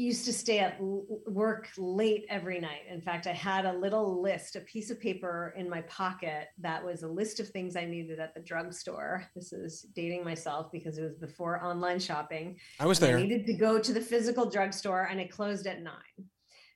used 0.00 0.24
to 0.24 0.32
stay 0.32 0.58
at 0.58 0.78
work 0.80 1.68
late 1.76 2.24
every 2.30 2.58
night. 2.58 2.82
In 2.88 3.00
fact, 3.00 3.26
I 3.26 3.32
had 3.32 3.66
a 3.66 3.72
little 3.72 4.22
list, 4.22 4.56
a 4.56 4.60
piece 4.60 4.90
of 4.90 4.98
paper 4.98 5.54
in 5.56 5.68
my 5.68 5.82
pocket 5.82 6.48
that 6.58 6.84
was 6.84 7.02
a 7.02 7.08
list 7.08 7.38
of 7.38 7.48
things 7.48 7.76
I 7.76 7.84
needed 7.84 8.18
at 8.18 8.34
the 8.34 8.40
drugstore. 8.40 9.26
This 9.34 9.52
is 9.52 9.82
dating 9.94 10.24
myself 10.24 10.72
because 10.72 10.96
it 10.96 11.02
was 11.02 11.14
before 11.14 11.62
online 11.62 12.00
shopping. 12.00 12.56
I 12.80 12.86
was 12.86 12.98
there. 12.98 13.18
I 13.18 13.22
needed 13.22 13.46
to 13.46 13.54
go 13.54 13.78
to 13.78 13.92
the 13.92 14.00
physical 14.00 14.48
drugstore 14.48 15.08
and 15.10 15.20
it 15.20 15.30
closed 15.30 15.66
at 15.66 15.82
nine. 15.82 16.24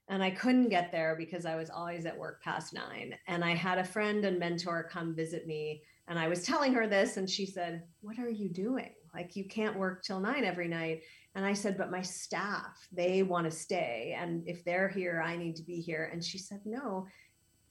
And 0.08 0.22
I 0.22 0.30
couldn't 0.30 0.68
get 0.68 0.92
there 0.92 1.16
because 1.16 1.46
I 1.46 1.56
was 1.56 1.70
always 1.70 2.04
at 2.04 2.16
work 2.18 2.42
past 2.42 2.74
nine. 2.74 3.14
And 3.26 3.42
I 3.42 3.54
had 3.54 3.78
a 3.78 3.84
friend 3.84 4.26
and 4.26 4.38
mentor 4.38 4.86
come 4.90 5.14
visit 5.14 5.46
me 5.46 5.82
And 6.08 6.18
I 6.18 6.28
was 6.28 6.42
telling 6.42 6.74
her 6.74 6.86
this, 6.86 7.16
and 7.16 7.28
she 7.28 7.46
said, 7.46 7.84
What 8.02 8.18
are 8.18 8.28
you 8.28 8.50
doing? 8.50 8.90
Like, 9.14 9.36
you 9.36 9.44
can't 9.44 9.78
work 9.78 10.02
till 10.02 10.20
nine 10.20 10.44
every 10.44 10.68
night. 10.68 11.02
And 11.34 11.44
I 11.44 11.52
said, 11.52 11.76
But 11.76 11.90
my 11.90 12.02
staff, 12.02 12.88
they 12.92 13.22
want 13.22 13.50
to 13.50 13.50
stay. 13.50 14.16
And 14.18 14.46
if 14.46 14.64
they're 14.64 14.88
here, 14.88 15.22
I 15.24 15.36
need 15.36 15.56
to 15.56 15.62
be 15.62 15.80
here. 15.80 16.10
And 16.12 16.24
she 16.24 16.38
said, 16.38 16.60
No, 16.64 17.06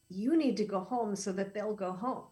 you 0.10 0.38
need 0.38 0.58
to 0.58 0.66
go 0.66 0.82
home 0.82 1.16
so 1.16 1.32
that 1.34 1.54
they'll 1.54 1.76
go 1.76 1.92
home. 1.92 2.26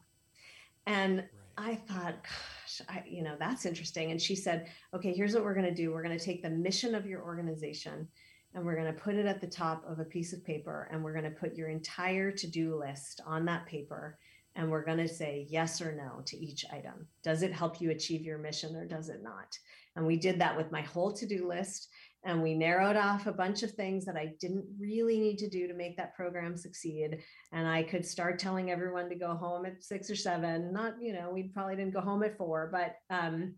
And 0.85 1.17
right. 1.17 1.27
I 1.57 1.75
thought, 1.75 2.23
gosh, 2.23 2.81
I, 2.89 3.03
you 3.07 3.23
know, 3.23 3.35
that's 3.39 3.65
interesting. 3.65 4.11
And 4.11 4.21
she 4.21 4.35
said, 4.35 4.67
okay, 4.93 5.13
here's 5.13 5.33
what 5.33 5.43
we're 5.43 5.53
going 5.53 5.67
to 5.67 5.73
do. 5.73 5.91
We're 5.91 6.03
going 6.03 6.17
to 6.17 6.23
take 6.23 6.41
the 6.41 6.49
mission 6.49 6.95
of 6.95 7.05
your 7.05 7.21
organization 7.23 8.07
and 8.53 8.65
we're 8.65 8.75
going 8.75 8.93
to 8.93 8.99
put 8.99 9.15
it 9.15 9.25
at 9.25 9.39
the 9.39 9.47
top 9.47 9.83
of 9.87 9.99
a 9.99 10.05
piece 10.05 10.33
of 10.33 10.43
paper 10.43 10.89
and 10.91 11.03
we're 11.03 11.13
going 11.13 11.25
to 11.25 11.31
put 11.31 11.55
your 11.55 11.69
entire 11.69 12.31
to-do 12.31 12.75
list 12.75 13.21
on 13.25 13.45
that 13.45 13.65
paper 13.65 14.17
and 14.55 14.69
we're 14.69 14.83
going 14.83 14.97
to 14.97 15.07
say 15.07 15.47
yes 15.49 15.81
or 15.81 15.95
no 15.95 16.21
to 16.25 16.37
each 16.37 16.65
item. 16.73 17.07
Does 17.23 17.41
it 17.41 17.53
help 17.53 17.79
you 17.79 17.91
achieve 17.91 18.23
your 18.23 18.37
mission 18.37 18.75
or 18.75 18.85
does 18.85 19.07
it 19.09 19.23
not? 19.23 19.57
And 19.95 20.05
we 20.05 20.17
did 20.17 20.39
that 20.39 20.55
with 20.55 20.71
my 20.71 20.81
whole 20.81 21.11
to-do 21.11 21.47
list 21.47 21.89
and 22.23 22.41
we 22.41 22.53
narrowed 22.53 22.95
off 22.95 23.25
a 23.25 23.31
bunch 23.31 23.63
of 23.63 23.71
things 23.71 24.05
that 24.05 24.15
I 24.15 24.33
didn't 24.39 24.65
really 24.79 25.19
need 25.19 25.37
to 25.39 25.49
do 25.49 25.67
to 25.67 25.73
make 25.73 25.97
that 25.97 26.15
program 26.15 26.55
succeed. 26.55 27.19
And 27.51 27.67
I 27.67 27.81
could 27.81 28.05
start 28.05 28.37
telling 28.37 28.69
everyone 28.69 29.09
to 29.09 29.15
go 29.15 29.33
home 29.33 29.65
at 29.65 29.83
six 29.83 30.09
or 30.09 30.15
seven. 30.15 30.71
Not, 30.71 31.01
you 31.01 31.13
know, 31.13 31.31
we 31.31 31.43
probably 31.43 31.75
didn't 31.75 31.93
go 31.93 32.01
home 32.01 32.21
at 32.23 32.37
four, 32.37 32.69
but 32.71 32.95
um, 33.15 33.55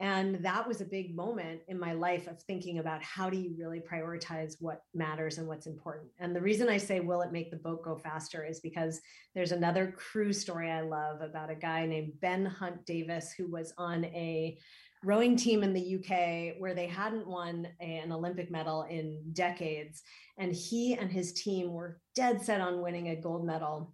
and 0.00 0.44
that 0.44 0.66
was 0.66 0.80
a 0.80 0.84
big 0.84 1.14
moment 1.14 1.60
in 1.68 1.78
my 1.78 1.92
life 1.92 2.26
of 2.26 2.42
thinking 2.42 2.80
about 2.80 3.00
how 3.02 3.30
do 3.30 3.38
you 3.38 3.54
really 3.56 3.80
prioritize 3.80 4.56
what 4.58 4.82
matters 4.92 5.38
and 5.38 5.46
what's 5.46 5.68
important. 5.68 6.08
And 6.18 6.34
the 6.34 6.40
reason 6.40 6.68
I 6.68 6.78
say, 6.78 6.98
will 6.98 7.22
it 7.22 7.30
make 7.30 7.52
the 7.52 7.58
boat 7.58 7.84
go 7.84 7.96
faster, 7.96 8.44
is 8.44 8.58
because 8.58 9.00
there's 9.36 9.52
another 9.52 9.94
crew 9.96 10.32
story 10.32 10.68
I 10.68 10.80
love 10.80 11.20
about 11.20 11.48
a 11.48 11.54
guy 11.54 11.86
named 11.86 12.14
Ben 12.20 12.44
Hunt 12.44 12.84
Davis 12.84 13.32
who 13.38 13.48
was 13.48 13.72
on 13.78 14.04
a 14.06 14.58
rowing 15.04 15.36
team 15.36 15.62
in 15.62 15.72
the 15.72 15.96
UK 15.96 16.60
where 16.60 16.74
they 16.74 16.86
hadn't 16.86 17.26
won 17.26 17.68
an 17.80 18.12
Olympic 18.12 18.50
medal 18.50 18.82
in 18.84 19.20
decades. 19.32 20.02
And 20.38 20.52
he 20.52 20.94
and 20.94 21.10
his 21.10 21.32
team 21.32 21.72
were 21.72 22.00
dead 22.14 22.42
set 22.42 22.60
on 22.60 22.82
winning 22.82 23.10
a 23.10 23.16
gold 23.16 23.46
medal. 23.46 23.92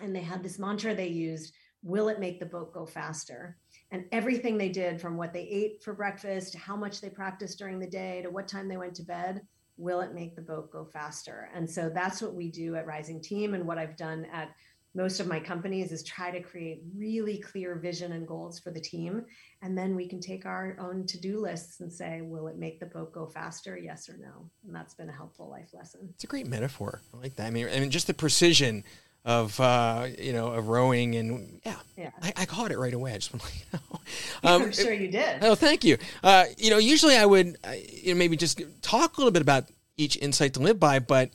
And 0.00 0.14
they 0.14 0.20
had 0.20 0.42
this 0.42 0.58
mantra 0.58 0.94
they 0.94 1.08
used 1.08 1.52
Will 1.84 2.08
it 2.08 2.18
make 2.18 2.40
the 2.40 2.46
boat 2.46 2.72
go 2.72 2.86
faster? 2.86 3.58
And 3.90 4.06
everything 4.10 4.56
they 4.56 4.70
did, 4.70 5.02
from 5.02 5.18
what 5.18 5.34
they 5.34 5.42
ate 5.42 5.82
for 5.82 5.92
breakfast 5.92 6.52
to 6.52 6.58
how 6.58 6.76
much 6.76 7.02
they 7.02 7.10
practiced 7.10 7.58
during 7.58 7.78
the 7.78 7.86
day 7.86 8.22
to 8.22 8.30
what 8.30 8.48
time 8.48 8.68
they 8.68 8.78
went 8.78 8.94
to 8.94 9.02
bed, 9.02 9.42
will 9.76 10.00
it 10.00 10.14
make 10.14 10.34
the 10.34 10.42
boat 10.42 10.70
go 10.70 10.86
faster? 10.86 11.50
And 11.54 11.68
so 11.68 11.90
that's 11.90 12.22
what 12.22 12.34
we 12.34 12.50
do 12.50 12.74
at 12.74 12.86
Rising 12.86 13.20
Team 13.20 13.52
and 13.52 13.66
what 13.66 13.76
I've 13.76 13.98
done 13.98 14.26
at 14.32 14.50
most 14.94 15.20
of 15.20 15.26
my 15.26 15.40
companies 15.40 15.92
is 15.92 16.02
try 16.02 16.30
to 16.30 16.40
create 16.40 16.82
really 16.96 17.38
clear 17.38 17.76
vision 17.76 18.12
and 18.12 18.26
goals 18.26 18.58
for 18.58 18.70
the 18.70 18.80
team 18.80 19.24
and 19.62 19.76
then 19.76 19.96
we 19.96 20.06
can 20.06 20.20
take 20.20 20.46
our 20.46 20.76
own 20.78 21.06
to-do 21.06 21.40
lists 21.40 21.80
and 21.80 21.92
say 21.92 22.20
will 22.22 22.46
it 22.48 22.56
make 22.56 22.80
the 22.80 22.86
boat 22.86 23.12
go 23.12 23.26
faster 23.26 23.76
yes 23.76 24.08
or 24.08 24.16
no 24.16 24.48
and 24.66 24.74
that's 24.74 24.94
been 24.94 25.08
a 25.08 25.12
helpful 25.12 25.48
life 25.48 25.68
lesson 25.72 26.08
it's 26.14 26.24
a 26.24 26.28
great 26.28 26.46
metaphor 26.46 27.00
i 27.12 27.16
like 27.18 27.34
that 27.36 27.46
i 27.46 27.50
mean, 27.50 27.68
I 27.68 27.80
mean 27.80 27.90
just 27.90 28.06
the 28.06 28.14
precision 28.14 28.84
of 29.24 29.58
uh, 29.58 30.06
you 30.18 30.32
know 30.32 30.48
of 30.48 30.68
rowing 30.68 31.14
and 31.14 31.60
yeah, 31.64 31.76
yeah. 31.96 32.10
I, 32.22 32.32
I, 32.36 32.44
caught 32.44 32.70
it 32.70 32.78
right 32.78 32.92
away. 32.92 33.12
I 33.12 33.14
just 33.14 33.30
to 33.30 33.38
you 33.38 33.64
know. 33.72 34.00
Um, 34.44 34.62
I'm 34.64 34.72
sure 34.72 34.92
you 34.92 35.08
did. 35.08 35.42
Oh, 35.42 35.54
thank 35.54 35.82
you. 35.82 35.96
Uh, 36.22 36.44
you 36.58 36.68
know, 36.68 36.76
usually 36.76 37.16
I 37.16 37.24
would 37.24 37.56
uh, 37.66 37.72
you 37.72 38.12
know, 38.12 38.18
maybe 38.18 38.36
just 38.36 38.60
talk 38.82 39.16
a 39.16 39.20
little 39.20 39.30
bit 39.30 39.40
about 39.40 39.64
each 39.96 40.18
insight 40.18 40.52
to 40.54 40.60
live 40.60 40.78
by, 40.78 40.98
but 40.98 41.30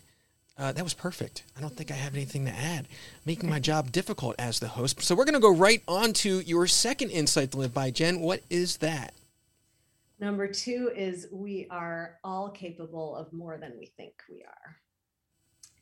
uh, 0.59 0.73
that 0.73 0.83
was 0.83 0.93
perfect. 0.93 1.43
I 1.57 1.61
don't 1.61 1.75
think 1.75 1.89
I 1.89 1.95
have 1.95 2.13
anything 2.13 2.45
to 2.45 2.51
add, 2.51 2.87
making 3.25 3.49
my 3.49 3.59
job 3.59 3.91
difficult 3.91 4.35
as 4.37 4.59
the 4.59 4.67
host. 4.67 5.01
So 5.01 5.15
we're 5.15 5.25
going 5.25 5.33
to 5.33 5.39
go 5.39 5.55
right 5.55 5.81
on 5.87 6.11
to 6.13 6.41
your 6.41 6.67
second 6.67 7.11
insight 7.11 7.51
to 7.51 7.57
live 7.57 7.73
by. 7.73 7.91
Jen, 7.91 8.19
what 8.19 8.41
is 8.49 8.77
that? 8.77 9.13
Number 10.19 10.47
two 10.47 10.91
is 10.93 11.27
we 11.31 11.65
are 11.71 12.17
all 12.25 12.49
capable 12.49 13.15
of 13.15 13.31
more 13.31 13.57
than 13.57 13.71
we 13.79 13.85
think 13.85 14.13
we 14.29 14.43
are. 14.43 14.75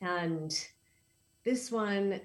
And 0.00 0.56
this 1.44 1.72
one 1.72 2.20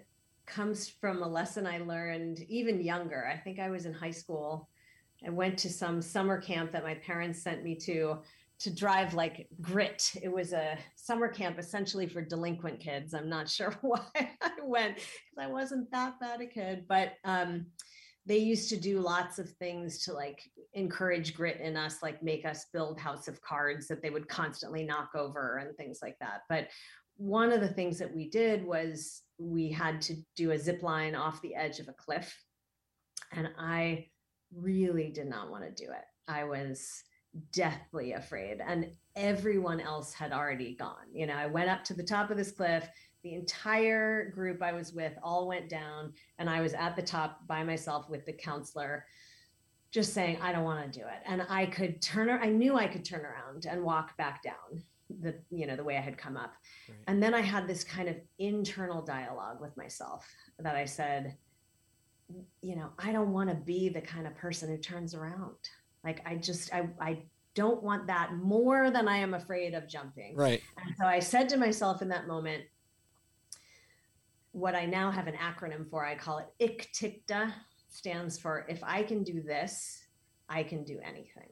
comes 0.46 0.88
from 0.88 1.24
a 1.24 1.28
lesson 1.28 1.66
I 1.66 1.80
learned 1.80 2.46
even 2.50 2.84
younger. 2.84 3.26
I 3.26 3.38
think 3.38 3.58
I 3.58 3.72
was 3.72 3.88
in 3.88 3.94
high 3.94 4.12
school. 4.12 4.70
I 5.26 5.32
went 5.32 5.58
to 5.60 5.70
some 5.70 6.04
summer 6.04 6.40
camp 6.40 6.72
that 6.74 6.84
my 6.84 6.96
parents 6.96 7.42
sent 7.42 7.64
me 7.64 7.76
to 7.78 8.20
to 8.64 8.74
drive 8.74 9.14
like 9.14 9.48
grit. 9.62 10.12
It 10.22 10.32
was 10.32 10.54
a 10.54 10.78
summer 10.96 11.28
camp 11.28 11.60
essentially 11.60 12.08
for 12.08 12.22
delinquent 12.22 12.80
kids. 12.80 13.14
I'm 13.14 13.30
not 13.30 13.50
sure 13.50 13.76
why 13.82 14.00
I 14.16 14.52
went 14.64 14.96
because 14.96 15.38
I 15.38 15.48
wasn't 15.48 15.92
that 15.92 16.18
bad 16.22 16.40
a 16.40 16.48
kid, 16.48 16.86
but 16.88 17.14
um, 17.26 17.66
they 18.26 18.38
used 18.38 18.70
to 18.70 18.78
do 18.78 19.02
lots 19.02 19.38
of 19.38 19.50
things 19.50 20.06
to 20.06 20.14
like 20.14 20.50
encourage 20.74 21.36
grit 21.36 21.60
in 21.60 21.76
us, 21.76 22.02
like 22.02 22.24
make 22.24 22.46
us 22.46 22.68
build 22.72 22.98
house 22.98 23.28
of 23.28 23.42
cards 23.42 23.86
that 23.90 24.02
they 24.02 24.10
would 24.10 24.30
constantly 24.30 24.84
knock 24.86 25.10
over 25.14 25.58
and 25.58 25.76
things 25.76 26.00
like 26.02 26.18
that. 26.20 26.44
But 26.48 26.70
one 27.18 27.52
of 27.52 27.60
the 27.60 27.68
things 27.68 28.00
that 28.00 28.16
we 28.16 28.30
did 28.30 28.66
was 28.66 29.24
we 29.38 29.70
had 29.70 30.02
to 30.04 30.16
do 30.38 30.52
a 30.52 30.58
zip 30.58 30.84
line 30.84 31.16
off 31.16 31.42
the 31.42 31.54
edge 31.54 31.80
of 31.80 31.90
a 31.90 31.94
cliff. 31.94 32.34
And 33.34 33.50
I 33.60 34.08
really 34.56 35.10
did 35.10 35.28
not 35.28 35.52
want 35.52 35.64
to 35.64 35.86
do 35.86 35.92
it. 35.92 36.06
I 36.30 36.46
was 36.46 37.04
deathly 37.52 38.14
afraid 38.14 38.62
and 38.66 38.92
everyone 39.16 39.80
else 39.80 40.14
had 40.14 40.32
already 40.32 40.76
gone. 40.76 41.08
You 41.14 41.28
know 41.28 41.36
i 41.36 41.46
went 41.46 41.70
up 41.70 41.84
to 41.86 41.94
the 41.94 42.04
top 42.04 42.30
of 42.32 42.38
this 42.38 42.52
cliff 42.52 42.88
the 43.24 43.36
entire 43.36 44.30
group 44.32 44.62
i 44.62 44.74
was 44.74 44.94
with 44.94 45.14
all 45.24 45.48
went 45.48 45.70
down 45.70 46.14
and 46.40 46.50
i 46.50 46.62
was 46.62 46.74
at 46.74 46.96
the 46.96 47.02
top 47.02 47.48
by 47.48 47.64
myself 47.64 48.10
with 48.10 48.26
the 48.26 48.34
counselor 48.34 49.06
just 49.92 50.14
saying 50.14 50.38
i 50.42 50.52
don't 50.52 50.64
want 50.64 50.92
to 50.92 51.00
do 51.00 51.06
it. 51.06 51.22
And 51.26 51.46
i 51.50 51.66
could 51.66 52.02
turn 52.02 52.30
i 52.30 52.50
knew 52.50 52.76
i 52.76 52.88
could 52.88 53.06
turn 53.06 53.22
around 53.22 53.66
and 53.66 53.84
walk 53.84 54.18
back 54.18 54.44
down 54.44 54.84
the 55.22 55.36
you 55.52 55.68
know 55.68 55.76
the 55.76 55.84
way 55.84 55.98
i 55.98 56.02
had 56.02 56.18
come 56.18 56.36
up. 56.36 56.54
Right. 56.90 56.98
and 57.08 57.22
then 57.22 57.34
i 57.34 57.42
had 57.42 57.68
this 57.68 57.84
kind 57.84 58.10
of 58.10 58.16
internal 58.40 59.02
dialogue 59.02 59.62
with 59.62 59.76
myself 59.78 60.28
that 60.60 60.76
i 60.76 60.86
said 60.86 61.38
you 62.62 62.76
know 62.76 62.90
i 62.98 63.12
don't 63.12 63.32
want 63.32 63.50
to 63.50 63.56
be 63.56 63.90
the 63.90 64.02
kind 64.02 64.26
of 64.26 64.36
person 64.36 64.70
who 64.70 64.78
turns 64.78 65.14
around 65.14 65.56
like 66.04 66.22
I 66.26 66.36
just 66.36 66.74
I 66.74 66.90
I 67.00 67.24
don't 67.56 67.84
want 67.84 68.08
that 68.08 68.34
more 68.36 68.90
than 68.90 69.08
I 69.08 69.18
am 69.18 69.34
afraid 69.34 69.74
of 69.74 69.88
jumping. 69.88 70.36
Right. 70.36 70.62
And 70.78 70.96
so 70.98 71.06
I 71.06 71.20
said 71.20 71.50
to 71.50 71.58
myself 71.58 72.02
in 72.02 72.10
that 72.10 72.28
moment, 72.28 72.64
what 74.52 74.76
I 74.76 74.86
now 74.86 75.12
have 75.12 75.28
an 75.28 75.36
acronym 75.36 75.90
for, 75.90 76.06
I 76.06 76.16
call 76.16 76.40
it 76.40 76.48
ICTICTA, 76.60 77.54
stands 77.90 78.40
for 78.40 78.66
if 78.68 78.84
I 78.84 79.04
can 79.04 79.24
do 79.24 79.42
this, 79.42 80.04
I 80.50 80.64
can 80.64 80.84
do 80.84 81.00
anything. 81.04 81.50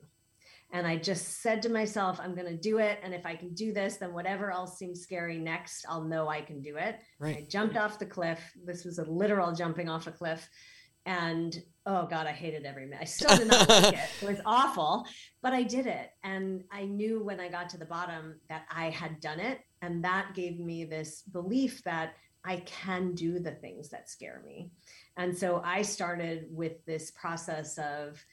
And 0.74 0.88
I 0.88 0.96
just 0.96 1.42
said 1.42 1.62
to 1.64 1.70
myself, 1.70 2.20
I'm 2.22 2.34
going 2.34 2.48
to 2.48 2.58
do 2.58 2.78
it. 2.78 3.00
And 3.04 3.14
if 3.14 3.26
I 3.26 3.36
can 3.36 3.54
do 3.54 3.74
this, 3.74 3.98
then 3.98 4.14
whatever 4.14 4.52
else 4.52 4.78
seems 4.78 5.02
scary 5.02 5.38
next, 5.38 5.86
I'll 5.90 6.06
know 6.06 6.30
I 6.30 6.42
can 6.42 6.62
do 6.62 6.78
it. 6.78 7.00
Right. 7.20 7.38
I 7.38 7.42
jumped 7.50 7.76
off 7.76 8.00
the 8.00 8.06
cliff. 8.06 8.40
This 8.64 8.86
was 8.86 8.98
a 8.98 9.04
literal 9.04 9.54
jumping 9.54 9.90
off 9.90 10.08
a 10.08 10.12
cliff 10.12 10.50
and 11.06 11.62
oh 11.86 12.06
god 12.08 12.28
i 12.28 12.32
hated 12.32 12.66
every 12.66 12.86
minute. 12.86 13.02
I 13.02 13.06
still 13.06 13.36
did 13.38 13.48
not 13.48 13.68
like 13.70 13.94
it 13.94 14.10
it 14.22 14.28
was 14.28 14.40
awful 14.46 15.06
but 15.42 15.54
i 15.54 15.64
did 15.64 15.88
it. 15.88 16.12
And 16.24 16.64
i 16.72 16.86
knew 16.86 17.24
when 17.24 17.40
i 17.40 17.48
got 17.50 17.70
to 17.70 17.78
the 17.78 17.86
bottom 17.86 18.40
that 18.50 18.66
i 18.72 18.90
had 18.90 19.20
done 19.20 19.40
it. 19.40 19.60
And 19.82 20.04
that 20.04 20.34
gave 20.36 20.60
me 20.60 20.86
this 20.86 21.22
belief 21.24 21.84
that 21.84 22.14
i 22.46 22.58
can 22.58 23.14
do 23.14 23.40
the 23.40 23.52
things 23.52 23.90
that 23.90 24.10
scare 24.10 24.42
me. 24.46 24.72
And 25.18 25.38
so 25.38 25.62
i 25.66 25.82
started 25.82 26.46
with 26.50 26.84
this 26.86 27.12
process 27.12 27.78
of 27.78 28.24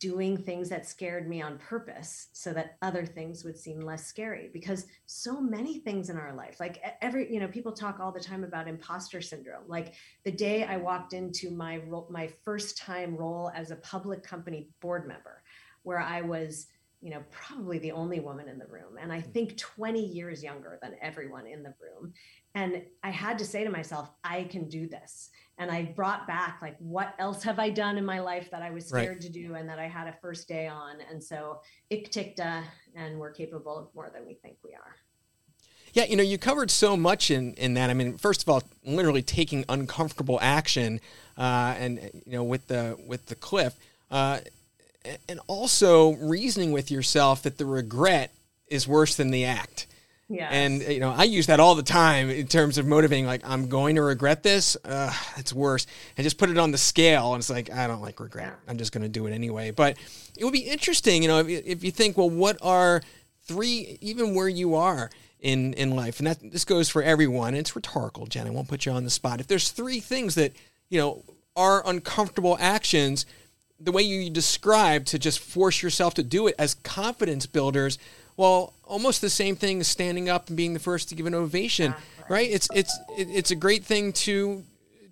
doing 0.00 0.36
things 0.36 0.68
that 0.70 0.86
scared 0.86 1.28
me 1.28 1.40
on 1.42 1.58
purpose 1.58 2.28
so 2.32 2.52
that 2.52 2.76
other 2.82 3.06
things 3.06 3.44
would 3.44 3.56
seem 3.56 3.80
less 3.80 4.06
scary. 4.06 4.50
Because 4.52 4.86
so 5.06 5.40
many 5.40 5.78
things 5.78 6.10
in 6.10 6.16
our 6.16 6.34
life 6.34 6.58
like 6.58 6.82
every 7.00 7.32
you 7.32 7.38
know 7.38 7.48
people 7.48 7.72
talk 7.72 8.00
all 8.00 8.10
the 8.10 8.18
time 8.18 8.42
about 8.42 8.66
imposter 8.66 9.20
syndrome. 9.20 9.64
Like 9.68 9.94
the 10.24 10.32
day 10.32 10.64
i 10.64 10.76
walked 10.76 11.12
into 11.12 11.50
my 11.50 11.78
role 11.88 12.06
my 12.10 12.28
first 12.44 12.78
time 12.78 13.16
role 13.16 13.50
as 13.54 13.70
a 13.70 13.76
public 13.76 14.22
company 14.22 14.68
board 14.80 15.06
member 15.06 15.42
where 15.82 16.00
i 16.00 16.20
was 16.20 16.66
you 17.00 17.10
know 17.10 17.22
probably 17.30 17.78
the 17.78 17.92
only 17.92 18.20
woman 18.20 18.48
in 18.48 18.58
the 18.58 18.66
room 18.66 18.96
and 19.00 19.12
i 19.12 19.20
hmm. 19.20 19.30
think 19.32 19.56
20 19.56 20.04
years 20.04 20.42
younger 20.42 20.78
than 20.82 20.94
everyone 21.00 21.46
in 21.46 21.62
the 21.62 21.74
room. 21.80 22.12
And 22.54 22.82
i 23.02 23.10
had 23.10 23.38
to 23.38 23.44
say 23.44 23.64
to 23.64 23.70
myself 23.70 24.10
i 24.24 24.44
can 24.44 24.68
do 24.68 24.88
this 24.88 25.30
and 25.60 25.70
I 25.70 25.82
brought 25.94 26.26
back 26.26 26.58
like 26.62 26.76
what 26.78 27.14
else 27.18 27.42
have 27.42 27.58
I 27.58 27.68
done 27.68 27.98
in 27.98 28.04
my 28.04 28.18
life 28.18 28.50
that 28.50 28.62
I 28.62 28.70
was 28.70 28.86
scared 28.86 29.08
right. 29.08 29.20
to 29.20 29.28
do 29.28 29.54
and 29.54 29.68
that 29.68 29.78
I 29.78 29.86
had 29.86 30.08
a 30.08 30.14
first 30.22 30.48
day 30.48 30.66
on. 30.66 30.96
And 31.10 31.22
so 31.22 31.60
iktikta 31.92 32.64
and 32.96 33.18
we're 33.18 33.30
capable 33.30 33.78
of 33.78 33.94
more 33.94 34.10
than 34.12 34.26
we 34.26 34.34
think 34.34 34.56
we 34.64 34.72
are. 34.72 34.96
Yeah, 35.92 36.04
you 36.04 36.16
know, 36.16 36.22
you 36.22 36.38
covered 36.38 36.70
so 36.70 36.96
much 36.96 37.30
in, 37.30 37.52
in 37.54 37.74
that. 37.74 37.90
I 37.90 37.94
mean, 37.94 38.16
first 38.16 38.42
of 38.42 38.48
all, 38.48 38.62
literally 38.86 39.22
taking 39.22 39.64
uncomfortable 39.68 40.38
action, 40.40 41.00
uh, 41.36 41.74
and 41.76 41.98
you 41.98 42.32
know, 42.32 42.44
with 42.44 42.68
the 42.68 42.96
with 43.04 43.26
the 43.26 43.34
cliff, 43.34 43.74
uh, 44.08 44.38
and 45.28 45.40
also 45.48 46.12
reasoning 46.12 46.70
with 46.70 46.92
yourself 46.92 47.42
that 47.42 47.58
the 47.58 47.66
regret 47.66 48.32
is 48.68 48.86
worse 48.86 49.16
than 49.16 49.32
the 49.32 49.44
act. 49.44 49.88
Yes. 50.30 50.50
And 50.52 50.80
you 50.82 51.00
know, 51.00 51.10
I 51.10 51.24
use 51.24 51.46
that 51.48 51.58
all 51.58 51.74
the 51.74 51.82
time 51.82 52.30
in 52.30 52.46
terms 52.46 52.78
of 52.78 52.86
motivating. 52.86 53.26
Like, 53.26 53.42
I'm 53.44 53.68
going 53.68 53.96
to 53.96 54.02
regret 54.02 54.42
this. 54.44 54.76
Uh, 54.84 55.12
it's 55.36 55.52
worse. 55.52 55.86
And 56.16 56.24
just 56.24 56.38
put 56.38 56.50
it 56.50 56.56
on 56.58 56.70
the 56.70 56.78
scale, 56.78 57.34
and 57.34 57.40
it's 57.40 57.50
like 57.50 57.68
I 57.70 57.86
don't 57.88 58.00
like 58.00 58.20
regret. 58.20 58.46
Yeah. 58.46 58.70
I'm 58.70 58.78
just 58.78 58.92
going 58.92 59.02
to 59.02 59.08
do 59.08 59.26
it 59.26 59.32
anyway. 59.32 59.72
But 59.72 59.96
it 60.38 60.44
would 60.44 60.52
be 60.52 60.60
interesting, 60.60 61.22
you 61.22 61.28
know, 61.28 61.40
if, 61.40 61.48
you- 61.50 61.62
if 61.66 61.82
you 61.84 61.90
think, 61.90 62.16
well, 62.16 62.30
what 62.30 62.56
are 62.62 63.02
three, 63.42 63.98
even 64.00 64.34
where 64.34 64.48
you 64.48 64.76
are 64.76 65.10
in 65.40 65.72
in 65.74 65.96
life, 65.96 66.20
and 66.20 66.26
that 66.28 66.38
this 66.52 66.64
goes 66.64 66.88
for 66.88 67.02
everyone. 67.02 67.54
It's 67.54 67.74
rhetorical, 67.74 68.26
Jen. 68.26 68.46
I 68.46 68.50
won't 68.50 68.68
put 68.68 68.86
you 68.86 68.92
on 68.92 69.02
the 69.04 69.10
spot. 69.10 69.40
If 69.40 69.48
there's 69.48 69.70
three 69.70 69.98
things 69.98 70.36
that 70.36 70.52
you 70.90 71.00
know 71.00 71.24
are 71.56 71.82
uncomfortable 71.88 72.56
actions, 72.60 73.26
the 73.80 73.90
way 73.90 74.02
you 74.02 74.30
describe 74.30 75.06
to 75.06 75.18
just 75.18 75.40
force 75.40 75.82
yourself 75.82 76.14
to 76.14 76.22
do 76.22 76.46
it 76.46 76.54
as 76.58 76.74
confidence 76.74 77.46
builders 77.46 77.98
well 78.40 78.72
almost 78.84 79.20
the 79.20 79.30
same 79.42 79.54
thing 79.62 79.80
as 79.80 79.88
standing 79.88 80.26
up 80.34 80.48
and 80.48 80.56
being 80.56 80.74
the 80.78 80.84
first 80.90 81.08
to 81.10 81.14
give 81.14 81.26
an 81.26 81.34
ovation 81.34 81.94
right? 82.30 82.48
It's 82.48 82.68
it's 82.72 82.94
it's 83.18 83.50
a 83.50 83.56
great 83.66 83.84
thing 83.84 84.12
to 84.24 84.62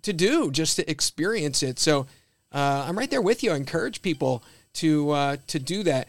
to 0.01 0.13
do 0.13 0.49
just 0.51 0.77
to 0.77 0.89
experience 0.89 1.61
it. 1.69 1.77
So 1.77 2.07
uh, 2.51 2.85
i'm 2.87 2.97
right 2.97 3.11
there 3.11 3.21
with 3.21 3.43
you. 3.43 3.51
I 3.51 3.55
encourage 3.57 4.01
people 4.01 4.41
to 4.81 5.11
uh, 5.11 5.37
to 5.47 5.59
do 5.59 5.83
that. 5.83 6.07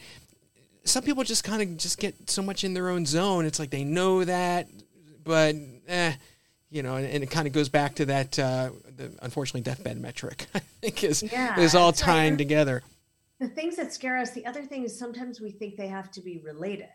Some 0.84 1.02
people 1.02 1.24
just 1.24 1.44
kind 1.44 1.60
of 1.62 1.76
just 1.76 1.98
get 1.98 2.30
so 2.30 2.42
much 2.42 2.64
in 2.64 2.72
their 2.74 2.88
own 2.88 3.04
zone. 3.04 3.44
It's 3.44 3.58
like 3.58 3.70
they 3.70 3.84
know 3.84 4.24
that 4.24 4.68
but 5.24 5.54
eh, 5.88 6.12
you 6.70 6.82
know 6.82 6.96
and, 6.96 7.06
and 7.06 7.22
it 7.22 7.30
kind 7.30 7.46
of 7.46 7.52
goes 7.52 7.68
back 7.68 7.94
to 7.96 8.06
that 8.06 8.38
uh, 8.38 8.70
the 8.96 9.12
unfortunately 9.20 9.60
deathbed 9.60 10.00
metric 10.00 10.46
i 10.54 10.60
think 10.80 11.04
is 11.04 11.22
Yeah, 11.22 11.60
is 11.60 11.74
all 11.74 11.92
tying 11.92 12.36
together. 12.38 12.82
the 13.38 13.48
things 13.48 13.76
that 13.76 13.92
scare 13.92 14.18
us. 14.18 14.30
The 14.30 14.46
other 14.46 14.62
thing 14.62 14.84
is 14.84 14.98
sometimes 14.98 15.40
we 15.40 15.50
think 15.50 15.76
they 15.76 15.88
have 15.88 16.10
to 16.12 16.20
be 16.20 16.38
related 16.38 16.88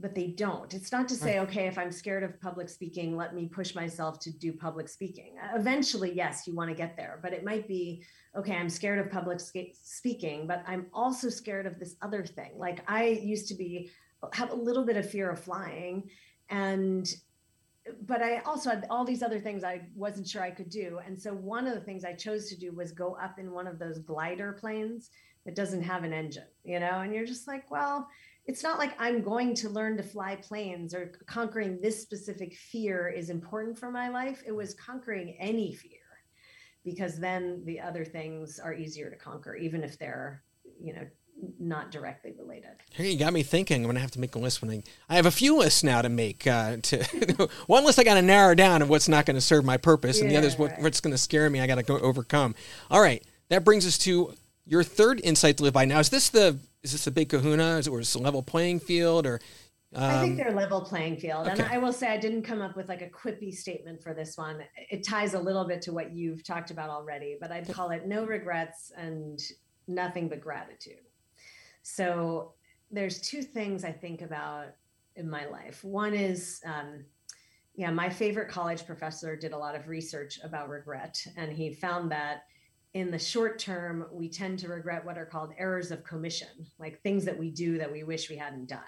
but 0.00 0.14
they 0.14 0.28
don't. 0.28 0.72
It's 0.74 0.92
not 0.92 1.08
to 1.08 1.14
say 1.14 1.38
okay 1.40 1.66
if 1.66 1.78
i'm 1.78 1.92
scared 1.92 2.22
of 2.22 2.40
public 2.40 2.68
speaking 2.68 3.16
let 3.16 3.34
me 3.34 3.46
push 3.46 3.74
myself 3.74 4.18
to 4.20 4.30
do 4.30 4.52
public 4.52 4.88
speaking. 4.88 5.34
Eventually 5.54 6.12
yes 6.12 6.46
you 6.46 6.54
want 6.54 6.70
to 6.70 6.76
get 6.76 6.96
there 6.96 7.18
but 7.22 7.32
it 7.32 7.44
might 7.44 7.68
be 7.68 8.02
okay 8.36 8.56
i'm 8.56 8.70
scared 8.70 8.98
of 8.98 9.10
public 9.10 9.40
speaking 9.40 10.46
but 10.46 10.62
i'm 10.66 10.86
also 10.92 11.28
scared 11.28 11.66
of 11.66 11.78
this 11.78 11.96
other 12.02 12.24
thing. 12.24 12.52
Like 12.56 12.80
i 12.88 13.04
used 13.04 13.48
to 13.48 13.54
be 13.54 13.90
have 14.32 14.50
a 14.50 14.54
little 14.54 14.84
bit 14.84 14.96
of 14.96 15.08
fear 15.08 15.30
of 15.30 15.40
flying 15.40 16.10
and 16.48 17.14
but 18.06 18.22
I 18.22 18.38
also 18.40 18.70
had 18.70 18.86
all 18.90 19.04
these 19.04 19.22
other 19.22 19.40
things 19.40 19.64
I 19.64 19.82
wasn't 19.96 20.28
sure 20.28 20.42
I 20.42 20.50
could 20.50 20.68
do. 20.68 21.00
And 21.04 21.20
so 21.20 21.32
one 21.32 21.66
of 21.66 21.74
the 21.74 21.80
things 21.80 22.04
I 22.04 22.12
chose 22.12 22.48
to 22.50 22.56
do 22.56 22.72
was 22.72 22.92
go 22.92 23.16
up 23.20 23.38
in 23.38 23.52
one 23.52 23.66
of 23.66 23.78
those 23.78 23.98
glider 23.98 24.52
planes 24.52 25.10
that 25.44 25.54
doesn't 25.54 25.82
have 25.82 26.04
an 26.04 26.12
engine, 26.12 26.44
you 26.64 26.78
know, 26.78 27.00
and 27.00 27.14
you're 27.14 27.26
just 27.26 27.48
like, 27.48 27.70
well, 27.70 28.08
it's 28.46 28.62
not 28.62 28.78
like 28.78 28.94
I'm 28.98 29.22
going 29.22 29.54
to 29.56 29.68
learn 29.68 29.96
to 29.98 30.02
fly 30.02 30.36
planes 30.36 30.94
or 30.94 31.12
conquering 31.26 31.80
this 31.80 32.02
specific 32.02 32.54
fear 32.54 33.08
is 33.08 33.30
important 33.30 33.78
for 33.78 33.90
my 33.90 34.08
life. 34.08 34.42
It 34.46 34.52
was 34.52 34.74
conquering 34.74 35.36
any 35.38 35.74
fear 35.74 35.98
because 36.84 37.18
then 37.18 37.62
the 37.64 37.78
other 37.80 38.04
things 38.04 38.58
are 38.58 38.74
easier 38.74 39.10
to 39.10 39.16
conquer, 39.16 39.54
even 39.54 39.84
if 39.84 39.98
they're, 39.98 40.42
you 40.82 40.94
know, 40.94 41.06
not 41.58 41.90
directly 41.90 42.32
related. 42.38 42.70
Here 42.90 43.06
you 43.06 43.18
got 43.18 43.32
me 43.32 43.42
thinking. 43.42 43.82
I'm 43.82 43.88
gonna 43.88 44.00
have 44.00 44.10
to 44.12 44.20
make 44.20 44.34
a 44.34 44.38
list 44.38 44.60
when 44.60 44.70
I. 44.70 44.82
I 45.08 45.16
have 45.16 45.26
a 45.26 45.30
few 45.30 45.56
lists 45.58 45.82
now 45.82 46.02
to 46.02 46.08
make. 46.08 46.46
Uh, 46.46 46.76
to 46.82 47.48
one 47.66 47.84
list 47.84 47.98
I 47.98 48.04
got 48.04 48.14
to 48.14 48.22
narrow 48.22 48.54
down 48.54 48.82
of 48.82 48.88
what's 48.90 49.08
not 49.08 49.26
going 49.26 49.36
to 49.36 49.40
serve 49.40 49.64
my 49.64 49.76
purpose, 49.76 50.20
and 50.20 50.28
the 50.28 50.34
Yeah, 50.34 50.40
other's 50.40 50.58
what, 50.58 50.72
right. 50.72 50.82
what's 50.82 51.00
going 51.00 51.12
to 51.12 51.18
scare 51.18 51.48
me. 51.48 51.60
I 51.60 51.66
got 51.66 51.76
to 51.76 51.82
go 51.82 51.98
overcome. 51.98 52.54
All 52.90 53.00
right, 53.00 53.22
that 53.48 53.64
brings 53.64 53.86
us 53.86 53.96
to 53.98 54.34
your 54.66 54.82
third 54.82 55.20
insight 55.24 55.56
to 55.58 55.62
live 55.62 55.72
by. 55.72 55.84
Now, 55.86 55.98
is 55.98 56.10
this 56.10 56.28
the 56.28 56.58
is 56.82 56.92
this 56.92 57.06
a 57.06 57.10
big 57.10 57.28
Kahuna, 57.28 57.78
is 57.78 57.86
it, 57.86 57.90
or 57.90 58.00
is 58.00 58.14
it 58.14 58.18
a 58.18 58.22
level 58.22 58.42
playing 58.42 58.80
field, 58.80 59.26
or 59.26 59.40
I 59.94 60.20
think 60.20 60.32
um, 60.32 60.36
they're 60.36 60.52
level 60.52 60.82
playing 60.82 61.16
field. 61.16 61.48
And. 61.48 61.60
I 61.62 61.78
will 61.78 61.92
say 61.92 62.08
I 62.08 62.16
didn't 62.16 62.42
come 62.42 62.60
up 62.60 62.76
with 62.76 62.88
like 62.88 63.02
a 63.02 63.08
quippy 63.08 63.52
statement 63.52 64.00
for 64.00 64.14
this 64.14 64.38
one. 64.38 64.62
It 64.88 65.02
ties 65.02 65.34
a 65.34 65.38
little 65.38 65.64
bit 65.64 65.82
to 65.82 65.92
what 65.92 66.12
you've 66.12 66.44
talked 66.44 66.70
about 66.70 66.90
already, 66.90 67.36
but 67.40 67.50
I'd 67.50 67.68
call 67.72 67.90
it 67.90 68.06
no 68.06 68.24
regrets 68.24 68.92
and 68.96 69.40
nothing 69.88 70.28
but 70.28 70.40
gratitude. 70.40 71.00
So 71.82 72.52
there's 72.90 73.20
two 73.20 73.42
things 73.42 73.84
I 73.84 73.90
think 73.90 74.22
about 74.22 74.66
in 75.16 75.28
my 75.28 75.46
life. 75.46 75.82
One 75.82 76.14
is, 76.14 76.60
um, 76.64 77.04
yeah, 77.74 77.90
my 77.90 78.08
favorite 78.08 78.48
college 78.48 78.86
professor 78.86 79.34
did 79.34 79.52
a 79.52 79.58
lot 79.58 79.74
of 79.74 79.88
research 79.88 80.38
about 80.44 80.68
regret, 80.68 81.24
and 81.36 81.52
he 81.52 81.72
found 81.72 82.12
that 82.12 82.44
in 82.94 83.10
the 83.10 83.18
short 83.18 83.58
term, 83.58 84.06
we 84.12 84.28
tend 84.28 84.58
to 84.60 84.68
regret 84.68 85.04
what 85.04 85.18
are 85.18 85.26
called 85.26 85.52
errors 85.58 85.90
of 85.90 86.04
commission, 86.04 86.48
like 86.78 87.00
things 87.02 87.24
that 87.24 87.38
we 87.38 87.50
do 87.50 87.78
that 87.78 87.92
we 87.92 88.02
wish 88.02 88.28
we 88.28 88.36
hadn't 88.36 88.68
done. 88.68 88.80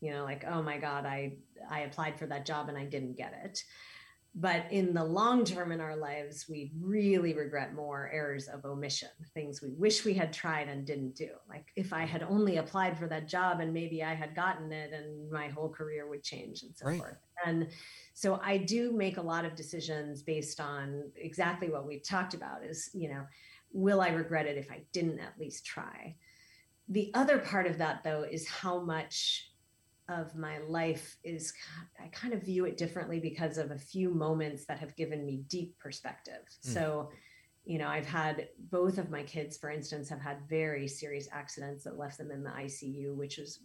You 0.00 0.10
know 0.10 0.24
like 0.24 0.44
oh 0.46 0.62
my 0.62 0.76
god 0.76 1.06
i 1.06 1.32
i 1.70 1.80
applied 1.80 2.18
for 2.18 2.26
that 2.26 2.44
job 2.44 2.68
and 2.68 2.76
i 2.76 2.84
didn't 2.84 3.16
get 3.16 3.32
it 3.42 3.62
but 4.36 4.66
in 4.72 4.92
the 4.94 5.04
long 5.04 5.44
term 5.44 5.70
in 5.70 5.80
our 5.80 5.96
lives 5.96 6.46
we 6.48 6.72
really 6.80 7.34
regret 7.34 7.72
more 7.74 8.10
errors 8.12 8.48
of 8.48 8.64
omission 8.64 9.08
things 9.32 9.62
we 9.62 9.70
wish 9.74 10.04
we 10.04 10.12
had 10.14 10.32
tried 10.32 10.68
and 10.68 10.84
didn't 10.86 11.14
do. 11.14 11.30
Like 11.48 11.70
if 11.76 11.92
i 11.92 12.04
had 12.04 12.22
only 12.22 12.56
applied 12.56 12.98
for 12.98 13.06
that 13.08 13.28
job 13.28 13.60
and 13.60 13.72
maybe 13.72 14.02
i 14.02 14.14
had 14.14 14.34
gotten 14.34 14.72
it 14.72 14.92
and 14.92 15.30
my 15.30 15.48
whole 15.48 15.68
career 15.68 16.08
would 16.08 16.22
change 16.24 16.62
and 16.64 16.76
so 16.76 16.86
Right. 16.86 16.98
forth. 16.98 17.18
And 17.44 17.68
so 18.14 18.40
i 18.42 18.56
do 18.56 18.92
make 18.92 19.18
a 19.18 19.22
lot 19.22 19.44
of 19.44 19.54
decisions 19.54 20.22
based 20.22 20.60
on 20.60 21.12
exactly 21.16 21.68
what 21.70 21.86
we've 21.86 22.02
talked 22.02 22.34
about 22.34 22.64
is 22.64 22.90
you 22.92 23.08
know 23.08 23.26
will 23.72 24.00
i 24.00 24.08
regret 24.08 24.46
it 24.46 24.56
if 24.58 24.70
i 24.70 24.82
didn't 24.92 25.20
at 25.20 25.38
least 25.38 25.64
try? 25.64 26.16
The 26.88 27.10
other 27.14 27.38
part 27.38 27.66
of 27.66 27.78
that 27.78 28.02
though 28.02 28.22
is 28.22 28.46
how 28.48 28.80
much 28.80 29.53
of 30.08 30.34
my 30.34 30.58
life 30.58 31.16
is 31.24 31.52
I 32.02 32.08
kind 32.08 32.34
of 32.34 32.42
view 32.42 32.64
it 32.66 32.76
differently 32.76 33.20
because 33.20 33.58
of 33.58 33.70
a 33.70 33.78
few 33.78 34.10
moments 34.10 34.64
that 34.66 34.78
have 34.78 34.94
given 34.96 35.24
me 35.24 35.44
deep 35.48 35.78
perspective. 35.78 36.42
Mm. 36.66 36.72
So, 36.74 37.10
you 37.64 37.78
know, 37.78 37.88
I've 37.88 38.06
had 38.06 38.48
both 38.70 38.98
of 38.98 39.10
my 39.10 39.22
kids, 39.22 39.56
for 39.56 39.70
instance, 39.70 40.08
have 40.10 40.20
had 40.20 40.38
very 40.48 40.86
serious 40.86 41.28
accidents 41.32 41.84
that 41.84 41.98
left 41.98 42.18
them 42.18 42.30
in 42.30 42.44
the 42.44 42.50
ICU, 42.50 43.14
which 43.14 43.38
was 43.38 43.60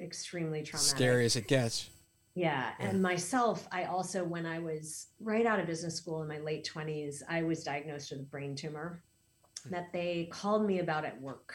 extremely 0.00 0.62
traumatic. 0.62 0.96
scary 0.96 1.24
as 1.24 1.36
it 1.36 1.46
gets? 1.46 1.88
Yeah. 2.34 2.72
Yeah. 2.80 2.88
And 2.88 3.00
myself, 3.00 3.68
I 3.70 3.84
also, 3.84 4.24
when 4.24 4.44
I 4.44 4.58
was 4.58 5.08
right 5.20 5.46
out 5.46 5.60
of 5.60 5.66
business 5.66 5.94
school 5.94 6.22
in 6.22 6.28
my 6.28 6.38
late 6.38 6.68
20s, 6.72 7.22
I 7.28 7.42
was 7.42 7.62
diagnosed 7.62 8.10
with 8.10 8.20
a 8.20 8.24
brain 8.24 8.56
tumor 8.56 9.02
that 9.70 9.92
they 9.92 10.28
called 10.32 10.66
me 10.66 10.80
about 10.80 11.04
at 11.04 11.20
work. 11.20 11.54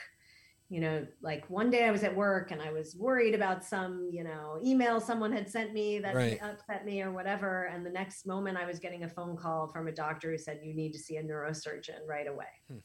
You 0.70 0.82
know, 0.82 1.08
like 1.22 1.50
one 1.50 1.72
day 1.72 1.86
I 1.86 1.92
was 1.92 2.04
at 2.04 2.16
work 2.16 2.52
and 2.52 2.62
I 2.62 2.72
was 2.72 2.96
worried 2.96 3.34
about 3.34 3.64
some, 3.66 4.08
you 4.12 4.24
know, 4.24 4.60
email 4.64 5.00
someone 5.00 5.32
had 5.32 5.50
sent 5.50 5.74
me 5.74 5.98
that 6.00 6.14
Right. 6.14 6.40
upset 6.44 6.86
me 6.86 7.02
or 7.02 7.12
whatever. 7.12 7.66
And 7.66 7.84
the 7.84 7.90
next 7.90 8.28
moment 8.28 8.56
I 8.56 8.66
was 8.68 8.78
getting 8.78 9.04
a 9.04 9.10
phone 9.10 9.36
call 9.36 9.68
from 9.68 9.88
a 9.88 9.92
doctor 9.92 10.30
who 10.30 10.38
said, 10.38 10.60
you 10.64 10.76
need 10.76 10.94
to 10.94 11.00
see 11.00 11.18
a 11.18 11.24
neurosurgeon 11.24 12.06
right 12.08 12.28
away. 12.28 12.46
Hmm. 12.68 12.78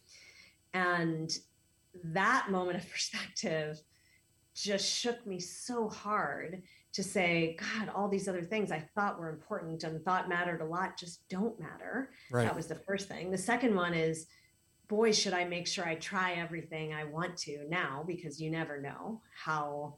And 0.72 1.38
that 2.04 2.50
moment 2.50 2.78
of 2.82 2.90
perspective 2.90 3.80
just 4.54 4.86
shook 4.90 5.26
me 5.26 5.38
so 5.38 5.88
hard 5.88 6.62
to 6.94 7.02
say, 7.02 7.56
God, 7.58 7.90
all 7.94 8.08
these 8.08 8.28
other 8.28 8.42
things 8.42 8.70
I 8.70 8.78
thought 8.94 9.18
were 9.18 9.28
important 9.28 9.82
and 9.82 10.02
thought 10.04 10.28
mattered 10.28 10.60
a 10.60 10.64
lot 10.64 10.96
just 10.96 11.28
don't 11.28 11.58
matter. 11.58 12.12
Right. 12.30 12.44
That 12.44 12.54
was 12.54 12.68
the 12.68 12.76
first 12.76 13.08
thing. 13.08 13.30
The 13.30 13.38
second 13.38 13.74
one 13.74 13.94
is, 13.94 14.26
boy, 14.88 15.12
should 15.12 15.32
I 15.32 15.44
make 15.44 15.66
sure 15.66 15.86
I 15.86 15.94
try 15.96 16.32
everything 16.32 16.92
I 16.92 17.04
want 17.04 17.36
to 17.38 17.66
now 17.68 18.04
because 18.06 18.40
you 18.40 18.50
never 18.50 18.80
know 18.80 19.20
how, 19.34 19.96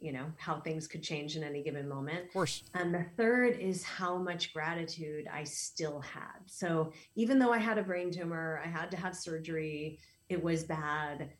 you 0.00 0.12
know, 0.12 0.26
how 0.36 0.60
things 0.60 0.86
could 0.86 1.02
change 1.02 1.36
in 1.36 1.44
any 1.44 1.62
given 1.62 1.88
moment. 1.88 2.26
Of 2.26 2.32
course. 2.32 2.62
And 2.74 2.94
the 2.94 3.04
third 3.16 3.58
is 3.58 3.82
how 3.84 4.16
much 4.16 4.54
gratitude 4.54 5.28
I 5.32 5.44
still 5.44 6.00
had. 6.00 6.40
So 6.46 6.92
even 7.16 7.38
though 7.38 7.52
I 7.52 7.58
had 7.58 7.78
a 7.78 7.82
brain 7.82 8.10
tumor, 8.10 8.60
I 8.64 8.68
had 8.68 8.90
to 8.92 8.96
have 8.96 9.14
surgery, 9.14 9.98
it 10.28 10.42
was 10.42 10.64
bad. 10.64 11.30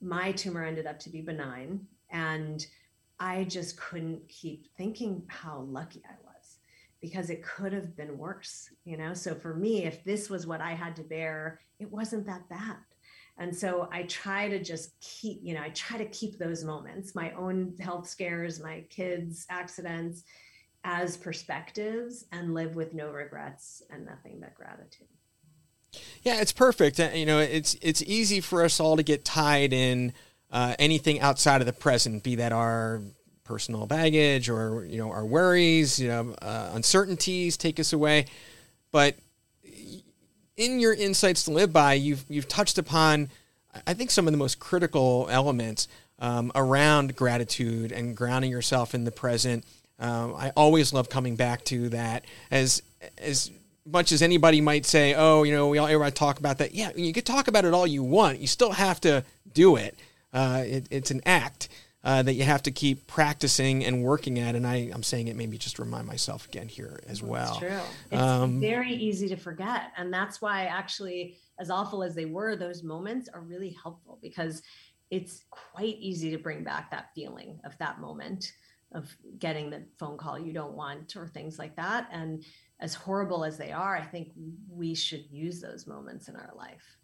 My 0.00 0.32
tumor 0.32 0.64
ended 0.64 0.86
up 0.86 0.98
to 1.00 1.10
be 1.10 1.22
benign. 1.22 1.86
And 2.10 2.66
I 3.18 3.44
just 3.44 3.76
couldn't 3.76 4.28
keep 4.28 4.66
thinking 4.76 5.22
how 5.28 5.60
lucky 5.60 6.02
I 6.08 6.14
was 6.23 6.23
because 7.04 7.28
it 7.28 7.42
could 7.42 7.74
have 7.74 7.94
been 7.94 8.16
worse, 8.16 8.70
you 8.86 8.96
know? 8.96 9.12
So 9.12 9.34
for 9.34 9.52
me, 9.52 9.84
if 9.84 10.02
this 10.04 10.30
was 10.30 10.46
what 10.46 10.62
I 10.62 10.72
had 10.72 10.96
to 10.96 11.02
bear, 11.02 11.60
it 11.78 11.92
wasn't 11.92 12.24
that 12.24 12.48
bad. 12.48 12.76
And 13.36 13.54
so 13.54 13.90
I 13.92 14.04
try 14.04 14.48
to 14.48 14.58
just 14.62 14.98
keep, 15.00 15.40
you 15.42 15.52
know, 15.52 15.60
I 15.60 15.68
try 15.68 15.98
to 15.98 16.06
keep 16.06 16.38
those 16.38 16.64
moments, 16.64 17.14
my 17.14 17.30
own 17.32 17.76
health 17.78 18.08
scares, 18.08 18.58
my 18.58 18.84
kids' 18.88 19.44
accidents, 19.50 20.22
as 20.82 21.18
perspectives 21.18 22.24
and 22.32 22.54
live 22.54 22.74
with 22.74 22.94
no 22.94 23.10
regrets 23.10 23.82
and 23.90 24.06
nothing 24.06 24.38
but 24.40 24.54
gratitude. 24.54 25.08
Yeah, 26.22 26.40
it's 26.40 26.52
perfect. 26.52 26.98
You 26.98 27.26
know, 27.26 27.38
it's 27.38 27.76
it's 27.82 28.02
easy 28.02 28.40
for 28.40 28.64
us 28.64 28.80
all 28.80 28.96
to 28.96 29.02
get 29.02 29.26
tied 29.26 29.74
in 29.74 30.14
uh, 30.50 30.74
anything 30.78 31.20
outside 31.20 31.60
of 31.60 31.66
the 31.66 31.72
present, 31.74 32.22
be 32.22 32.36
that 32.36 32.52
our 32.52 33.02
personal 33.44 33.86
baggage 33.86 34.48
or 34.48 34.84
you 34.86 34.98
know 34.98 35.10
our 35.10 35.24
worries, 35.24 35.98
you 35.98 36.08
know, 36.08 36.34
uh, 36.42 36.70
uncertainties 36.74 37.56
take 37.56 37.78
us 37.78 37.92
away. 37.92 38.26
But 38.90 39.16
in 40.56 40.80
your 40.80 40.94
insights 40.94 41.44
to 41.44 41.50
live 41.50 41.72
by, 41.72 41.94
you've 41.94 42.24
you've 42.28 42.48
touched 42.48 42.78
upon, 42.78 43.28
I 43.86 43.94
think, 43.94 44.10
some 44.10 44.26
of 44.26 44.32
the 44.32 44.38
most 44.38 44.58
critical 44.58 45.28
elements 45.30 45.88
um, 46.18 46.52
around 46.54 47.16
gratitude 47.16 47.92
and 47.92 48.16
grounding 48.16 48.50
yourself 48.50 48.94
in 48.94 49.04
the 49.04 49.10
present. 49.10 49.64
Um, 49.98 50.34
I 50.36 50.50
always 50.56 50.92
love 50.92 51.08
coming 51.08 51.36
back 51.36 51.64
to 51.66 51.88
that 51.90 52.24
as 52.50 52.82
as 53.18 53.50
much 53.86 54.12
as 54.12 54.22
anybody 54.22 54.60
might 54.60 54.86
say, 54.86 55.14
oh, 55.14 55.42
you 55.42 55.52
know, 55.52 55.68
we 55.68 55.78
all 55.78 55.86
everybody 55.86 56.12
talk 56.12 56.38
about 56.38 56.58
that. 56.58 56.74
Yeah, 56.74 56.90
you 56.96 57.12
could 57.12 57.26
talk 57.26 57.48
about 57.48 57.64
it 57.64 57.74
all 57.74 57.86
you 57.86 58.02
want. 58.02 58.38
You 58.38 58.46
still 58.46 58.72
have 58.72 59.00
to 59.02 59.24
do 59.52 59.76
it. 59.76 59.98
Uh, 60.32 60.64
it 60.66 60.86
it's 60.90 61.10
an 61.10 61.20
act 61.26 61.68
uh, 62.04 62.22
that 62.22 62.34
you 62.34 62.44
have 62.44 62.62
to 62.62 62.70
keep 62.70 63.06
practicing 63.06 63.84
and 63.84 64.04
working 64.04 64.38
at. 64.38 64.54
And 64.54 64.66
I, 64.66 64.90
I'm 64.92 65.02
saying 65.02 65.28
it 65.28 65.36
maybe 65.36 65.56
just 65.56 65.78
remind 65.78 66.06
myself 66.06 66.46
again 66.46 66.68
here 66.68 67.00
as 67.08 67.22
well. 67.22 67.52
It's 67.52 67.58
true. 67.58 67.80
It's 68.12 68.20
um, 68.20 68.60
very 68.60 68.92
easy 68.92 69.26
to 69.28 69.36
forget. 69.36 69.92
And 69.96 70.12
that's 70.12 70.42
why 70.42 70.66
actually, 70.66 71.38
as 71.58 71.70
awful 71.70 72.02
as 72.02 72.14
they 72.14 72.26
were, 72.26 72.56
those 72.56 72.82
moments 72.82 73.28
are 73.32 73.40
really 73.40 73.74
helpful 73.82 74.18
because 74.20 74.62
it's 75.10 75.44
quite 75.50 75.96
easy 75.98 76.30
to 76.30 76.38
bring 76.38 76.62
back 76.62 76.90
that 76.90 77.08
feeling 77.14 77.58
of 77.64 77.76
that 77.78 78.00
moment 78.00 78.52
of 78.92 79.14
getting 79.38 79.70
the 79.70 79.82
phone 79.98 80.16
call 80.16 80.38
you 80.38 80.52
don't 80.52 80.74
want 80.74 81.16
or 81.16 81.26
things 81.26 81.58
like 81.58 81.74
that. 81.76 82.08
And 82.12 82.44
as 82.80 82.94
horrible 82.94 83.44
as 83.44 83.56
they 83.56 83.72
are, 83.72 83.96
I 83.96 84.04
think 84.04 84.28
we 84.68 84.94
should 84.94 85.24
use 85.30 85.60
those 85.60 85.86
moments 85.86 86.28
in 86.28 86.36
our 86.36 86.52
life. 86.56 86.98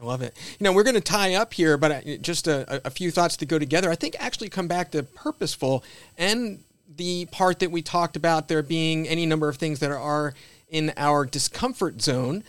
I 0.00 0.04
love 0.04 0.22
it. 0.22 0.36
You 0.58 0.64
know, 0.64 0.72
we're 0.72 0.84
going 0.84 0.94
to 0.94 1.00
tie 1.00 1.34
up 1.34 1.52
here, 1.52 1.76
but 1.76 1.90
uh, 1.90 2.16
just 2.20 2.46
a, 2.46 2.86
a, 2.86 2.90
few 2.90 3.10
thoughts 3.10 3.36
to 3.38 3.46
go 3.46 3.58
together. 3.58 3.90
I 3.90 3.96
think 3.96 4.14
actually 4.20 4.48
come 4.48 4.68
back 4.68 4.92
to 4.92 5.02
purposeful 5.02 5.82
and 6.16 6.62
the 6.96 7.26
part 7.26 7.58
that 7.58 7.70
we 7.70 7.82
talked 7.82 8.14
about 8.14 8.48
there 8.48 8.62
being 8.62 9.08
any 9.08 9.26
number 9.26 9.48
of 9.48 9.56
things 9.56 9.80
that 9.80 9.90
are 9.90 10.34
in 10.68 10.92
our 10.96 11.26
discomfort 11.26 12.00
zone. 12.00 12.44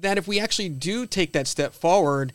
That 0.00 0.18
if 0.18 0.28
we 0.28 0.38
actually 0.38 0.68
do 0.68 1.06
take 1.06 1.32
that 1.32 1.46
step 1.46 1.72
forward, 1.72 2.32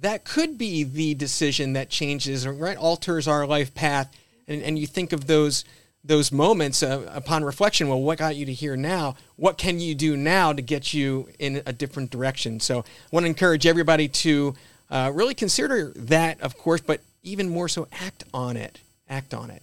that 0.00 0.24
could 0.24 0.56
be 0.56 0.84
the 0.84 1.14
decision 1.14 1.74
that 1.74 1.90
changes, 1.90 2.46
or 2.46 2.52
right? 2.52 2.76
Alters 2.76 3.28
our 3.28 3.46
life 3.46 3.74
path. 3.74 4.10
And, 4.46 4.62
and 4.62 4.78
you 4.78 4.86
think 4.86 5.12
of 5.12 5.26
those 5.26 5.64
those 6.08 6.32
moments 6.32 6.82
uh, 6.82 7.08
upon 7.14 7.44
reflection 7.44 7.86
well 7.88 8.00
what 8.00 8.18
got 8.18 8.34
you 8.34 8.46
to 8.46 8.52
here 8.52 8.76
now? 8.76 9.14
What 9.36 9.58
can 9.58 9.78
you 9.78 9.94
do 9.94 10.16
now 10.16 10.52
to 10.52 10.60
get 10.60 10.92
you 10.92 11.28
in 11.38 11.62
a 11.66 11.72
different 11.72 12.10
direction? 12.10 12.58
So 12.58 12.80
i 12.80 12.84
want 13.12 13.24
to 13.24 13.28
encourage 13.28 13.66
everybody 13.66 14.08
to 14.08 14.54
uh, 14.90 15.12
really 15.14 15.34
consider 15.34 15.92
that 15.94 16.40
of 16.40 16.58
course 16.58 16.80
but 16.80 17.00
even 17.22 17.48
more 17.48 17.68
so 17.68 17.86
act 17.92 18.24
on 18.34 18.56
it. 18.56 18.80
Act 19.08 19.34
on 19.34 19.50
it. 19.50 19.62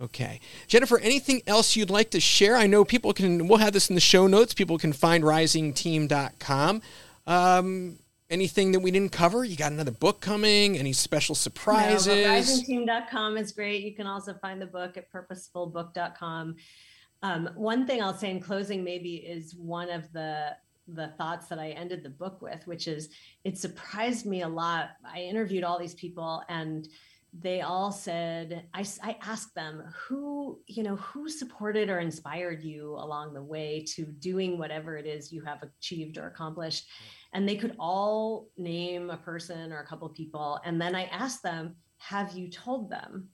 Okay. 0.00 0.40
Jennifer 0.66 0.98
anything 0.98 1.40
else 1.46 1.76
you'd 1.76 1.90
like 1.90 2.10
to 2.10 2.20
share? 2.20 2.56
I 2.56 2.66
know 2.66 2.84
people 2.84 3.14
can 3.14 3.48
we'll 3.48 3.58
have 3.58 3.72
this 3.72 3.88
in 3.88 3.94
the 3.94 4.00
show 4.00 4.26
notes. 4.26 4.52
People 4.52 4.76
can 4.76 4.92
find 4.92 5.24
risingteam.com 5.24 6.82
um, 7.26 7.98
anything 8.34 8.72
that 8.72 8.80
we 8.80 8.90
didn't 8.90 9.12
cover? 9.12 9.44
You 9.44 9.56
got 9.56 9.72
another 9.72 9.92
book 9.92 10.20
coming? 10.20 10.76
Any 10.76 10.92
special 10.92 11.34
surprises? 11.34 12.06
No, 12.08 12.14
risingteam.com 12.14 13.38
is 13.38 13.52
great. 13.52 13.82
You 13.82 13.94
can 13.94 14.06
also 14.06 14.34
find 14.34 14.60
the 14.60 14.66
book 14.66 14.96
at 14.98 15.10
purposefulbook.com. 15.10 16.56
Um, 17.22 17.48
one 17.54 17.86
thing 17.86 18.02
I'll 18.02 18.12
say 18.12 18.30
in 18.30 18.40
closing 18.40 18.84
maybe 18.84 19.14
is 19.16 19.54
one 19.54 19.88
of 19.88 20.12
the 20.12 20.56
the 20.86 21.08
thoughts 21.16 21.46
that 21.46 21.58
I 21.58 21.70
ended 21.70 22.02
the 22.02 22.10
book 22.10 22.42
with, 22.42 22.66
which 22.66 22.88
is 22.88 23.08
it 23.44 23.56
surprised 23.56 24.26
me 24.26 24.42
a 24.42 24.48
lot. 24.48 24.90
I 25.02 25.20
interviewed 25.20 25.64
all 25.64 25.78
these 25.78 25.94
people 25.94 26.42
and 26.50 26.86
they 27.40 27.62
all 27.62 27.90
said 27.90 28.66
I, 28.74 28.84
I 29.02 29.16
asked 29.22 29.54
them 29.54 29.82
who 29.92 30.60
you 30.66 30.82
know 30.82 30.96
who 30.96 31.28
supported 31.28 31.90
or 31.90 31.98
inspired 31.98 32.62
you 32.62 32.94
along 32.94 33.34
the 33.34 33.42
way 33.42 33.84
to 33.94 34.04
doing 34.04 34.58
whatever 34.58 34.96
it 34.96 35.06
is 35.06 35.32
you 35.32 35.42
have 35.42 35.62
achieved 35.62 36.16
or 36.18 36.28
accomplished 36.28 36.86
and 37.34 37.48
they 37.48 37.56
could 37.56 37.76
all 37.78 38.48
name 38.56 39.10
a 39.10 39.16
person 39.18 39.72
or 39.72 39.80
a 39.80 39.86
couple 39.86 40.06
of 40.06 40.14
people 40.14 40.58
and 40.64 40.80
then 40.80 40.94
i 40.94 41.04
asked 41.04 41.42
them 41.42 41.76
have 42.08 42.32
you 42.32 42.50
told 42.50 42.90
them? 42.90 43.28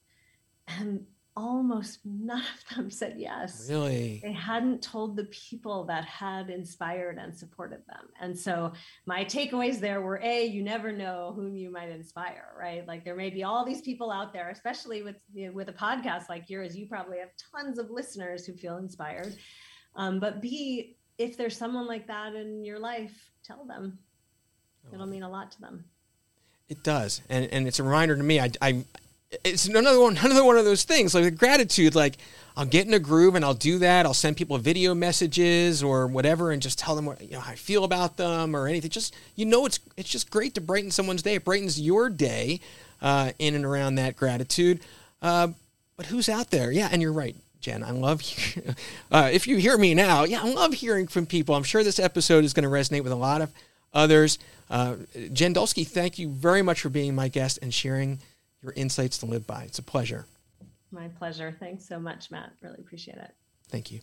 And 0.69 1.05
almost 1.37 2.01
none 2.05 2.43
of 2.71 2.77
them 2.77 2.91
said 2.91 3.15
yes. 3.19 3.67
Really? 3.69 4.21
They 4.23 4.33
hadn't 4.33 4.83
told 4.83 5.17
the 5.17 5.25
people 5.25 5.85
that 5.87 6.05
had 6.05 6.51
inspired 6.51 7.19
and 7.19 7.37
supported 7.37 7.81
them. 7.89 8.09
And 8.21 8.39
so 8.39 8.73
my 9.07 9.25
takeaways 9.25 9.81
there 9.81 10.03
were 10.03 10.21
a 10.23 10.45
you 10.45 10.63
never 10.63 10.93
know 10.93 11.33
whom 11.35 11.57
you 11.57 11.73
might 11.73 11.91
inspire 11.91 12.55
right? 12.59 12.87
Like 12.87 13.05
there 13.05 13.17
may 13.17 13.31
be 13.31 13.43
all 13.43 13.65
these 13.65 13.81
people 13.81 14.11
out 14.11 14.33
there 14.33 14.51
especially 14.51 15.03
with 15.03 15.17
you 15.33 15.47
know, 15.47 15.53
with 15.53 15.69
a 15.69 15.73
podcast 15.73 16.29
like 16.29 16.51
yours 16.51 16.77
you 16.77 16.87
probably 16.87 17.19
have 17.19 17.31
tons 17.53 17.79
of 17.79 17.91
listeners 17.91 18.45
who 18.45 18.53
feel 18.55 18.77
inspired. 18.77 19.35
Um, 19.97 20.21
but 20.21 20.41
b 20.41 20.97
if 21.21 21.37
there's 21.37 21.57
someone 21.57 21.87
like 21.87 22.07
that 22.07 22.35
in 22.35 22.65
your 22.65 22.79
life 22.79 23.31
tell 23.45 23.65
them. 23.65 23.99
Oh. 24.87 24.95
It'll 24.95 25.07
mean 25.07 25.23
a 25.23 25.31
lot 25.31 25.53
to 25.53 25.61
them. 25.61 25.85
It 26.69 26.83
does, 26.83 27.21
and 27.29 27.47
and 27.53 27.69
it's 27.69 27.79
a 27.79 27.83
reminder 27.83 28.17
to 28.17 28.23
me. 28.23 28.41
I, 28.41 28.51
I 28.63 28.85
it's 29.45 29.67
another 29.67 30.01
one, 30.01 30.17
another 30.17 30.45
one 30.45 30.57
of 30.57 30.65
those 30.65 30.85
things 30.85 31.15
like 31.15 31.25
the 31.25 31.31
gratitude. 31.31 31.95
Like 31.95 32.17
I'll 32.57 32.65
get 32.65 32.87
in 32.87 32.95
a 32.95 32.99
groove 32.99 33.35
and 33.35 33.45
I'll 33.45 33.55
do 33.55 33.79
that. 33.79 34.07
I'll 34.07 34.15
send 34.15 34.37
people 34.37 34.57
video 34.59 34.95
messages 34.95 35.83
or 35.83 36.07
whatever, 36.07 36.53
and 36.53 36.63
just 36.63 36.79
tell 36.79 36.97
them 36.97 37.05
what 37.05 37.21
you 37.21 37.33
know 37.33 37.41
how 37.41 37.53
I 37.53 37.57
feel 37.57 37.85
about 37.85 38.17
them 38.17 38.57
or 38.57 38.67
anything. 38.67 38.91
Just 38.91 39.15
you 39.35 39.45
know, 39.45 39.67
it's 39.67 39.79
it's 39.97 40.09
just 40.09 40.31
great 40.31 40.55
to 40.55 40.61
brighten 40.61 40.91
someone's 40.91 41.23
day. 41.23 41.35
It 41.35 41.45
brightens 41.45 41.79
your 41.79 42.09
day 42.09 42.61
uh, 43.03 43.33
in 43.39 43.55
and 43.55 43.65
around 43.65 43.97
that 43.97 44.17
gratitude. 44.17 44.81
Uh, 45.21 45.49
but 45.97 46.07
who's 46.07 46.31
out 46.31 46.51
there? 46.51 46.73
Yeah, 46.73 46.89
and 46.91 47.03
you're 47.03 47.13
right. 47.13 47.37
Jen. 47.61 47.85
I 47.85 47.91
love, 47.91 48.23
uh, 49.13 49.31
if 49.33 49.47
you 49.47 49.57
hear 49.57 49.77
me 49.77 49.95
now, 49.95 50.25
yeah, 50.25 50.43
I 50.43 50.51
love 50.53 50.75
hearing 50.75 51.07
from 51.07 51.27
people. 51.27 51.55
I'm 51.55 51.63
sure 51.63 51.85
this 51.85 51.99
episode 51.99 52.45
is 52.45 52.53
going 52.53 52.65
to 52.65 52.71
resonate 52.71 53.03
with 53.03 53.13
a 53.13 53.17
lot 53.17 53.43
of 53.43 53.53
others. 53.93 54.39
Uh, 54.69 54.97
Jen 55.33 55.55
Dulski, 55.55 55.87
thank 55.87 56.19
you 56.19 56.29
very 56.29 56.63
much 56.63 56.81
for 56.81 56.89
being 56.89 57.15
my 57.15 57.29
guest 57.29 57.59
and 57.61 57.73
sharing 57.73 58.21
your 58.63 58.73
insights 58.73 59.19
to 59.19 59.27
live 59.27 59.47
by. 59.47 59.65
It's 59.65 59.79
a 59.79 59.83
pleasure. 59.83 60.27
My 60.91 61.09
pleasure. 61.09 61.55
Thanks 61.59 61.87
so 61.87 62.01
much, 62.01 62.31
Matt. 62.31 62.53
Really 62.63 62.79
appreciate 62.79 63.19
it. 63.19 63.33
Thank 63.69 63.93
you. 63.93 64.01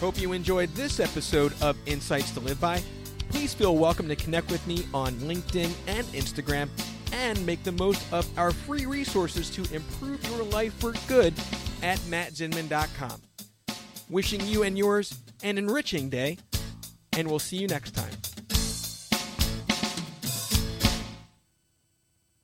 Hope 0.00 0.18
you 0.18 0.32
enjoyed 0.32 0.70
this 0.70 0.98
episode 0.98 1.52
of 1.60 1.76
Insights 1.84 2.30
to 2.32 2.40
Live 2.40 2.58
By. 2.58 2.82
Please 3.28 3.52
feel 3.52 3.76
welcome 3.76 4.08
to 4.08 4.16
connect 4.16 4.50
with 4.50 4.66
me 4.66 4.86
on 4.94 5.12
LinkedIn 5.16 5.70
and 5.86 6.06
Instagram 6.08 6.68
and 7.12 7.44
make 7.46 7.62
the 7.62 7.72
most 7.72 8.04
of 8.12 8.26
our 8.38 8.52
free 8.52 8.86
resources 8.86 9.50
to 9.50 9.62
improve 9.74 10.22
your 10.30 10.44
life 10.44 10.74
for 10.74 10.92
good 11.08 11.34
at 11.82 11.98
mattzinman.com. 12.00 13.20
Wishing 14.08 14.40
you 14.46 14.62
and 14.62 14.76
yours 14.76 15.14
an 15.42 15.58
enriching 15.58 16.10
day, 16.10 16.38
and 17.16 17.28
we'll 17.28 17.38
see 17.38 17.56
you 17.56 17.68
next 17.68 17.94
time. 17.94 18.29